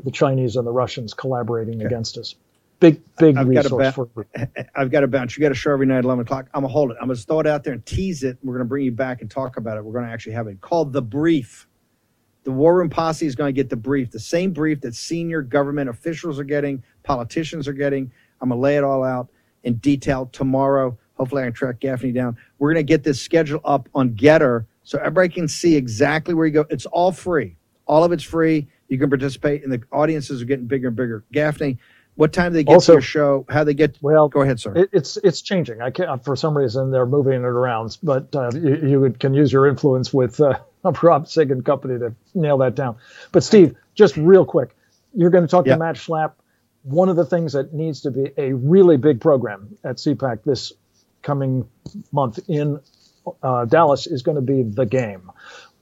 the 0.05 0.11
Chinese 0.11 0.57
and 0.57 0.67
the 0.67 0.73
Russians 0.73 1.15
collaborating 1.15 1.77
okay. 1.77 1.87
against 1.87 2.17
us. 2.17 2.35
Big, 2.79 3.03
big 3.19 3.37
I've 3.37 3.47
resource 3.47 3.95
got 3.95 3.95
for. 3.95 4.27
I've 4.75 4.91
got 4.91 5.05
a 5.05 5.09
bounce. 5.09 5.37
You 5.37 5.43
got 5.43 5.53
a 5.53 5.55
show 5.55 5.73
every 5.73 5.87
night 5.87 5.99
at 5.99 6.05
11 6.05 6.23
o'clock. 6.23 6.47
I'm 6.55 6.63
going 6.63 6.71
to 6.71 6.73
hold 6.73 6.91
it. 6.93 6.97
I'm 7.01 7.09
going 7.09 7.19
to 7.19 7.23
throw 7.23 7.41
it 7.41 7.47
out 7.47 7.63
there 7.63 7.75
and 7.75 7.85
tease 7.85 8.23
it. 8.23 8.39
We're 8.43 8.55
going 8.55 8.65
to 8.65 8.69
bring 8.69 8.85
you 8.85 8.93
back 8.93 9.21
and 9.21 9.31
talk 9.31 9.59
about 9.59 9.77
it. 9.77 9.85
We're 9.85 9.93
going 9.93 10.07
to 10.07 10.11
actually 10.11 10.33
have 10.33 10.47
it 10.47 10.63
called 10.63 10.93
The 10.95 11.03
Brief. 11.03 11.67
The 12.45 12.53
War 12.53 12.77
Room 12.77 12.89
Posse 12.89 13.27
is 13.27 13.35
going 13.35 13.49
to 13.49 13.53
get 13.53 13.69
the 13.69 13.77
brief, 13.77 14.11
the 14.11 14.21
same 14.21 14.53
brief 14.53 14.81
that 14.81 14.95
senior 14.95 15.43
government 15.43 15.91
officials 15.91 16.39
are 16.39 16.45
getting, 16.45 16.83
politicians 17.03 17.69
are 17.69 17.73
getting. 17.73 18.11
I'm 18.41 18.49
going 18.49 18.59
to 18.59 18.63
lay 18.63 18.77
it 18.77 18.85
all 18.85 19.05
out 19.05 19.29
in 19.65 19.75
detail 19.75 20.27
tomorrow. 20.33 20.97
Hopefully, 21.15 21.43
I 21.43 21.47
can 21.47 21.53
track 21.53 21.81
Gaffney 21.81 22.13
down. 22.13 22.37
We're 22.59 22.73
going 22.73 22.87
to 22.87 22.91
get 22.91 23.05
this 23.05 23.21
schedule 23.21 23.61
up 23.65 23.89
on 23.95 24.11
Gettr 24.11 24.65
so 24.85 24.99
everybody 24.99 25.29
can 25.29 25.49
see 25.49 25.77
exactly 25.77 26.33
where 26.33 26.47
you 26.47 26.53
go. 26.53 26.65
It's 26.71 26.87
all 26.87 27.13
free. 27.13 27.57
All 27.87 28.05
of 28.05 28.13
it's 28.13 28.23
free. 28.23 28.69
You 28.89 28.99
can 28.99 29.11
participate, 29.11 29.63
and 29.63 29.73
the 29.73 29.83
audiences 29.93 30.41
are 30.41 30.47
getting 30.47 30.67
bigger 30.67 30.89
and 30.89 30.97
bigger. 30.97 31.25
Gaffney, 31.33 31.79
what 32.15 32.33
time 32.33 32.53
do 32.53 32.57
they 32.57 32.65
get 32.65 32.75
also, 32.75 32.93
to 32.93 32.97
your 32.97 33.03
show? 33.03 33.47
How 33.49 33.65
they 33.65 33.75
get? 33.75 33.99
Well, 34.01 34.29
go 34.29 34.41
ahead, 34.41 34.61
sir. 34.61 34.75
It, 34.75 34.91
it's 34.93 35.17
it's 35.19 35.43
changing. 35.43 35.81
I 35.81 35.91
can't 35.91 36.25
for 36.25 36.37
some 36.37 36.57
reason 36.57 36.91
they're 36.91 37.07
moving 37.07 37.35
it 37.35 37.45
around, 37.45 37.99
but 38.03 38.35
uh, 38.35 38.51
you, 38.53 39.03
you, 39.03 39.17
can 39.19 39.35
use 39.35 39.53
your 39.53 39.67
influence 39.67 40.13
with 40.13 40.41
uh, 40.41 40.59
Rob 41.03 41.29
Sigg 41.29 41.51
and 41.51 41.65
company 41.65 41.99
to 41.99 42.15
nail 42.35 42.59
that 42.59 42.75
down. 42.75 42.97
But 43.33 43.43
Steve, 43.43 43.75
just 43.95 44.17
real 44.17 44.45
quick, 44.45 44.71
you're 45.15 45.31
going 45.31 45.45
to 45.45 45.51
talk 45.51 45.67
yep. 45.67 45.77
to 45.77 45.79
Matt 45.79 45.97
Schlapp. 45.97 46.33
One 46.83 47.09
of 47.09 47.17
the 47.17 47.27
things 47.27 47.53
that 47.53 47.75
needs 47.75 48.01
to 48.03 48.11
be 48.11 48.31
a 48.39 48.55
really 48.55 48.97
big 48.97 49.21
program 49.21 49.77
at 49.85 49.97
CPAC 49.97 50.45
this 50.45 50.73
coming 51.23 51.69
month 52.13 52.39
in 52.49 52.81
uh, 53.43 53.67
Dallas 53.67 54.07
is 54.07 54.23
going 54.23 54.37
to 54.37 54.43
be 54.43 54.63
the 54.63 54.87
game 54.87 55.31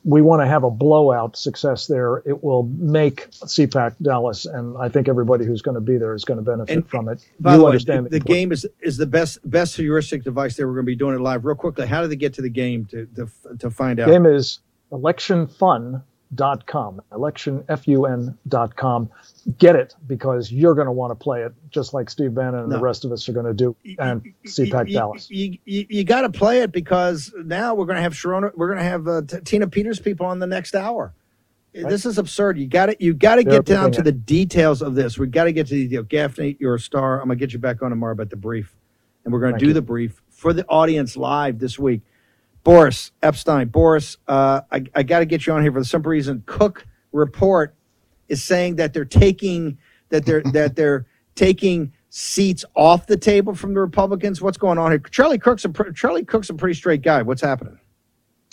we 0.04 0.22
want 0.22 0.40
to 0.40 0.46
have 0.46 0.64
a 0.64 0.70
blowout 0.70 1.36
success 1.36 1.86
there. 1.86 2.22
It 2.24 2.42
will 2.42 2.62
make 2.62 3.30
CPAC 3.30 3.96
Dallas, 4.00 4.46
and 4.46 4.76
I 4.78 4.88
think 4.88 5.08
everybody 5.08 5.44
who's 5.44 5.60
going 5.60 5.74
to 5.74 5.80
be 5.80 5.98
there 5.98 6.14
is 6.14 6.24
going 6.24 6.38
to 6.38 6.42
benefit 6.42 6.74
and, 6.74 6.88
from 6.88 7.08
it. 7.08 7.26
By 7.40 7.52
you 7.52 7.58
the 7.58 7.64
way, 7.64 7.76
the, 7.76 8.08
the 8.10 8.20
game 8.20 8.52
is 8.52 8.66
is 8.80 8.96
the 8.96 9.06
best 9.06 9.38
best 9.50 9.76
heuristic 9.76 10.24
device 10.24 10.56
there. 10.56 10.66
We're 10.66 10.74
going 10.74 10.86
to 10.86 10.90
be 10.92 10.96
doing 10.96 11.16
it 11.16 11.20
live. 11.20 11.44
Real 11.44 11.56
quickly, 11.56 11.86
how 11.86 12.00
do 12.00 12.08
they 12.08 12.16
get 12.16 12.34
to 12.34 12.42
the 12.42 12.48
game 12.48 12.86
to 12.86 13.06
to, 13.16 13.28
to 13.58 13.70
find 13.70 14.00
out? 14.00 14.08
Game 14.08 14.26
is 14.26 14.60
electionfun.com, 14.92 17.02
electionfun.com. 17.12 19.10
Get 19.58 19.76
it 19.76 19.94
because 20.06 20.52
you're 20.52 20.74
going 20.74 20.86
to 20.86 20.92
want 20.92 21.10
to 21.10 21.14
play 21.14 21.42
it 21.42 21.52
just 21.70 21.94
like 21.94 22.10
Steve 22.10 22.34
Bannon 22.34 22.60
and 22.60 22.68
no. 22.68 22.76
the 22.76 22.82
rest 22.82 23.04
of 23.04 23.12
us 23.12 23.28
are 23.28 23.32
going 23.32 23.46
to 23.46 23.54
do 23.54 23.76
and 23.98 24.22
CPAC 24.46 24.92
Dallas. 24.92 25.30
You, 25.30 25.58
you, 25.64 25.86
you 25.88 26.04
got 26.04 26.20
to 26.22 26.30
play 26.30 26.62
it 26.62 26.72
because 26.72 27.32
now 27.44 27.74
we're 27.74 27.86
going 27.86 27.96
to 27.96 28.02
have 28.02 28.14
Sherronna, 28.14 28.52
we're 28.56 28.68
going 28.68 28.78
to 28.78 28.84
have 28.84 29.08
uh, 29.08 29.22
T- 29.22 29.40
Tina 29.44 29.68
Peters 29.68 30.00
people 30.00 30.26
on 30.26 30.38
the 30.38 30.46
next 30.46 30.74
hour. 30.74 31.12
Right. 31.74 31.88
This 31.88 32.06
is 32.06 32.18
absurd. 32.18 32.58
You 32.58 32.66
got 32.66 32.88
it. 32.88 33.00
You 33.00 33.14
got 33.14 33.36
to 33.36 33.44
get 33.44 33.64
down 33.64 33.92
to 33.92 34.02
the 34.02 34.12
details 34.12 34.82
of 34.82 34.94
this. 34.94 35.18
We 35.18 35.26
got 35.26 35.44
to 35.44 35.52
get 35.52 35.66
to 35.68 35.74
the 35.74 35.86
deal. 35.86 36.02
Gaffney, 36.02 36.56
you're 36.58 36.74
a 36.74 36.80
star. 36.80 37.20
I'm 37.20 37.28
gonna 37.28 37.36
get 37.36 37.52
you 37.52 37.58
back 37.58 37.82
on 37.82 37.90
tomorrow 37.90 38.12
about 38.12 38.30
the 38.30 38.36
brief, 38.36 38.74
and 39.24 39.32
we're 39.32 39.40
gonna 39.40 39.58
do 39.58 39.68
you. 39.68 39.72
the 39.74 39.82
brief 39.82 40.22
for 40.30 40.52
the 40.52 40.64
audience 40.66 41.16
live 41.16 41.58
this 41.58 41.78
week. 41.78 42.00
Boris 42.64 43.12
Epshteyn. 43.22 43.70
Boris, 43.70 44.16
uh, 44.26 44.62
I, 44.70 44.84
I 44.94 45.02
got 45.02 45.20
to 45.20 45.26
get 45.26 45.46
you 45.46 45.52
on 45.52 45.62
here 45.62 45.72
for 45.72 45.78
the 45.80 45.84
simple 45.84 46.10
reason 46.10 46.42
Cook 46.46 46.86
report 47.12 47.74
is 48.28 48.42
saying 48.42 48.76
that 48.76 48.92
they're 48.92 49.04
taking 49.04 49.78
that 50.10 50.26
they're 50.26 50.42
that 50.52 50.76
they're 50.76 51.06
taking 51.34 51.92
seats 52.10 52.64
off 52.74 53.06
the 53.06 53.16
table 53.16 53.54
from 53.54 53.74
the 53.74 53.80
Republicans. 53.80 54.40
What's 54.42 54.58
going 54.58 54.78
on 54.78 54.90
here? 54.90 54.98
Charlie 54.98 55.38
Cook's 55.38 55.64
a 55.64 55.92
Charlie 55.94 56.24
Cook's 56.24 56.50
a 56.50 56.54
pretty 56.54 56.74
straight 56.74 57.02
guy. 57.02 57.22
What's 57.22 57.42
happening? 57.42 57.78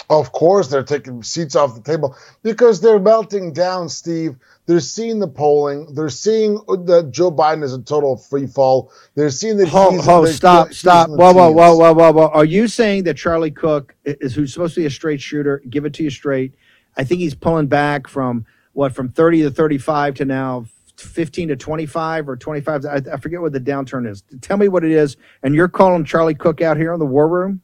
Of 0.10 0.32
course, 0.32 0.68
they're 0.68 0.84
taking 0.84 1.24
seats 1.24 1.56
off 1.56 1.76
the 1.76 1.82
table 1.82 2.16
because 2.44 2.82
they're 2.82 3.00
melting 3.00 3.54
down, 3.54 3.90
Steve. 3.90 4.36
They're 4.68 4.80
seeing 4.80 5.20
the 5.20 5.28
polling. 5.28 5.94
They're 5.94 6.10
seeing 6.10 6.56
that 6.68 7.10
Joe 7.12 7.32
Biden 7.32 7.64
is 7.64 7.74
a 7.74 7.82
total 7.82 8.18
free 8.18 8.48
fall. 8.48 8.92
They're 9.16 9.30
seeing 9.30 9.58
that. 9.58 9.68
Ho, 9.70 10.00
ho, 10.02 10.26
stop, 10.26 10.74
stop. 10.74 11.10
Whoa, 11.10 11.34
whoa, 11.34 11.52
whoa, 11.52 11.76
whoa, 11.76 11.94
whoa, 11.94 12.12
whoa. 12.12 12.28
Are 12.28 12.46
you 12.46 12.68
saying 12.68 13.04
that 13.04 13.18
Charlie 13.18 13.52
Cook 13.52 13.96
is 14.06 14.36
who's 14.36 14.54
supposed 14.54 14.76
to 14.76 14.82
be 14.82 14.86
a 14.86 14.92
straight 14.92 15.22
shooter? 15.22 15.62
Give 15.70 15.86
it 15.86 15.94
to 15.96 16.04
you 16.04 16.10
straight. 16.10 16.56
I 16.98 17.04
think 17.04 17.20
he's 17.20 17.36
pulling 17.36 17.68
back 17.68 18.08
from 18.08 18.46
what 18.74 18.94
from 18.94 19.10
30 19.10 19.44
to 19.44 19.52
35 19.52 20.16
to 20.16 20.26
now 20.26 20.66
15 20.98 21.50
to 21.50 21.56
25 21.56 22.30
or 22.30 22.38
25. 22.38 22.86
I, 22.86 23.02
I 23.14 23.18
forget 23.18 23.42
what 23.42 23.54
the 23.54 23.60
downturn 23.60 24.10
is. 24.10 24.24
Tell 24.42 24.58
me 24.58 24.68
what 24.68 24.84
it 24.84 24.92
is. 24.92 25.18
And 25.44 25.56
you're 25.56 25.68
calling 25.68 26.06
Charlie 26.06 26.36
Cook 26.36 26.62
out 26.62 26.78
here 26.78 26.94
on 26.94 27.00
the 27.00 27.06
war 27.06 27.28
room? 27.28 27.62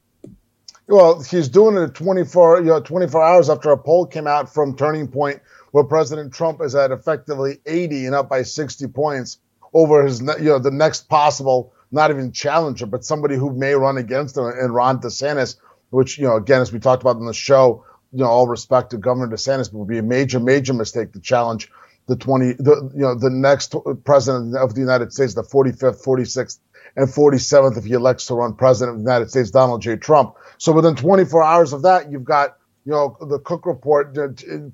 Well, 0.92 1.22
he's 1.22 1.48
doing 1.48 1.78
it 1.78 1.96
24, 1.96 2.60
you 2.60 2.66
know, 2.66 2.82
24 2.82 3.24
hours 3.24 3.50
after 3.50 3.72
a 3.72 3.78
poll 3.78 4.06
came 4.06 4.28
out 4.28 4.54
from 4.54 4.76
Turning 4.76 5.08
Point 5.08 5.40
where 5.72 5.86
President 5.86 6.34
Trump 6.34 6.60
is 6.62 6.76
at 6.76 6.92
effectively 6.92 7.60
80 7.66 8.08
and 8.08 8.16
up 8.16 8.28
by 8.28 8.42
60 8.42 8.88
points 8.88 9.38
over 9.74 10.04
his, 10.04 10.20
you 10.20 10.50
know, 10.50 10.60
the 10.60 10.70
next 10.70 11.08
possible, 11.08 11.72
not 11.94 12.12
even 12.12 12.34
challenger, 12.34 12.86
but 12.86 13.06
somebody 13.06 13.36
who 13.36 13.54
may 13.54 13.74
run 13.74 13.96
against 13.96 14.36
him, 14.36 14.44
and 14.44 14.76
Ron 14.76 15.00
DeSantis, 15.00 15.56
which, 15.92 16.18
you 16.18 16.28
know, 16.28 16.36
again, 16.36 16.60
as 16.60 16.74
we 16.74 16.80
talked 16.80 17.02
about 17.02 17.16
in 17.16 17.26
the 17.26 17.34
show, 17.34 17.86
you 18.12 18.20
know, 18.20 18.30
all 18.30 18.50
respect 18.50 18.90
to 18.90 18.98
Governor 18.98 19.34
DeSantis, 19.34 19.72
but 19.72 19.78
would 19.78 19.88
be 19.88 20.00
a 20.00 20.04
major, 20.04 20.42
major 20.42 20.74
mistake 20.74 21.14
to 21.14 21.22
challenge 21.22 21.72
the 22.08 22.18
20, 22.18 22.54
the, 22.60 22.92
you 22.94 23.02
know, 23.02 23.16
the 23.16 23.30
next 23.30 23.74
president 24.04 24.58
of 24.58 24.74
the 24.74 24.82
United 24.82 25.14
States, 25.14 25.36
the 25.36 25.44
45th, 25.44 26.04
46th, 26.04 26.60
and 26.98 27.08
47th, 27.08 27.78
if 27.78 27.86
he 27.86 27.94
elects 27.94 28.26
to 28.26 28.36
run 28.36 28.54
president 28.54 28.98
of 28.98 29.04
the 29.04 29.10
United 29.10 29.30
States, 29.30 29.52
Donald 29.52 29.82
J. 29.82 29.96
Trump. 29.96 30.36
So 30.62 30.72
within 30.74 30.96
24 30.96 31.44
hours 31.44 31.74
of 31.74 31.82
that, 31.82 32.12
you've 32.12 32.24
got, 32.24 32.56
you 32.86 32.92
know, 32.92 33.18
the 33.20 33.40
Cook 33.40 33.66
report 33.66 34.16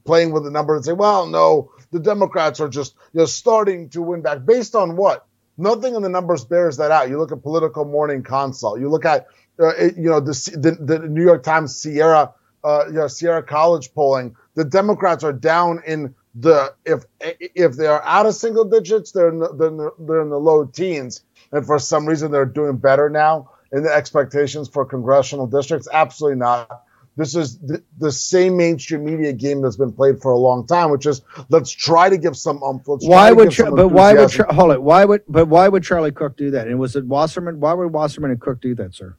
playing 0.04 0.34
with 0.34 0.44
the 0.44 0.52
number 0.52 0.76
and 0.76 0.84
say, 0.84 0.92
well, 0.92 1.26
no, 1.28 1.72
the 1.92 2.00
Democrats 2.02 2.60
are 2.60 2.68
just, 2.68 2.94
you 3.14 3.20
know, 3.20 3.26
starting 3.26 3.88
to 3.92 4.02
win 4.02 4.22
back. 4.22 4.46
Based 4.46 4.76
on 4.76 4.98
what? 4.98 5.26
Nothing 5.58 5.96
in 5.96 6.02
the 6.02 6.10
numbers 6.10 6.44
bears 6.44 6.76
that 6.76 6.92
out. 6.92 7.08
You 7.08 7.18
look 7.18 7.32
at 7.32 7.42
Politico 7.42 7.86
Morning 7.86 8.22
Consult. 8.22 8.82
You 8.82 8.90
look 8.90 9.06
at, 9.06 9.28
uh, 9.62 9.86
you 9.96 10.10
know, 10.10 10.20
the, 10.20 10.34
the, 10.60 10.72
the 10.72 11.08
New 11.08 11.24
York 11.24 11.44
Times 11.44 11.78
Siena 11.78 12.34
uh, 12.66 12.84
you 12.88 12.94
know, 12.96 13.08
Siena 13.08 13.42
College 13.42 13.94
polling, 13.94 14.36
the 14.56 14.66
Democrats 14.66 15.24
are 15.24 15.32
down 15.32 15.82
in 15.88 16.14
the 16.36 16.74
if 16.86 17.06
if 17.22 17.78
they 17.78 17.88
are 17.88 18.04
out 18.04 18.26
of 18.26 18.36
single 18.36 18.66
digits, 18.66 19.14
they're 19.14 19.30
in 19.30 19.40
the, 19.40 19.54
they're 19.54 19.70
in 19.70 19.78
the, 19.78 19.92
they're 20.00 20.22
in 20.22 20.30
the 20.30 20.40
low 20.40 20.66
teens, 20.66 21.24
and 21.54 21.66
for 21.66 21.80
some 21.80 22.06
reason 22.06 22.32
they're 22.32 22.46
doing 22.46 22.76
better 22.76 23.10
now 23.10 23.52
in 23.72 23.84
the 23.84 23.94
expectations 23.94 24.68
for 24.68 24.86
congressional 24.86 25.48
districts. 25.48 25.88
Absolutely 25.92 26.40
not. 26.40 26.84
This 27.18 27.36
is 27.36 27.58
the, 27.58 27.84
the, 27.98 28.12
same 28.12 28.58
mainstream 28.58 29.04
media 29.04 29.34
game 29.34 29.64
that's 29.64 29.76
been 29.76 29.92
played 29.92 30.22
for 30.22 30.32
a 30.32 30.38
long 30.38 30.68
time, 30.68 30.92
which 30.92 31.08
is 31.08 31.24
let's 31.50 31.72
try 31.72 32.10
to 32.10 32.18
give 32.18 32.38
some 32.38 32.62
umph. 32.62 32.84
why 32.86 33.32
would 33.32 33.56
but 33.58 33.88
why 33.88 34.14
would 34.14 34.32
hold 34.32 34.72
it? 34.72 34.84
Why 34.84 35.04
would 35.04 35.24
but 35.28 35.48
why 35.48 35.68
would 35.68 35.82
Charlie 35.82 36.12
Cook 36.12 36.38
do 36.38 36.52
that? 36.52 36.68
And 36.68 36.78
was 36.78 36.96
it 36.96 37.06
Wasserman? 37.06 37.60
Why 37.60 37.74
would 37.74 37.92
Wasserman 37.92 38.30
and 38.30 38.40
Cook 38.40 38.62
do 38.62 38.76
that, 38.76 38.94
sir? 38.94 39.18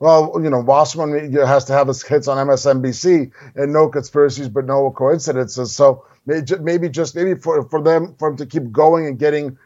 Well, 0.00 0.32
you 0.42 0.50
know, 0.50 0.58
Wasserman 0.58 1.32
has 1.32 1.66
to 1.66 1.72
have 1.72 1.86
his 1.86 2.02
hits 2.02 2.26
on 2.26 2.44
MSNBC 2.48 3.30
and 3.54 3.72
no 3.72 3.88
conspiracies, 3.88 4.48
but 4.48 4.66
no 4.66 4.90
coincidences. 4.90 5.76
So 5.76 6.04
maybe 6.26 6.88
just 6.88 7.14
maybe 7.14 7.36
for, 7.36 7.68
for 7.68 7.80
them 7.80 8.16
for 8.18 8.30
him 8.30 8.36
to 8.38 8.46
keep 8.46 8.72
going 8.72 9.06
and 9.06 9.16
getting 9.16 9.56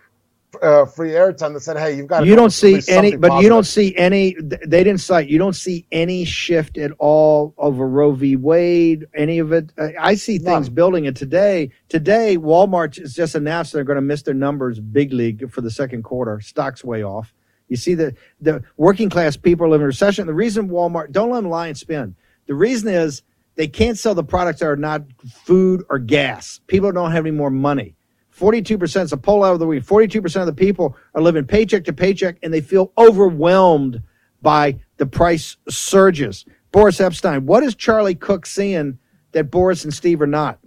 uh, 0.62 0.86
free 0.86 1.10
airtime 1.10 1.52
that 1.54 1.60
said, 1.60 1.76
"Hey, 1.76 1.96
you've 1.96 2.06
got." 2.06 2.26
You 2.26 2.36
don't 2.36 2.50
see 2.50 2.80
any, 2.88 3.16
but 3.16 3.28
positive. 3.28 3.42
you 3.42 3.48
don't 3.48 3.66
see 3.66 3.96
any. 3.96 4.36
They 4.40 4.84
didn't 4.84 5.00
cite. 5.00 5.28
You 5.28 5.38
don't 5.38 5.54
see 5.54 5.86
any 5.92 6.24
shift 6.24 6.78
at 6.78 6.92
all 6.98 7.54
over 7.58 7.88
Roe 7.88 8.12
v. 8.12 8.36
Wade. 8.36 9.06
Any 9.14 9.38
of 9.38 9.52
it. 9.52 9.72
I 9.78 10.14
see 10.14 10.38
things 10.38 10.68
None. 10.68 10.74
building. 10.74 11.06
And 11.06 11.16
today, 11.16 11.70
today, 11.88 12.36
Walmart 12.36 12.98
has 12.98 13.14
just 13.14 13.34
announced 13.34 13.72
they're 13.72 13.84
going 13.84 13.96
to 13.96 14.02
miss 14.02 14.22
their 14.22 14.34
numbers 14.34 14.80
big 14.80 15.12
league 15.12 15.50
for 15.50 15.60
the 15.60 15.70
second 15.70 16.02
quarter. 16.02 16.40
Stocks 16.40 16.84
way 16.84 17.02
off. 17.02 17.32
You 17.68 17.76
see 17.76 17.94
the 17.94 18.14
the 18.40 18.62
working 18.76 19.10
class 19.10 19.36
people 19.36 19.66
are 19.66 19.68
living 19.68 19.82
in 19.82 19.88
recession. 19.88 20.26
The 20.26 20.34
reason 20.34 20.68
Walmart 20.68 21.12
don't 21.12 21.30
let 21.30 21.42
them 21.42 21.50
lie 21.50 21.68
and 21.68 21.76
spin. 21.76 22.14
The 22.46 22.54
reason 22.54 22.88
is 22.88 23.22
they 23.56 23.66
can't 23.66 23.98
sell 23.98 24.14
the 24.14 24.22
products 24.22 24.60
that 24.60 24.66
are 24.66 24.76
not 24.76 25.02
food 25.44 25.84
or 25.88 25.98
gas. 25.98 26.60
People 26.66 26.92
don't 26.92 27.10
have 27.10 27.26
any 27.26 27.34
more 27.34 27.50
money. 27.50 27.95
42% 28.38 29.02
is 29.02 29.12
a 29.12 29.16
poll 29.16 29.44
out 29.44 29.54
of 29.54 29.60
the 29.60 29.66
week. 29.66 29.84
42% 29.84 30.40
of 30.40 30.46
the 30.46 30.52
people 30.52 30.96
are 31.14 31.22
living 31.22 31.44
paycheck 31.44 31.84
to 31.84 31.92
paycheck 31.92 32.36
and 32.42 32.52
they 32.52 32.60
feel 32.60 32.92
overwhelmed 32.98 34.02
by 34.42 34.78
the 34.98 35.06
price 35.06 35.56
surges. 35.68 36.44
Boris 36.70 36.98
Epshteyn, 36.98 37.44
what 37.44 37.62
is 37.62 37.74
Charlie 37.74 38.14
Cook 38.14 38.44
seeing 38.44 38.98
that 39.32 39.50
Boris 39.50 39.84
and 39.84 39.94
Steve 39.94 40.20
are 40.20 40.26
not? 40.26 40.58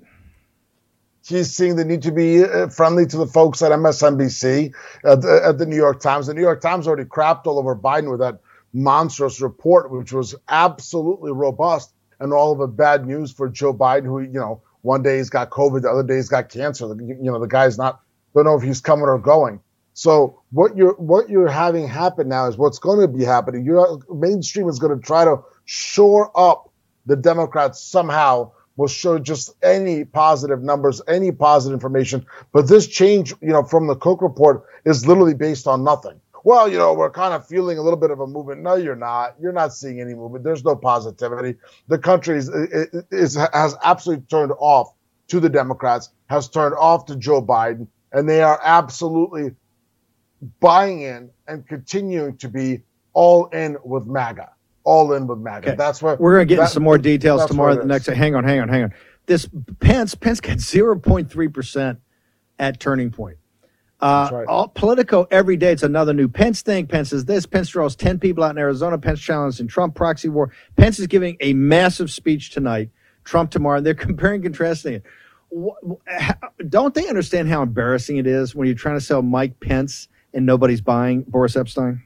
He's 1.26 1.56
seeing 1.56 1.76
the 1.76 1.86
need 1.86 2.02
to 2.02 2.12
be 2.12 2.44
uh, 2.44 2.70
friendly 2.70 3.06
to 3.06 3.18
the 3.18 3.28
folks 3.28 3.62
at 3.62 3.72
MSNBC, 3.72 4.74
at 5.06 5.22
the, 5.22 5.42
at 5.46 5.60
the 5.60 5.66
New 5.68 5.76
York 5.76 6.00
Times. 6.00 6.26
The 6.26 6.34
New 6.34 6.42
York 6.42 6.62
Times 6.62 6.88
already 6.88 7.04
crapped 7.04 7.46
all 7.46 7.60
over 7.60 7.76
Biden 7.76 8.10
with 8.10 8.20
that 8.22 8.40
monstrous 8.74 9.40
report, 9.40 9.92
which 9.92 10.12
was 10.12 10.34
absolutely 10.48 11.32
robust 11.32 11.94
and 12.20 12.34
all 12.34 12.52
of 12.52 12.58
the 12.58 12.68
bad 12.68 13.06
news 13.06 13.32
for 13.32 13.48
Joe 13.48 13.74
Biden, 13.74 14.06
who, 14.06 14.22
you 14.22 14.40
know, 14.40 14.64
one 14.82 15.04
day 15.04 15.18
he's 15.18 15.30
got 15.30 15.50
COVID, 15.50 15.82
the 15.82 15.90
other 15.90 16.04
day 16.04 16.16
he's 16.16 16.30
got 16.30 16.50
cancer. 16.50 16.86
You 16.88 17.18
know, 17.20 17.40
the 17.40 17.48
guy's 17.48 17.78
not 17.78 18.02
don't 18.36 18.46
know 18.46 18.56
if 18.56 18.64
he's 18.64 18.82
coming 18.82 19.06
or 19.06 19.20
going. 19.20 19.60
So 19.94 20.42
what 20.52 20.78
you're 20.78 20.94
what 20.94 21.30
you're 21.30 21.50
having 21.50 21.88
happen 21.88 22.30
now 22.30 22.48
is 22.48 22.58
what's 22.58 22.80
going 22.80 23.02
to 23.02 23.08
be 23.08 23.24
happening. 23.24 23.66
Your 23.66 24.00
mainstream 24.10 24.70
is 24.70 24.80
going 24.80 24.98
to 24.98 25.06
try 25.06 25.26
to 25.26 25.40
shore 25.66 26.32
up 26.36 26.72
the 27.06 27.16
Democrats 27.16 27.82
somehow. 27.82 28.52
Will 28.78 28.88
show 28.88 29.20
just 29.20 29.54
any 29.62 30.06
positive 30.06 30.64
numbers, 30.64 31.02
any 31.06 31.34
positive 31.34 31.74
information. 31.74 32.26
But 32.54 32.70
this 32.70 32.88
change, 32.88 33.34
you 33.42 33.50
know, 33.50 33.62
from 33.62 33.88
the 33.88 33.96
Cook 33.96 34.22
report 34.22 34.64
is 34.86 35.06
literally 35.06 35.34
based 35.34 35.68
on 35.68 35.84
nothing 35.84 36.22
well, 36.44 36.70
you 36.70 36.78
know, 36.78 36.94
we're 36.94 37.12
kind 37.12 37.34
of 37.34 37.48
feeling 37.48 37.78
a 37.78 37.82
little 37.82 38.00
bit 38.00 38.12
of 38.12 38.20
a 38.20 38.28
movement. 38.28 38.62
No, 38.62 38.76
you're 38.76 38.96
not. 38.96 39.36
You're 39.40 39.52
not 39.52 39.74
seeing 39.74 40.00
any 40.02 40.14
movement. 40.14 40.44
There's 40.44 40.64
no 40.64 40.76
positivity. 40.76 41.56
The 41.88 41.98
country 41.98 42.38
is, 42.38 42.50
is, 43.12 43.36
has 43.54 43.76
absolutely 43.84 44.26
turned 44.26 44.52
off 44.60 44.94
to 45.30 45.40
the 45.40 45.50
Democrats, 45.50 46.10
has 46.30 46.50
turned 46.50 46.76
off 46.76 47.06
to 47.06 47.16
Joe 47.16 47.42
Biden, 47.42 47.88
and 48.12 48.28
they 48.28 48.42
are 48.42 48.60
absolutely 48.64 49.52
buying 50.60 51.02
in 51.02 51.30
and 51.48 51.68
continuing 51.68 52.38
to 52.38 52.50
be 52.50 52.82
all 53.14 53.48
in 53.48 53.78
with 53.84 54.06
MAGA. 54.06 54.50
All 54.84 55.14
in 55.14 55.28
with 55.28 55.40
MAGA. 55.40 55.70
Okay. 55.70 55.76
That's 55.78 56.02
what 56.02 56.20
we're 56.20 56.36
going 56.36 56.48
to 56.48 56.56
get 56.56 56.62
into 56.62 56.72
some 56.72 56.84
more 56.84 56.98
details 56.98 57.46
tomorrow. 57.46 57.76
The 57.76 57.86
next, 57.86 58.08
hang 58.08 58.36
on, 58.36 58.44
hang 58.44 58.60
on, 58.60 58.70
hang 58.70 58.84
on. 58.84 58.94
This 59.26 59.48
Pence, 59.80 60.16
Pence 60.16 60.40
got 60.40 60.58
0.3 60.58 61.54
percent 61.54 62.00
at 62.58 62.80
Turning 62.80 63.12
Point. 63.12 63.38
Uh, 64.00 64.30
right. 64.32 64.48
all 64.48 64.68
Politico 64.70 65.28
every 65.30 65.58
day. 65.58 65.74
It's 65.74 65.84
another 65.84 66.14
new 66.14 66.30
Pence 66.30 66.62
thing. 66.62 66.88
Pence 66.88 67.12
is 67.12 67.26
this. 67.26 67.46
Pence 67.46 67.70
draws 67.70 67.96
10 67.96 68.20
people 68.20 68.44
out 68.44 68.52
in 68.52 68.58
Arizona. 68.58 68.98
Pence 68.98 69.20
challenges 69.20 69.60
in 69.60 69.68
Trump 69.68 69.96
proxy 69.96 70.30
war. 70.30 70.54
Pence 70.78 71.00
is 71.00 71.08
giving 71.08 71.36
a 71.42 71.54
massive 71.54 72.10
speech 72.10 72.52
tonight. 72.52 72.90
Trump 73.26 73.52
tomorrow. 73.52 73.78
And 73.78 73.86
they're 73.86 73.94
comparing, 73.96 74.42
contrasting 74.42 74.96
it. 74.96 75.04
Don't 76.70 76.94
they 76.94 77.08
understand 77.08 77.50
how 77.50 77.62
embarrassing 77.64 78.18
it 78.18 78.28
is 78.28 78.56
when 78.56 78.68
you're 78.68 78.76
trying 78.76 78.98
to 78.98 79.02
sell 79.04 79.22
Mike 79.22 79.60
Pence 79.60 80.08
and 80.34 80.46
nobody's 80.46 80.82
buying 80.82 81.24
Boris 81.24 81.56
Epshteyn? 81.56 82.02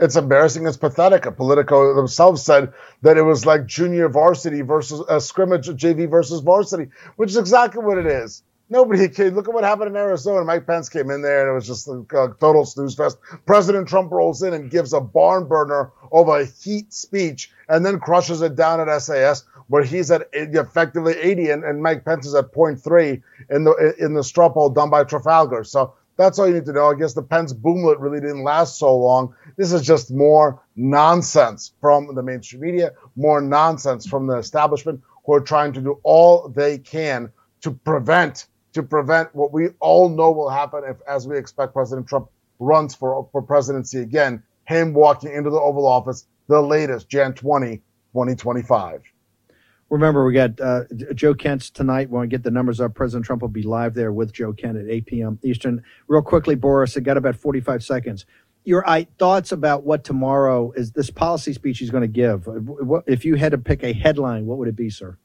It's 0.00 0.16
embarrassing. 0.16 0.66
It's 0.66 0.76
pathetic. 0.76 1.24
Politico 1.36 1.94
themselves 1.94 2.42
said 2.42 2.72
that 3.02 3.16
it 3.18 3.22
was 3.22 3.44
like 3.44 3.66
junior 3.66 4.08
varsity 4.08 4.62
versus 4.62 5.04
a 5.08 5.20
scrimmage, 5.20 5.68
JV 5.68 6.08
versus 6.08 6.40
varsity, 6.40 6.88
which 7.16 7.30
is 7.30 7.36
exactly 7.36 7.84
what 7.84 7.98
it 7.98 8.06
is. 8.06 8.42
Nobody 8.70 9.08
cared. 9.08 9.34
Look 9.34 9.48
at 9.48 9.54
what 9.54 9.64
happened 9.64 9.88
in 9.88 9.96
Arizona. 9.96 10.44
Mike 10.44 10.66
Pence 10.66 10.90
came 10.90 11.10
in 11.10 11.22
there 11.22 11.42
and 11.42 11.50
it 11.50 11.54
was 11.54 11.66
just 11.66 11.88
a, 11.88 12.04
a 12.14 12.34
total 12.38 12.66
snooze 12.66 12.94
fest. 12.94 13.18
President 13.46 13.88
Trump 13.88 14.12
rolls 14.12 14.42
in 14.42 14.52
and 14.52 14.70
gives 14.70 14.92
a 14.92 15.00
barn 15.00 15.48
burner 15.48 15.90
of 16.12 16.28
a 16.28 16.44
heat 16.44 16.92
speech 16.92 17.50
and 17.68 17.84
then 17.84 17.98
crushes 17.98 18.42
it 18.42 18.56
down 18.56 18.86
at 18.86 18.98
SAS 18.98 19.44
where 19.68 19.82
he's 19.82 20.10
at 20.10 20.28
effectively 20.32 21.14
80 21.14 21.50
and, 21.50 21.64
and 21.64 21.82
Mike 21.82 22.04
Pence 22.04 22.26
is 22.26 22.34
at 22.34 22.52
0.3 22.52 23.22
in 23.50 23.64
the 23.64 23.94
in 23.98 24.14
the 24.14 24.24
straw 24.24 24.50
poll 24.50 24.68
done 24.68 24.90
by 24.90 25.04
Trafalgar. 25.04 25.64
So 25.64 25.94
that's 26.18 26.38
all 26.38 26.46
you 26.46 26.54
need 26.54 26.66
to 26.66 26.72
know. 26.72 26.90
I 26.90 26.94
guess 26.94 27.14
the 27.14 27.22
Pence 27.22 27.54
boomlet 27.54 28.00
really 28.00 28.20
didn't 28.20 28.42
last 28.42 28.78
so 28.78 28.94
long. 28.96 29.34
This 29.56 29.72
is 29.72 29.82
just 29.82 30.10
more 30.10 30.60
nonsense 30.76 31.72
from 31.80 32.14
the 32.14 32.22
mainstream 32.22 32.60
media, 32.60 32.92
more 33.16 33.40
nonsense 33.40 34.06
from 34.06 34.26
the 34.26 34.36
establishment 34.36 35.00
who 35.24 35.32
are 35.34 35.40
trying 35.40 35.72
to 35.74 35.80
do 35.80 36.00
all 36.02 36.48
they 36.48 36.76
can 36.76 37.30
to 37.60 37.70
prevent 37.70 38.46
to 38.78 38.82
prevent 38.82 39.34
what 39.34 39.52
we 39.52 39.68
all 39.80 40.08
know 40.08 40.30
will 40.30 40.50
happen 40.50 40.82
if, 40.86 40.96
as 41.06 41.28
we 41.28 41.36
expect, 41.36 41.72
President 41.72 42.08
Trump 42.08 42.28
runs 42.58 42.94
for, 42.94 43.28
for 43.30 43.42
presidency 43.42 44.00
again, 44.00 44.42
him 44.64 44.94
walking 44.94 45.32
into 45.32 45.50
the 45.50 45.60
Oval 45.60 45.86
Office 45.86 46.26
the 46.48 46.60
latest, 46.60 47.08
Jan 47.08 47.34
20, 47.34 47.76
2025. 47.76 49.02
Remember, 49.90 50.24
we 50.24 50.34
got 50.34 50.60
uh, 50.60 50.84
Joe 51.14 51.34
Kent's 51.34 51.70
tonight. 51.70 52.10
When 52.10 52.20
we 52.22 52.26
get 52.26 52.42
the 52.42 52.50
numbers 52.50 52.80
up, 52.80 52.94
President 52.94 53.24
Trump 53.24 53.40
will 53.40 53.48
be 53.48 53.62
live 53.62 53.94
there 53.94 54.12
with 54.12 54.32
Joe 54.32 54.52
Kent 54.52 54.76
at 54.76 54.88
8 54.88 55.06
p.m. 55.06 55.38
Eastern. 55.42 55.82
Real 56.08 56.20
quickly, 56.20 56.54
Boris, 56.54 56.96
I 56.96 57.00
got 57.00 57.16
about 57.16 57.36
45 57.36 57.82
seconds. 57.82 58.26
Your 58.64 58.86
I, 58.88 59.06
thoughts 59.18 59.52
about 59.52 59.84
what 59.84 60.04
tomorrow 60.04 60.72
is 60.72 60.92
this 60.92 61.08
policy 61.08 61.54
speech 61.54 61.78
he's 61.78 61.90
going 61.90 62.02
to 62.02 62.06
give? 62.06 62.46
If 63.06 63.24
you 63.24 63.36
had 63.36 63.52
to 63.52 63.58
pick 63.58 63.82
a 63.82 63.94
headline, 63.94 64.44
what 64.44 64.58
would 64.58 64.68
it 64.68 64.76
be, 64.76 64.90
sir? 64.90 65.16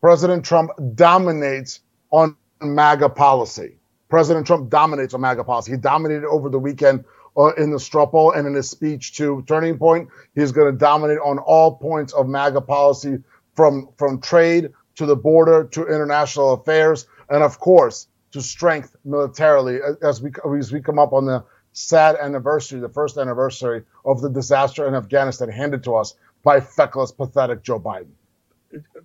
President 0.00 0.44
Trump 0.44 0.70
dominates 0.94 1.80
on 2.14 2.36
MAGA 2.62 3.08
policy. 3.08 3.76
President 4.08 4.46
Trump 4.46 4.70
dominates 4.70 5.14
on 5.14 5.20
MAGA 5.20 5.42
policy. 5.42 5.72
He 5.72 5.76
dominated 5.76 6.24
over 6.24 6.48
the 6.48 6.58
weekend 6.58 7.04
uh, 7.36 7.52
in 7.54 7.70
the 7.70 8.08
poll 8.10 8.30
and 8.30 8.46
in 8.46 8.54
his 8.54 8.70
speech 8.70 9.16
to 9.16 9.42
Turning 9.48 9.76
Point. 9.76 10.08
He's 10.36 10.52
going 10.52 10.72
to 10.72 10.78
dominate 10.78 11.18
on 11.18 11.38
all 11.38 11.76
points 11.76 12.12
of 12.12 12.28
MAGA 12.28 12.60
policy, 12.60 13.18
from 13.56 13.88
from 13.98 14.20
trade 14.20 14.72
to 14.96 15.06
the 15.06 15.16
border 15.16 15.64
to 15.72 15.86
international 15.86 16.52
affairs, 16.52 17.06
and 17.28 17.42
of 17.42 17.58
course 17.58 18.06
to 18.30 18.40
strength 18.40 18.94
militarily 19.04 19.80
as 20.02 20.22
we 20.22 20.30
as 20.58 20.72
we 20.72 20.80
come 20.80 21.00
up 21.00 21.12
on 21.12 21.24
the 21.24 21.44
sad 21.72 22.14
anniversary, 22.16 22.78
the 22.78 22.88
first 22.88 23.18
anniversary 23.18 23.82
of 24.04 24.20
the 24.20 24.30
disaster 24.30 24.86
in 24.86 24.94
Afghanistan 24.94 25.48
handed 25.48 25.82
to 25.82 25.96
us 25.96 26.14
by 26.44 26.60
feckless, 26.60 27.10
pathetic 27.10 27.64
Joe 27.64 27.80
Biden 27.80 28.12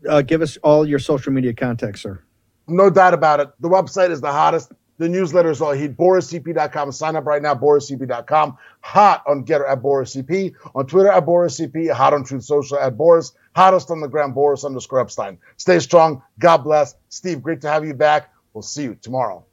uh, 0.07 0.21
give 0.21 0.41
us 0.41 0.57
all 0.57 0.87
your 0.87 0.99
social 0.99 1.31
media 1.31 1.53
contacts, 1.53 2.01
sir. 2.01 2.21
No 2.69 2.89
doubt 2.89 3.13
about 3.13 3.39
it. 3.39 3.49
The 3.59 3.69
website 3.69 4.11
is 4.11 4.21
the 4.21 4.31
hottest. 4.31 4.71
The 4.99 5.07
newsletter 5.07 5.49
is 5.49 5.61
all 5.61 5.71
heat. 5.71 5.95
BorisCP.com. 5.95 6.91
Sign 6.91 7.15
up 7.15 7.25
right 7.25 7.41
now. 7.41 7.55
BorisCP.com. 7.55 8.57
Hot 8.81 9.23
on 9.25 9.45
Gettr 9.45 9.67
at 9.69 9.81
BorisCP. 9.81 10.53
On 10.75 10.85
Twitter 10.85 11.09
at 11.09 11.25
BorisCP. 11.25 11.89
Hot 11.91 12.13
on 12.13 12.25
Truth 12.25 12.43
Social 12.43 12.77
at 12.77 12.97
Boris. 12.97 13.31
Hottest 13.55 13.89
on 13.91 14.01
the 14.01 14.09
ground, 14.09 14.35
Boris 14.35 14.65
underscore 14.65 15.03
Epshteyn. 15.03 15.37
Stay 15.55 15.79
strong. 15.79 16.21
God 16.37 16.57
bless. 16.57 16.95
Steve, 17.07 17.41
great 17.41 17.61
to 17.61 17.69
have 17.69 17.85
you 17.85 17.93
back. 17.93 18.33
We'll 18.53 18.61
see 18.61 18.83
you 18.83 18.95
tomorrow. 19.01 19.45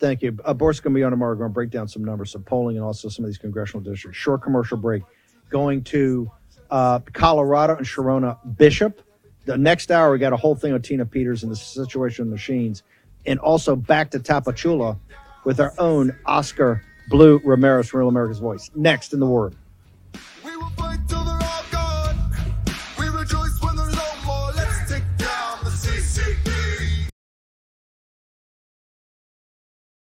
Thank 0.00 0.22
you. 0.22 0.36
Uh, 0.44 0.52
Boris 0.54 0.78
is 0.78 0.80
going 0.80 0.92
to 0.92 0.98
be 0.98 1.04
on 1.04 1.12
tomorrow. 1.12 1.32
We're 1.32 1.38
going 1.38 1.50
to 1.50 1.54
break 1.54 1.70
down 1.70 1.86
some 1.86 2.04
numbers, 2.04 2.32
some 2.32 2.42
polling, 2.42 2.76
and 2.76 2.84
also 2.84 3.08
some 3.08 3.24
of 3.24 3.30
these 3.30 3.38
congressional 3.38 3.80
districts. 3.80 4.18
Short 4.18 4.42
commercial 4.42 4.76
break. 4.76 5.04
Going 5.50 5.84
to 5.84 6.30
uh, 6.70 6.98
Colorado 7.12 7.76
and 7.76 7.86
Sherronna 7.86 8.38
Bishop 8.56 9.00
the 9.44 9.58
next 9.58 9.90
hour, 9.90 10.10
we 10.12 10.18
got 10.18 10.32
a 10.32 10.36
whole 10.36 10.54
thing 10.54 10.72
on 10.72 10.82
Tina 10.82 11.04
Peters 11.04 11.42
and 11.42 11.52
the 11.52 11.56
situation 11.56 12.22
of 12.22 12.28
machines, 12.28 12.82
and 13.26 13.38
also 13.38 13.76
back 13.76 14.10
to 14.10 14.18
Tapachula 14.18 14.98
with 15.44 15.60
our 15.60 15.74
own 15.78 16.16
Oscar 16.26 16.82
Blue 17.08 17.40
Ramirez 17.44 17.88
from 17.88 18.00
Real 18.00 18.08
America's 18.08 18.38
Voice. 18.38 18.70
Next 18.74 19.12
in 19.12 19.20
the 19.20 19.26
Word. 19.26 19.54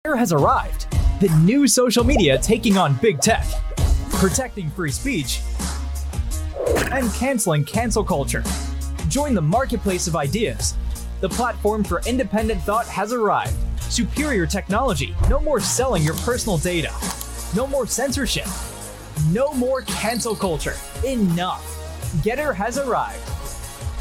Here 0.04 0.16
has 0.16 0.32
arrived 0.32 0.88
the 1.20 1.28
new 1.44 1.68
social 1.68 2.04
media 2.04 2.36
taking 2.38 2.76
on 2.76 2.94
big 3.00 3.20
tech, 3.20 3.46
protecting 4.10 4.68
free 4.70 4.90
speech, 4.90 5.40
and 6.90 7.10
canceling 7.14 7.64
cancel 7.64 8.04
culture. 8.04 8.42
Join 9.12 9.34
the 9.34 9.42
marketplace 9.42 10.06
of 10.06 10.16
ideas. 10.16 10.72
The 11.20 11.28
platform 11.28 11.84
for 11.84 12.00
independent 12.06 12.62
thought 12.62 12.86
has 12.86 13.12
arrived. 13.12 13.52
Superior 13.92 14.46
technology. 14.46 15.14
No 15.28 15.38
more 15.38 15.60
selling 15.60 16.02
your 16.02 16.14
personal 16.14 16.56
data. 16.56 16.90
No 17.54 17.66
more 17.66 17.86
censorship. 17.86 18.46
No 19.30 19.52
more 19.52 19.82
cancel 19.82 20.34
culture. 20.34 20.76
Enough. 21.04 21.62
Gettr 22.24 22.54
has 22.54 22.78
arrived. 22.78 23.20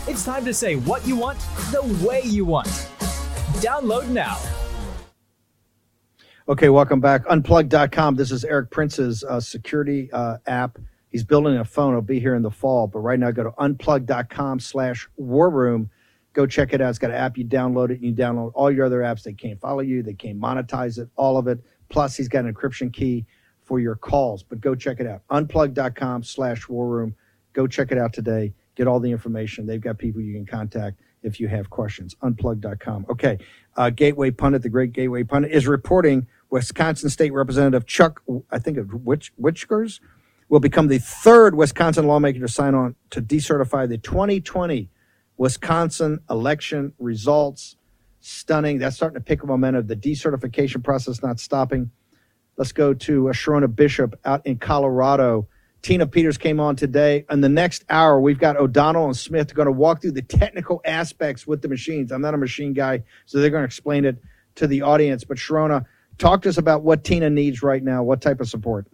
It's 0.08 0.24
time 0.24 0.46
to 0.46 0.54
say 0.54 0.78
what 0.78 1.06
you 1.06 1.18
want 1.18 1.40
the 1.74 2.06
way 2.08 2.22
you 2.24 2.46
want. 2.46 2.68
Download 3.60 4.08
now. 4.08 4.40
Okay, 6.48 6.70
welcome 6.70 7.02
back. 7.02 7.26
Unplug.com. 7.26 8.16
This 8.16 8.32
is 8.32 8.46
Erik 8.46 8.72
Prince's 8.72 9.26
uh, 9.26 9.42
security 9.42 10.10
uh, 10.14 10.38
app. 10.48 10.80
He's 11.12 11.24
building 11.24 11.58
a 11.58 11.66
phone. 11.66 11.92
It'll 11.92 12.02
be 12.02 12.20
here 12.20 12.36
in 12.36 12.42
the 12.42 12.52
fall. 12.52 12.88
But 12.88 13.00
right 13.00 13.20
now, 13.20 13.32
go 13.32 13.44
to 13.44 13.52
unplug.com 13.52 14.60
slash 14.60 15.08
war 15.18 15.50
room. 15.50 15.90
Go 16.34 16.46
check 16.48 16.72
it 16.74 16.82
out. 16.82 16.90
It's 16.90 17.00
got 17.00 17.12
an 17.12 17.18
app. 17.18 17.38
You 17.38 17.46
download 17.46 17.92
it. 17.92 18.00
You 18.02 18.14
download 18.14 18.52
all 18.56 18.72
your 18.72 18.86
other 18.86 19.02
apps. 19.02 19.24
They 19.24 19.34
can't 19.34 19.60
follow 19.60 19.82
you. 19.82 20.02
They 20.02 20.14
can't 20.14 20.40
monetize 20.40 20.98
it. 20.98 21.10
All 21.18 21.38
of 21.38 21.48
it. 21.48 21.60
Plus, 21.90 22.16
he's 22.16 22.30
got 22.30 22.46
an 22.46 22.54
encryption 22.54 22.92
key 22.94 23.26
for 23.64 23.80
your 23.80 23.96
calls. 23.96 24.42
But 24.42 24.62
go 24.62 24.74
check 24.74 25.02
it 25.02 25.08
out. 25.08 25.24
Unplug.com 25.30 26.24
slash 26.24 26.70
war 26.70 26.88
room. 26.88 27.16
Go 27.54 27.68
check 27.68 27.92
it 27.92 27.98
out 27.98 28.14
today. 28.14 28.54
Get 28.76 28.88
all 28.88 29.02
the 29.02 29.12
information. 29.12 29.66
They've 29.66 29.82
got 29.82 29.98
people 29.98 30.22
you 30.22 30.34
can 30.34 30.46
contact 30.46 31.02
if 31.24 31.40
you 31.40 31.50
have 31.50 31.70
questions. 31.70 32.16
Unplug.com. 32.24 33.06
Okay. 33.10 33.38
Uh, 33.76 33.90
Gateway 33.90 34.32
Pundit, 34.32 34.62
the 34.62 34.70
great 34.70 34.94
Gateway 34.94 35.24
Pundit, 35.24 35.52
is 35.52 35.68
reporting 35.68 36.28
Wisconsin 36.50 37.10
State 37.10 37.34
Representative 37.34 37.86
Chuck, 37.86 38.22
I 38.52 38.60
think 38.60 38.78
of 38.78 38.94
Witch, 39.06 39.32
Wichgers, 39.40 40.00
will 40.52 40.60
become 40.60 40.90
the 40.90 41.00
third 41.00 41.56
Wisconsin 41.56 42.06
lawmaker 42.06 42.42
to 42.42 42.48
sign 42.48 42.76
on 42.76 42.94
to 43.10 43.22
decertify 43.22 43.88
the 43.88 43.98
2020 43.98 44.90
Wisconsin 45.38 46.20
election 46.30 46.94
results. 47.00 47.78
Stunning. 48.20 48.78
That's 48.78 48.98
starting 48.98 49.16
to 49.16 49.24
pick 49.24 49.42
up 49.42 49.48
momentum. 49.48 49.88
The 49.88 49.96
decertification 49.96 50.84
process 50.84 51.24
not 51.24 51.40
stopping. 51.40 51.90
Let's 52.58 52.74
go 52.74 52.94
to 52.94 53.30
uh, 53.30 53.32
Sherronna 53.32 53.74
Bishop 53.74 54.20
out 54.26 54.46
in 54.46 54.58
Colorado. 54.58 55.48
Tina 55.82 56.06
Peters 56.06 56.38
came 56.38 56.60
on 56.60 56.76
today. 56.76 57.26
In 57.32 57.40
the 57.42 57.50
next 57.50 57.86
hour, 57.90 58.20
we've 58.20 58.38
got 58.38 58.58
O'Donnell 58.58 59.06
and 59.06 59.18
Smith 59.18 59.56
going 59.56 59.66
to 59.68 59.72
walk 59.72 60.02
through 60.02 60.12
the 60.12 60.22
technical 60.22 60.82
aspects 60.86 61.48
with 61.48 61.62
the 61.64 61.70
machines. 61.70 62.12
I'm 62.12 62.22
not 62.22 62.36
a 62.36 62.38
machine 62.38 62.74
guy, 62.74 63.04
so 63.26 63.40
they're 63.40 63.50
going 63.50 63.64
to 63.64 63.66
explain 63.66 64.04
it 64.06 64.18
to 64.56 64.68
the 64.68 64.82
audience. 64.84 65.24
But 65.24 65.38
Sherronna, 65.38 65.86
talk 66.20 66.42
to 66.44 66.50
us 66.50 66.58
about 66.58 66.84
what 66.84 67.06
Tina 67.06 67.30
needs 67.30 67.64
right 67.64 67.82
now. 67.82 68.04
What 68.04 68.22
type 68.22 68.42
of 68.42 68.50
support? 68.50 68.86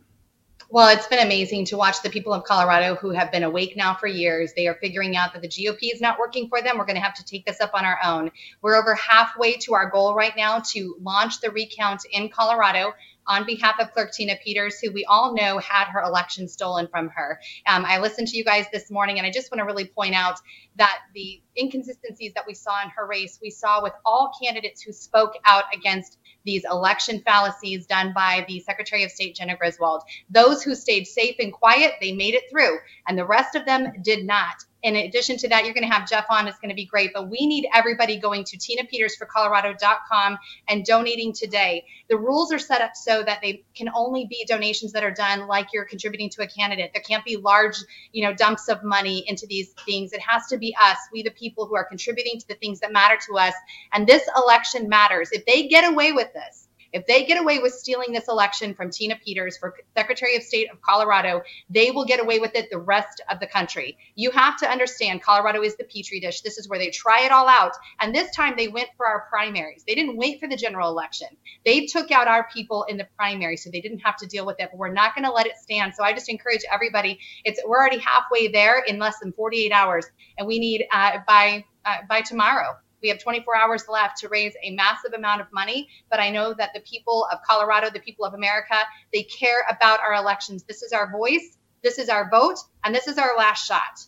Well, 0.69 0.89
it's 0.89 1.07
been 1.07 1.25
amazing 1.25 1.63
to 1.65 1.77
watch 1.77 2.01
the 2.01 2.09
people 2.09 2.33
of 2.33 2.43
Colorado 2.43 2.95
who 2.95 3.11
have 3.11 3.31
been 3.31 3.43
awake 3.43 3.77
now 3.77 3.93
for 3.93 4.05
years. 4.05 4.51
They 4.53 4.67
are 4.67 4.75
figuring 4.75 5.15
out 5.15 5.31
that 5.31 5.41
the 5.41 5.47
GOP 5.47 5.93
is 5.93 6.01
not 6.01 6.19
working 6.19 6.49
for 6.49 6.61
them. 6.61 6.77
We're 6.77 6.85
going 6.85 6.97
to 6.97 7.01
have 7.01 7.13
to 7.15 7.23
take 7.23 7.45
this 7.45 7.61
up 7.61 7.71
on 7.73 7.85
our 7.85 7.97
own. 8.03 8.31
We're 8.61 8.75
over 8.75 8.93
halfway 8.93 9.53
to 9.59 9.75
our 9.75 9.89
goal 9.89 10.13
right 10.13 10.33
now 10.35 10.61
to 10.73 10.97
launch 11.01 11.39
the 11.39 11.51
recount 11.51 12.01
in 12.11 12.27
Colorado 12.27 12.91
on 13.27 13.45
behalf 13.45 13.75
of 13.79 13.91
Clerk 13.93 14.11
Tina 14.11 14.35
Peters, 14.43 14.79
who 14.79 14.91
we 14.91 15.05
all 15.05 15.35
know 15.35 15.57
had 15.59 15.85
her 15.85 16.01
election 16.01 16.47
stolen 16.47 16.87
from 16.87 17.09
her. 17.09 17.39
Um, 17.65 17.85
I 17.85 17.99
listened 17.99 18.27
to 18.29 18.37
you 18.37 18.43
guys 18.43 18.65
this 18.71 18.89
morning, 18.89 19.17
and 19.17 19.27
I 19.27 19.31
just 19.31 19.51
want 19.51 19.59
to 19.59 19.65
really 19.65 19.85
point 19.85 20.15
out 20.15 20.39
that 20.77 20.99
the 21.13 21.41
inconsistencies 21.57 22.33
that 22.33 22.45
we 22.47 22.53
saw 22.53 22.81
in 22.83 22.89
her 22.89 23.05
race, 23.05 23.39
we 23.41 23.49
saw 23.49 23.81
with 23.81 23.93
all 24.05 24.31
candidates 24.41 24.81
who 24.81 24.91
spoke 24.91 25.33
out 25.45 25.65
against 25.73 26.17
these 26.45 26.63
election 26.69 27.21
fallacies 27.21 27.85
done 27.85 28.13
by 28.13 28.45
the 28.47 28.59
Secretary 28.61 29.03
of 29.03 29.11
State, 29.11 29.35
Jena 29.35 29.57
Griswold. 29.57 30.03
Those 30.29 30.63
who 30.63 30.75
stayed 30.75 31.05
safe 31.05 31.35
and 31.39 31.51
quiet, 31.51 31.93
they 31.99 32.13
made 32.13 32.35
it 32.35 32.43
through, 32.49 32.77
and 33.07 33.17
the 33.17 33.25
rest 33.25 33.55
of 33.55 33.65
them 33.65 33.91
did 34.01 34.25
not 34.25 34.55
in 34.87 34.95
addition 34.95 35.35
to 35.37 35.49
that, 35.49 35.65
you're 35.65 35.73
going 35.73 35.87
to 35.87 35.93
have 35.93 36.07
Jeff 36.07 36.25
on. 36.29 36.47
It's 36.47 36.59
going 36.59 36.69
to 36.69 36.75
be 36.75 36.85
great. 36.85 37.11
But 37.13 37.29
we 37.29 37.45
need 37.45 37.67
everybody 37.73 38.17
going 38.17 38.45
to 38.45 38.57
tinapetersforcolorado.com 38.57 40.37
and 40.69 40.85
donating 40.85 41.33
today. 41.33 41.83
The 42.09 42.17
rules 42.17 42.53
are 42.53 42.59
set 42.59 42.81
up 42.81 42.95
so 42.95 43.21
that 43.21 43.39
they 43.41 43.65
can 43.75 43.89
only 43.93 44.27
be 44.29 44.45
donations 44.47 44.93
that 44.93 45.03
are 45.03 45.11
done 45.11 45.45
like 45.45 45.73
you're 45.73 45.83
contributing 45.83 46.29
to 46.29 46.43
a 46.43 46.47
candidate. 46.47 46.91
There 46.93 47.03
can't 47.03 47.25
be 47.25 47.35
large, 47.35 47.75
you 48.13 48.23
know, 48.23 48.33
dumps 48.33 48.69
of 48.69 48.81
money 48.81 49.25
into 49.27 49.45
these 49.45 49.73
things. 49.85 50.13
It 50.13 50.21
has 50.21 50.47
to 50.47 50.57
be 50.57 50.73
us, 50.81 50.97
we 51.11 51.21
the 51.21 51.31
people 51.31 51.65
who 51.65 51.75
are 51.75 51.83
contributing 51.83 52.39
to 52.39 52.47
the 52.47 52.55
things 52.55 52.79
that 52.79 52.93
matter 52.93 53.17
to 53.27 53.37
us. 53.37 53.53
And 53.91 54.07
this 54.07 54.23
election 54.37 54.87
matters. 54.87 55.31
If 55.33 55.45
they 55.45 55.67
get 55.67 55.91
away 55.91 56.13
with 56.13 56.31
this, 56.33 56.66
if 56.93 57.05
they 57.05 57.25
get 57.25 57.39
away 57.39 57.59
with 57.59 57.73
stealing 57.73 58.13
this 58.13 58.27
election 58.27 58.73
from 58.73 58.89
Tina 58.89 59.15
Peters 59.23 59.57
for 59.57 59.75
Secretary 59.95 60.35
of 60.35 60.43
State 60.43 60.71
of 60.71 60.81
Colorado, 60.81 61.41
they 61.69 61.91
will 61.91 62.05
get 62.05 62.19
away 62.19 62.39
with 62.39 62.55
it 62.55 62.69
the 62.69 62.77
rest 62.77 63.21
of 63.29 63.39
the 63.39 63.47
country. 63.47 63.97
You 64.15 64.31
have 64.31 64.57
to 64.59 64.69
understand 64.69 65.21
Colorado 65.21 65.61
is 65.61 65.75
the 65.75 65.83
petri 65.83 66.19
dish. 66.19 66.41
This 66.41 66.57
is 66.57 66.67
where 66.67 66.79
they 66.79 66.89
try 66.89 67.25
it 67.25 67.31
all 67.31 67.47
out. 67.47 67.73
And 67.99 68.13
this 68.13 68.33
time 68.35 68.55
they 68.57 68.67
went 68.67 68.89
for 68.97 69.05
our 69.05 69.25
primaries. 69.29 69.83
They 69.87 69.95
didn't 69.95 70.17
wait 70.17 70.39
for 70.39 70.47
the 70.47 70.55
general 70.55 70.89
election. 70.89 71.27
They 71.65 71.85
took 71.85 72.11
out 72.11 72.27
our 72.27 72.47
people 72.53 72.83
in 72.83 72.97
the 72.97 73.07
primary 73.17 73.57
so 73.57 73.69
they 73.69 73.81
didn't 73.81 73.99
have 73.99 74.17
to 74.17 74.27
deal 74.27 74.45
with 74.45 74.59
it. 74.59 74.69
But 74.71 74.77
we're 74.77 74.91
not 74.91 75.15
going 75.15 75.25
to 75.25 75.31
let 75.31 75.45
it 75.45 75.57
stand. 75.57 75.93
So 75.95 76.03
I 76.03 76.13
just 76.13 76.29
encourage 76.29 76.61
everybody. 76.71 77.19
It's 77.43 77.59
we're 77.65 77.77
already 77.77 77.99
halfway 77.99 78.47
there 78.47 78.79
in 78.79 78.99
less 78.99 79.19
than 79.19 79.33
48 79.33 79.71
hours, 79.71 80.05
and 80.37 80.47
we 80.47 80.59
need 80.59 80.85
uh, 80.91 81.19
by 81.27 81.65
uh, 81.85 81.97
by 82.07 82.21
tomorrow 82.21 82.75
we 83.01 83.09
have 83.09 83.19
24 83.19 83.55
hours 83.55 83.85
left 83.87 84.17
to 84.19 84.29
raise 84.29 84.53
a 84.63 84.71
massive 84.71 85.13
amount 85.13 85.41
of 85.41 85.47
money, 85.51 85.87
but 86.09 86.19
I 86.19 86.29
know 86.29 86.53
that 86.53 86.71
the 86.73 86.81
people 86.81 87.27
of 87.31 87.39
Colorado, 87.47 87.89
the 87.89 87.99
people 87.99 88.25
of 88.25 88.33
America, 88.33 88.75
they 89.13 89.23
care 89.23 89.65
about 89.69 89.99
our 89.99 90.13
elections. 90.13 90.63
This 90.63 90.81
is 90.83 90.93
our 90.93 91.11
voice, 91.11 91.57
this 91.83 91.99
is 91.99 92.09
our 92.09 92.29
vote, 92.29 92.57
and 92.83 92.93
this 92.93 93.07
is 93.07 93.17
our 93.17 93.37
last 93.37 93.67
shot. 93.67 94.05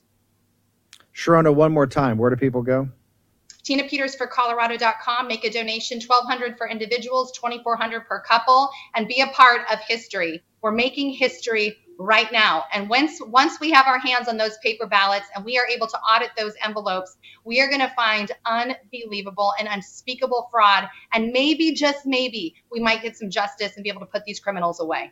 Sherronna, 1.14 1.54
one 1.54 1.74
more 1.74 1.88
time. 1.88 2.18
Where 2.18 2.30
do 2.30 2.36
people 2.36 2.62
go? 2.62 2.90
TinaPetersForColorado.com. 3.64 5.28
Make 5.28 5.44
a 5.44 5.52
donation, 5.52 6.00
1200 6.00 6.58
for 6.58 6.68
individuals, 6.68 7.32
2400 7.34 8.08
per 8.08 8.22
couple, 8.22 8.70
and 8.96 9.08
be 9.08 9.22
a 9.22 9.28
part 9.28 9.62
of 9.72 9.80
history. 9.88 10.42
We're 10.62 10.72
making 10.72 11.12
history 11.12 11.78
right 12.00 12.32
now. 12.32 12.64
And 12.74 12.89
once 12.89 13.20
once 13.22 13.60
we 13.60 13.72
have 13.72 13.86
our 13.86 14.00
hands 14.00 14.28
on 14.30 14.38
those 14.38 14.58
paper 14.60 14.88
ballots 14.88 15.28
and 15.36 15.43
we 15.43 15.58
are 15.60 15.68
able 15.68 15.86
to 15.88 15.97
audit 16.00 16.32
those 16.38 16.54
envelopes, 16.64 17.18
we 17.43 17.60
are 17.62 17.68
going 17.68 17.82
to 17.82 17.93
find 17.95 18.32
unbelievable 18.45 19.54
and 19.60 19.68
unspeakable 19.68 20.47
fraud. 20.50 20.88
And 21.14 21.32
maybe 21.32 21.74
just 21.74 22.06
maybe 22.06 22.56
we 22.72 22.80
might 22.80 23.04
get 23.04 23.18
some 23.18 23.30
justice 23.30 23.76
and 23.76 23.84
be 23.84 23.89
able 23.89 24.00
to 24.00 24.08
put 24.08 24.24
these 24.24 24.39
criminals 24.39 24.80
away. 24.80 25.12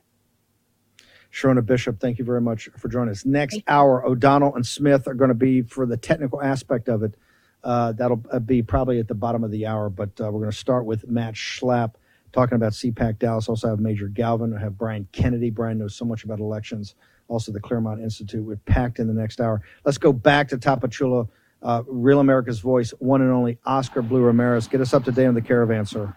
Sherronna 1.31 1.63
Bishop, 1.63 1.99
thank 1.99 2.19
you 2.19 2.25
very 2.25 2.41
much 2.41 2.69
for 2.77 2.87
joining 2.87 3.09
us. 3.09 3.25
Next 3.25 3.59
hour, 3.67 4.03
O'Donnell 4.05 4.55
and 4.55 4.65
Smith 4.65 5.07
are 5.09 5.13
going 5.13 5.27
to 5.27 5.35
be 5.35 5.61
for 5.61 5.85
the 5.85 5.97
technical 5.97 6.41
aspect 6.41 6.87
of 6.87 7.03
it. 7.03 7.15
Uh, 7.63 7.91
that'll 7.91 8.23
uh, 8.31 8.39
be 8.39 8.61
probably 8.63 8.97
at 8.99 9.09
the 9.09 9.13
bottom 9.13 9.43
of 9.43 9.51
the 9.51 9.65
hour, 9.65 9.89
but 9.89 10.09
uh, 10.21 10.25
we're 10.31 10.39
going 10.39 10.51
to 10.51 10.57
start 10.57 10.85
with 10.85 11.05
Matt 11.05 11.33
Schlapp 11.33 11.95
talking 12.37 12.55
about 12.55 12.73
CPAC 12.73 13.17
Dallas. 13.17 13.49
Also 13.49 13.67
have 13.67 13.79
Major 13.79 14.07
Galvin. 14.07 14.55
I 14.55 14.59
have 14.59 14.77
Brian 14.77 15.07
Kennedy. 15.11 15.49
Brian 15.49 15.79
knows 15.79 15.95
so 15.95 16.05
much 16.05 16.23
about 16.23 16.39
elections. 16.39 16.93
Also 17.29 17.51
the 17.51 17.59
Claremont 17.59 17.99
Institute. 17.99 18.43
We're 18.43 18.57
packed 18.57 18.99
in 18.99 19.07
the 19.07 19.13
next 19.13 19.41
hour. 19.41 19.61
Let's 19.85 19.97
go 19.97 20.13
back 20.13 20.47
to 20.49 20.57
Tapachula. 20.57 21.27
Uh, 21.63 21.81
Real 21.87 22.19
America's 22.19 22.59
Voice, 22.59 22.91
one 22.99 23.23
and 23.23 23.31
only 23.31 23.57
Oscar 23.65 24.03
Blue 24.03 24.21
Ramirez. 24.21 24.67
Get 24.67 24.79
us 24.81 24.93
up 24.93 25.03
to 25.05 25.11
date 25.11 25.25
on 25.25 25.33
the 25.33 25.41
caravan, 25.41 25.87
sir. 25.87 26.15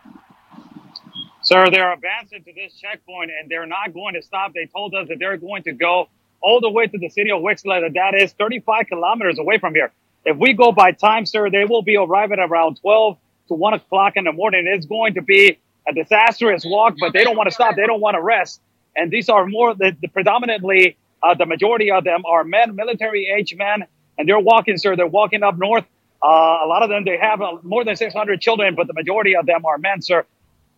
Sir, 1.41 1.71
they're 1.71 1.91
advancing 1.95 2.45
to 2.45 2.53
this 2.53 2.75
checkpoint 2.75 3.31
and 3.31 3.51
they're 3.51 3.65
not 3.67 3.95
going 3.95 4.13
to 4.13 4.21
stop. 4.21 4.53
They 4.53 4.67
told 4.67 4.95
us 4.95 5.09
that 5.09 5.19
they're 5.19 5.39
going 5.39 5.63
to 5.63 5.73
go 5.73 6.11
all 6.43 6.61
the 6.61 6.69
way 6.69 6.87
to 6.87 6.99
the 6.99 7.09
city 7.09 7.31
of 7.33 7.41
Huixtla. 7.41 7.95
That 7.95 8.15
is 8.15 8.35
35 8.35 8.89
kilometers 8.89 9.39
away 9.39 9.57
from 9.59 9.75
here. 9.75 9.91
If 10.27 10.37
we 10.37 10.53
go 10.53 10.71
by 10.71 10.93
time, 10.93 11.25
sir, 11.25 11.49
they 11.49 11.65
will 11.65 11.81
be 11.81 11.97
arriving 11.97 12.39
around 12.41 12.79
12 12.83 13.17
to 13.49 13.55
1 13.55 13.73
o'clock 13.73 14.13
in 14.17 14.25
the 14.25 14.33
morning. 14.33 14.67
It's 14.69 14.85
going 14.85 15.15
to 15.15 15.23
be 15.23 15.59
a 15.91 15.95
disastrous 15.95 16.65
walk, 16.65 16.95
but 17.01 17.13
they 17.13 17.25
don't 17.25 17.37
want 17.37 17.49
to 17.49 17.55
stop. 17.55 17.77
They 17.77 17.87
don't 17.87 18.01
want 18.01 18.15
to 18.15 18.23
rest. 18.23 18.61
And 18.97 19.11
these 19.11 19.29
are 19.29 19.47
more 19.47 19.75
the, 19.75 19.97
the 20.01 20.09
predominantly 20.09 20.97
uh, 21.23 21.35
the 21.35 21.47
majority 21.47 21.91
of 21.91 22.05
them 22.05 22.25
are 22.27 22.45
men, 22.45 22.75
military 22.75 23.29
age 23.37 23.55
men, 23.57 23.85
and 24.19 24.29
they're 24.29 24.39
walking, 24.41 24.79
sir. 24.79 24.97
They're 24.97 25.07
walking 25.07 25.43
up 25.43 25.59
north. 25.59 25.85
Uh, 26.23 26.29
a 26.65 26.67
lot 26.67 26.83
of 26.83 26.89
them 26.91 27.05
they 27.05 27.19
have 27.19 27.41
uh, 27.43 27.59
more 27.63 27.85
than 27.85 27.97
600 27.97 28.41
children, 28.41 28.75
but 28.75 28.87
the 28.87 28.95
majority 28.95 29.37
of 29.37 29.47
them 29.47 29.65
are 29.67 29.79
men, 29.79 30.03
sir. 30.03 30.25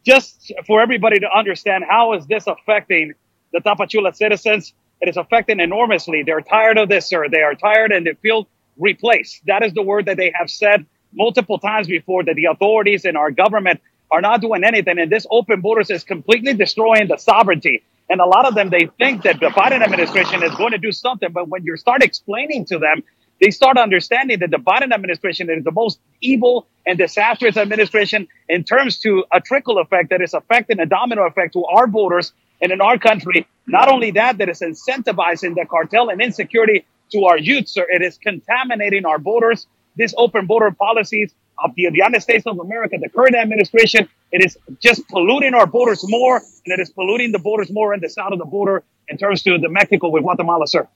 Just 0.04 0.52
for 0.66 0.80
everybody 0.80 1.20
to 1.20 1.28
understand, 1.30 1.84
how 1.88 2.14
is 2.14 2.26
this 2.26 2.46
affecting 2.46 3.12
the 3.52 3.60
Tapachula 3.60 4.14
citizens? 4.14 4.72
It 5.00 5.08
is 5.08 5.16
affecting 5.16 5.60
enormously. 5.60 6.22
They're 6.24 6.40
tired 6.40 6.78
of 6.78 6.88
this, 6.88 7.06
sir. 7.06 7.28
They 7.28 7.42
are 7.42 7.54
tired 7.54 7.92
and 7.92 8.06
they 8.06 8.14
feel 8.14 8.48
replaced. 8.78 9.42
That 9.46 9.62
is 9.64 9.72
the 9.74 9.82
word 9.82 10.06
that 10.06 10.16
they 10.16 10.32
have 10.38 10.50
said 10.50 10.86
multiple 11.12 11.58
times 11.58 11.88
before 11.88 12.24
that 12.24 12.36
the 12.36 12.46
authorities 12.46 13.04
and 13.04 13.16
our 13.16 13.30
government 13.30 13.80
are 14.12 14.20
not 14.20 14.40
doing 14.42 14.62
anything. 14.62 14.98
And 14.98 15.10
this 15.10 15.26
open 15.30 15.62
borders 15.62 15.90
is 15.90 16.04
completely 16.04 16.54
destroying 16.54 17.08
the 17.08 17.16
sovereignty. 17.16 17.82
And 18.10 18.20
a 18.20 18.26
lot 18.26 18.46
of 18.46 18.54
them, 18.54 18.70
they 18.70 18.90
think 18.98 19.22
that 19.22 19.40
the 19.40 19.46
Biden 19.46 19.82
administration 19.82 20.42
is 20.42 20.54
going 20.56 20.72
to 20.72 20.78
do 20.78 20.92
something. 20.92 21.32
But 21.32 21.48
when 21.48 21.64
you 21.64 21.76
start 21.78 22.02
explaining 22.02 22.66
to 22.66 22.78
them, 22.78 23.02
they 23.40 23.50
start 23.50 23.78
understanding 23.78 24.38
that 24.40 24.50
the 24.50 24.58
Biden 24.58 24.92
administration 24.92 25.50
is 25.50 25.64
the 25.64 25.72
most 25.72 25.98
evil 26.20 26.68
and 26.86 26.98
disastrous 26.98 27.56
administration 27.56 28.28
in 28.48 28.64
terms 28.64 28.98
to 29.00 29.24
a 29.32 29.40
trickle 29.40 29.78
effect 29.78 30.10
that 30.10 30.20
is 30.20 30.34
affecting 30.34 30.78
a 30.78 30.86
domino 30.86 31.26
effect 31.26 31.54
to 31.54 31.64
our 31.64 31.86
borders 31.86 32.32
and 32.60 32.70
in 32.70 32.80
our 32.80 32.98
country. 32.98 33.46
Not 33.66 33.88
only 33.88 34.12
that, 34.12 34.38
that 34.38 34.48
is 34.48 34.60
incentivizing 34.60 35.54
the 35.54 35.66
cartel 35.68 36.10
and 36.10 36.20
insecurity 36.20 36.84
to 37.12 37.24
our 37.24 37.38
youth, 37.38 37.68
sir. 37.68 37.86
It 37.88 38.02
is 38.02 38.18
contaminating 38.18 39.06
our 39.06 39.18
borders. 39.18 39.66
This 39.96 40.14
open 40.16 40.46
border 40.46 40.70
policies 40.70 41.34
of 41.62 41.74
the 41.74 41.82
United 41.82 42.20
States 42.20 42.46
of 42.46 42.58
America, 42.58 42.96
the 43.00 43.08
current 43.08 43.36
administration, 43.36 44.08
it 44.30 44.44
is 44.44 44.58
just 44.80 45.06
polluting 45.08 45.54
our 45.54 45.66
borders 45.66 46.04
more, 46.08 46.36
and 46.36 46.78
it 46.78 46.80
is 46.80 46.90
polluting 46.90 47.32
the 47.32 47.38
borders 47.38 47.70
more 47.70 47.94
in 47.94 48.00
the 48.00 48.08
south 48.08 48.32
of 48.32 48.38
the 48.38 48.44
border 48.44 48.82
in 49.08 49.18
terms 49.18 49.42
to 49.42 49.58
the 49.58 49.68
Mexico 49.68 50.08
with 50.08 50.22
Guatemala, 50.22 50.66
sir. 50.66 50.88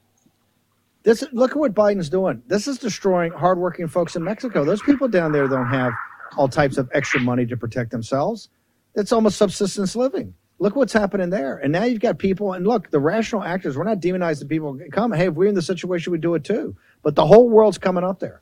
This 1.03 1.25
look 1.33 1.53
at 1.53 1.57
what 1.57 1.73
Biden's 1.73 2.09
doing. 2.09 2.43
This 2.49 2.67
is 2.67 2.79
destroying 2.79 3.31
hardworking 3.31 3.87
folks 3.87 4.17
in 4.17 4.25
Mexico. 4.25 4.65
Those 4.65 4.83
people 4.83 5.07
down 5.07 5.31
there 5.31 5.47
don't 5.47 5.69
have 5.69 5.93
all 6.37 6.49
types 6.49 6.79
of 6.79 6.91
extra 6.93 7.21
money 7.21 7.47
to 7.47 7.57
protect 7.57 7.93
themselves. 7.93 8.49
It's 8.97 9.13
almost 9.13 9.37
subsistence 9.37 9.95
living. 9.95 10.35
Look 10.59 10.75
what's 10.75 10.93
happening 10.93 11.31
there. 11.31 11.59
And 11.59 11.71
now 11.71 11.85
you've 11.85 12.01
got 12.01 12.19
people, 12.19 12.55
and 12.55 12.67
look, 12.67 12.91
the 12.91 12.99
rational 12.99 13.45
actors, 13.45 13.77
we're 13.77 13.85
not 13.85 14.01
demonizing 14.01 14.49
people. 14.49 14.81
Come, 14.91 15.13
hey, 15.13 15.27
if 15.29 15.35
we're 15.35 15.49
in 15.49 15.55
the 15.55 15.63
situation, 15.63 16.13
we 16.13 16.19
do 16.19 16.35
it 16.35 16.45
too. 16.45 16.75
But 17.03 17.15
the 17.15 17.27
whole 17.27 17.49
world's 17.49 17.79
coming 17.79 18.03
up 18.03 18.19
there, 18.19 18.41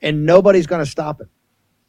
and 0.00 0.24
nobody's 0.24 0.66
going 0.66 0.82
to 0.82 0.90
stop 0.90 1.20
it. 1.20 1.28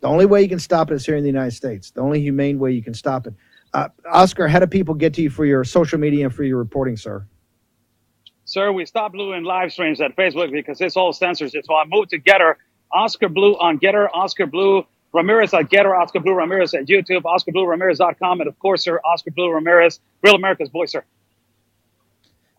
The 0.02 0.08
only 0.08 0.26
way 0.26 0.41
you 0.41 0.50
can 0.50 0.60
stop 0.60 0.91
it 0.91 0.95
is 0.95 1.06
here 1.06 1.16
in 1.16 1.24
the 1.24 1.30
United 1.30 1.52
States. 1.52 1.91
The 1.91 2.02
only 2.02 2.22
humane 2.22 2.60
way 2.60 2.72
you 2.72 2.84
can 2.84 2.93
stop 2.93 3.28
it. 3.28 3.34
Uh, 3.74 3.89
Oscar, 4.10 4.48
how 4.48 4.60
do 4.60 4.68
people 4.68 4.93
get 4.93 5.14
to 5.16 5.22
you 5.22 5.30
for 5.30 5.45
your 5.45 5.64
social 5.64 6.00
media 6.00 6.26
and 6.26 6.34
for 6.34 6.43
your 6.43 6.58
reporting, 6.58 6.98
sir? 6.98 7.26
Sir, 8.45 8.72
we 8.72 8.86
stopped 8.86 9.16
doing 9.16 9.43
live 9.43 9.74
streams 9.74 10.00
at 10.00 10.16
Facebook 10.16 10.52
because 10.52 10.80
it's 10.80 10.95
all 10.95 11.12
censorship. 11.12 11.66
So 11.66 11.76
I 11.76 11.84
moved 11.86 12.12
to 12.12 12.20
Gettr, 12.20 12.56
Oscar 12.93 13.28
Blue 13.28 13.56
on 13.56 13.80
Gettr, 13.80 14.08
Oscar 14.14 14.45
Blue 14.45 14.86
Ramirez 15.14 15.54
at 15.54 15.70
Gettr, 15.70 16.00
Oscar 16.00 16.20
Blue 16.20 16.34
Ramirez 16.34 16.74
at 16.74 16.86
YouTube, 16.86 17.26
Oscar 17.26 17.52
Blue 17.52 17.66
OscarBlueRamirez.com, 17.66 18.41
and 18.41 18.48
of 18.48 18.58
course, 18.60 18.84
sir, 18.84 19.00
Oscar 19.04 19.32
Blue 19.32 19.52
Ramirez, 19.52 20.00
Real 20.22 20.36
America's 20.36 20.70
Voice, 20.70 20.91
sir. 20.91 21.04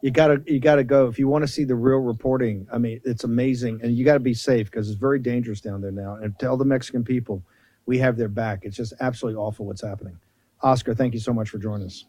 You 0.03 0.11
gotta, 0.11 0.43
you 0.47 0.61
gotta 0.61 0.85
go 0.85 1.09
if 1.09 1.19
you 1.19 1.27
want 1.29 1.43
to 1.43 1.49
see 1.49 1.65
the 1.65 1.75
real 1.75 1.99
reporting. 1.99 2.67
I 2.73 2.79
mean, 2.79 3.01
it's 3.05 3.25
amazing, 3.25 3.81
and 3.83 3.97
you 3.97 4.05
got 4.05 4.15
to 4.15 4.21
be 4.21 4.35
safe 4.35 4.71
because 4.71 4.89
it's 4.89 4.99
very 4.99 5.19
dangerous 5.19 5.61
down 5.61 5.81
there 5.81 5.91
now. 5.91 6.15
And 6.15 6.39
tell 6.39 6.57
the 6.57 6.65
Mexican 6.65 7.05
people 7.05 7.43
we 7.87 7.99
have 7.99 8.17
their 8.17 8.29
back. 8.29 8.61
It's 8.63 8.77
just 8.77 8.93
absolutely 9.01 9.41
awful 9.41 9.67
what's 9.67 9.83
happening. 9.83 10.19
Oscar, 10.63 10.95
thank 10.95 11.15
you 11.15 11.21
so 11.21 11.33
much 11.33 11.49
for 11.49 11.59
joining 11.59 11.87
us. 11.87 12.05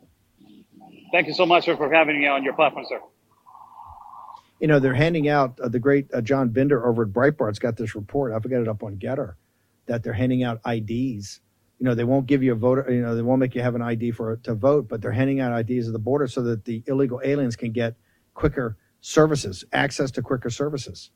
Thank 1.11 1.27
you 1.27 1.33
so 1.33 1.45
much 1.45 1.65
sir, 1.65 1.75
for 1.77 1.91
having 1.91 2.19
me 2.19 2.27
on 2.27 2.43
your 2.43 2.53
platform, 2.53 2.85
sir. 2.87 2.99
You 4.59 4.67
know, 4.67 4.79
they're 4.79 4.93
handing 4.93 5.29
out 5.29 5.59
uh, 5.59 5.69
the 5.69 5.79
great 5.79 6.13
uh, 6.13 6.21
John 6.21 6.49
Binder 6.49 6.85
over 6.85 7.03
at 7.03 7.09
Breitbart's 7.09 7.59
got 7.59 7.77
this 7.77 7.95
report. 7.95 8.33
I 8.33 8.39
forgot 8.39 8.61
it 8.61 8.67
up 8.67 8.83
on 8.83 8.97
Gettr 8.97 9.35
that 9.85 10.03
they're 10.03 10.13
handing 10.13 10.43
out 10.43 10.59
IDs. 10.67 11.39
You 11.79 11.85
know, 11.85 11.95
they 11.95 12.03
won't 12.03 12.25
give 12.27 12.43
you 12.43 12.51
a 12.51 12.55
voter. 12.55 12.85
You 12.91 13.01
know, 13.01 13.15
they 13.15 13.21
won't 13.21 13.39
make 13.39 13.55
you 13.55 13.61
have 13.61 13.75
an 13.75 13.81
ID 13.81 14.11
for 14.11 14.35
to 14.37 14.53
vote, 14.53 14.87
but 14.89 15.01
they're 15.01 15.11
handing 15.11 15.39
out 15.39 15.57
IDs 15.57 15.87
at 15.87 15.93
the 15.93 15.99
border 15.99 16.27
so 16.27 16.41
that 16.43 16.65
the 16.65 16.83
illegal 16.87 17.21
aliens 17.23 17.55
can 17.55 17.71
get 17.71 17.95
quicker 18.33 18.77
services, 19.01 19.63
access 19.71 20.11
to 20.11 20.21
quicker 20.21 20.49
services. 20.49 21.11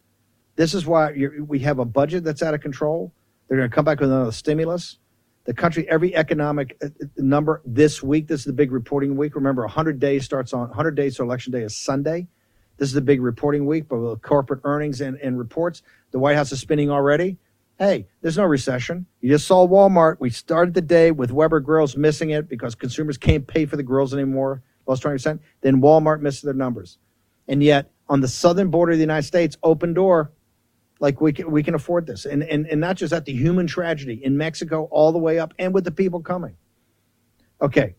This 0.55 0.73
is 0.73 0.85
why 0.85 1.11
we 1.39 1.59
have 1.59 1.79
a 1.79 1.85
budget 1.85 2.23
that's 2.23 2.41
out 2.41 2.53
of 2.53 2.61
control. 2.61 3.11
They're 3.47 3.57
going 3.57 3.69
to 3.69 3.75
come 3.75 3.85
back 3.85 3.99
with 3.99 4.09
another 4.09 4.31
stimulus. 4.31 4.99
The 5.45 5.53
country, 5.53 5.89
every 5.89 6.15
economic 6.15 6.77
uh, 6.81 6.85
uh, 6.85 7.05
number 7.17 7.61
this 7.65 8.01
week. 8.01 8.27
This 8.27 8.41
is 8.41 8.45
the 8.45 8.53
big 8.53 8.71
reporting 8.71 9.17
week. 9.17 9.35
Remember, 9.35 9.63
100 9.63 9.99
days 9.99 10.23
starts 10.23 10.53
on 10.53 10.69
100 10.69 10.95
days 10.95 11.17
so 11.17 11.23
election 11.23 11.51
day 11.51 11.63
is 11.63 11.75
Sunday. 11.75 12.27
This 12.77 12.87
is 12.87 12.93
the 12.93 13.01
big 13.01 13.21
reporting 13.21 13.65
week, 13.65 13.87
but 13.89 13.97
with 13.97 14.21
corporate 14.21 14.61
earnings 14.63 15.01
and, 15.01 15.17
and 15.17 15.37
reports, 15.37 15.81
the 16.11 16.19
White 16.19 16.35
House 16.35 16.51
is 16.51 16.59
spinning 16.59 16.89
already. 16.89 17.37
Hey, 17.79 18.07
there's 18.21 18.37
no 18.37 18.45
recession. 18.45 19.07
You 19.19 19.29
just 19.29 19.47
saw 19.47 19.67
Walmart. 19.67 20.17
We 20.19 20.29
started 20.29 20.73
the 20.73 20.81
day 20.81 21.11
with 21.11 21.31
Weber 21.31 21.59
grills 21.59 21.97
missing 21.97 22.29
it 22.29 22.47
because 22.47 22.75
consumers 22.75 23.17
can't 23.17 23.47
pay 23.47 23.65
for 23.65 23.77
the 23.77 23.83
grills 23.83 24.13
anymore, 24.13 24.61
lost 24.85 25.03
20%. 25.03 25.39
Then 25.61 25.81
Walmart 25.81 26.21
missed 26.21 26.43
their 26.43 26.53
numbers. 26.53 26.99
And 27.47 27.63
yet, 27.63 27.91
on 28.07 28.21
the 28.21 28.27
southern 28.27 28.69
border 28.69 28.91
of 28.91 28.99
the 28.99 29.03
United 29.03 29.25
States, 29.25 29.57
open 29.63 29.93
door, 29.93 30.31
like 30.99 31.19
we 31.19 31.33
can, 31.33 31.49
we 31.49 31.63
can 31.63 31.73
afford 31.73 32.05
this. 32.05 32.25
And, 32.25 32.43
and, 32.43 32.67
and 32.67 32.79
not 32.79 32.95
just 32.95 33.11
at 33.11 33.25
the 33.25 33.33
human 33.33 33.65
tragedy 33.65 34.23
in 34.23 34.37
Mexico, 34.37 34.87
all 34.91 35.11
the 35.11 35.17
way 35.17 35.39
up, 35.39 35.53
and 35.57 35.73
with 35.73 35.83
the 35.83 35.91
people 35.91 36.21
coming. 36.21 36.55
Okay, 37.59 37.95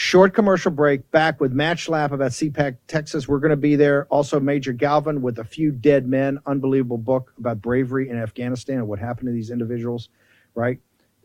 Short 0.00 0.32
commercial 0.32 0.70
break. 0.70 1.10
Back 1.10 1.40
with 1.40 1.52
Matt 1.52 1.78
Schlapp 1.78 2.12
about 2.12 2.30
CPAC 2.30 2.76
Texas. 2.86 3.26
We're 3.26 3.40
going 3.40 3.50
to 3.50 3.56
be 3.56 3.74
there. 3.74 4.06
Also, 4.10 4.38
Major 4.38 4.72
Galvin 4.72 5.22
with 5.22 5.40
a 5.40 5.44
few 5.44 5.72
dead 5.72 6.06
men. 6.06 6.38
Unbelievable 6.46 6.98
book 6.98 7.32
about 7.36 7.60
bravery 7.60 8.08
in 8.08 8.16
Afghanistan 8.16 8.76
and 8.76 8.86
what 8.86 9.00
happened 9.00 9.26
to 9.26 9.32
these 9.32 9.50
individuals, 9.50 10.08
right? 10.54 10.78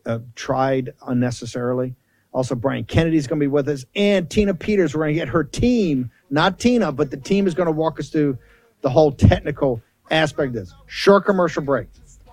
Uh, 0.04 0.18
tried 0.34 0.92
unnecessarily. 1.06 1.94
Also, 2.32 2.56
Brian 2.56 2.82
Kennedy's 2.82 3.28
going 3.28 3.38
to 3.38 3.44
be 3.44 3.48
with 3.48 3.68
us, 3.68 3.84
and 3.94 4.28
Tina 4.28 4.54
Peters. 4.54 4.92
We're 4.92 5.04
going 5.04 5.14
to 5.14 5.20
get 5.20 5.28
her 5.28 5.44
team, 5.44 6.10
not 6.28 6.58
Tina, 6.58 6.90
but 6.90 7.12
the 7.12 7.16
team 7.16 7.46
is 7.46 7.54
going 7.54 7.68
to 7.68 7.72
walk 7.72 8.00
us 8.00 8.08
through 8.08 8.36
the 8.80 8.90
whole 8.90 9.12
technical 9.12 9.80
aspect 10.10 10.48
of 10.48 10.54
this. 10.54 10.74
Short 10.86 11.24
commercial 11.24 11.62
break. 11.62 11.86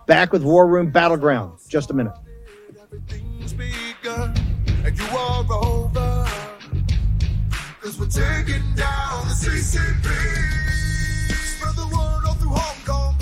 Back 0.07 0.31
with 0.31 0.41
War 0.41 0.65
Room 0.65 0.89
Battleground. 0.89 1.59
Just 1.69 1.91
a 1.91 1.93
minute 1.93 2.15
Cause 7.81 7.97
we're 7.97 8.05
taking 8.05 8.61
down 8.75 9.27
the 9.27 9.33
CCP. 9.33 10.05
Spread 11.33 11.75
the 11.75 11.87
word 11.87 12.27
all 12.27 12.35
through 12.35 12.51
Hong 12.51 12.85
Kong. 12.85 13.15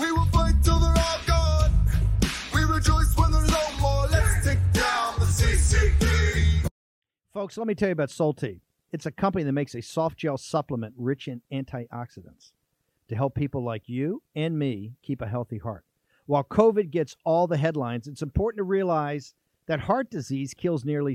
We 0.00 0.10
will 0.10 0.24
fight 0.32 0.54
till 0.62 0.78
they're 0.78 0.88
all 0.88 1.20
gone. 1.26 1.70
We 2.54 2.64
rejoice 2.64 3.14
when 3.18 3.30
there's 3.30 3.50
no 3.50 3.78
more. 3.78 4.06
Let's 4.06 4.42
take 4.42 4.58
down 4.72 5.16
the 5.18 5.26
CCP. 5.26 6.66
Folks, 7.34 7.58
let 7.58 7.66
me 7.66 7.74
tell 7.74 7.90
you 7.90 7.92
about 7.92 8.08
Solti. 8.08 8.60
It's 8.90 9.04
a 9.04 9.10
company 9.10 9.44
that 9.44 9.52
makes 9.52 9.74
a 9.74 9.82
soft 9.82 10.16
gel 10.16 10.38
supplement 10.38 10.94
rich 10.96 11.28
in 11.28 11.42
antioxidants 11.52 12.52
to 13.08 13.16
help 13.16 13.34
people 13.34 13.62
like 13.62 13.86
you 13.86 14.22
and 14.34 14.58
me 14.58 14.94
keep 15.02 15.20
a 15.20 15.28
healthy 15.28 15.58
heart. 15.58 15.84
While 16.24 16.44
COVID 16.44 16.90
gets 16.90 17.16
all 17.22 17.46
the 17.46 17.58
headlines, 17.58 18.08
it's 18.08 18.22
important 18.22 18.60
to 18.60 18.64
realize 18.64 19.34
that 19.66 19.80
heart 19.80 20.10
disease 20.10 20.54
kills 20.54 20.86
nearly 20.86 21.14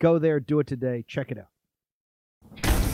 Go 0.00 0.18
there, 0.18 0.38
do 0.38 0.60
it 0.60 0.66
today. 0.66 1.04
Check 1.06 1.32
it 1.32 1.38
out. 1.38 1.48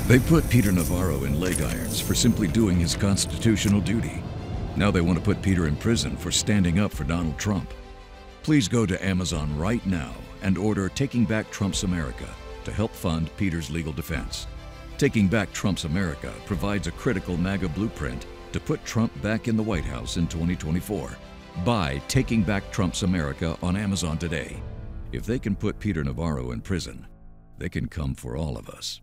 They 0.06 0.18
put 0.18 0.48
Peter 0.48 0.72
Navarro 0.72 1.24
in 1.24 1.40
leg 1.40 1.60
irons 1.60 2.00
for 2.00 2.14
simply 2.14 2.48
doing 2.48 2.78
his 2.78 2.94
constitutional 2.94 3.80
duty. 3.80 4.22
Now 4.76 4.90
they 4.90 5.00
want 5.00 5.18
to 5.18 5.24
put 5.24 5.40
Peter 5.40 5.66
in 5.66 5.76
prison 5.76 6.16
for 6.16 6.30
standing 6.30 6.78
up 6.78 6.92
for 6.92 7.04
Donald 7.04 7.38
Trump. 7.38 7.72
Please 8.42 8.68
go 8.68 8.84
to 8.84 9.04
Amazon 9.04 9.56
right 9.58 9.84
now 9.86 10.14
and 10.42 10.58
order 10.58 10.88
Taking 10.88 11.24
Back 11.24 11.50
Trump's 11.50 11.84
America 11.84 12.28
to 12.64 12.72
help 12.72 12.90
fund 12.92 13.34
Peter's 13.36 13.70
legal 13.70 13.92
defense. 13.92 14.46
Taking 14.98 15.28
Back 15.28 15.52
Trump's 15.52 15.84
America 15.84 16.32
provides 16.46 16.86
a 16.86 16.92
critical 16.92 17.36
MAGA 17.36 17.68
blueprint 17.70 18.26
to 18.52 18.60
put 18.60 18.84
Trump 18.84 19.10
back 19.22 19.48
in 19.48 19.56
the 19.56 19.62
White 19.62 19.84
House 19.84 20.16
in 20.16 20.26
2024. 20.26 21.10
Buy 21.64 22.00
Taking 22.08 22.42
Back 22.42 22.70
Trump's 22.70 23.02
America 23.02 23.56
on 23.62 23.76
Amazon 23.76 24.18
today. 24.18 24.62
If 25.14 25.26
they 25.26 25.38
can 25.38 25.54
put 25.54 25.78
Peter 25.78 26.02
Navarro 26.02 26.50
in 26.50 26.60
prison, 26.60 27.06
they 27.56 27.68
can 27.68 27.86
come 27.86 28.16
for 28.16 28.36
all 28.36 28.58
of 28.58 28.68
us. 28.68 29.00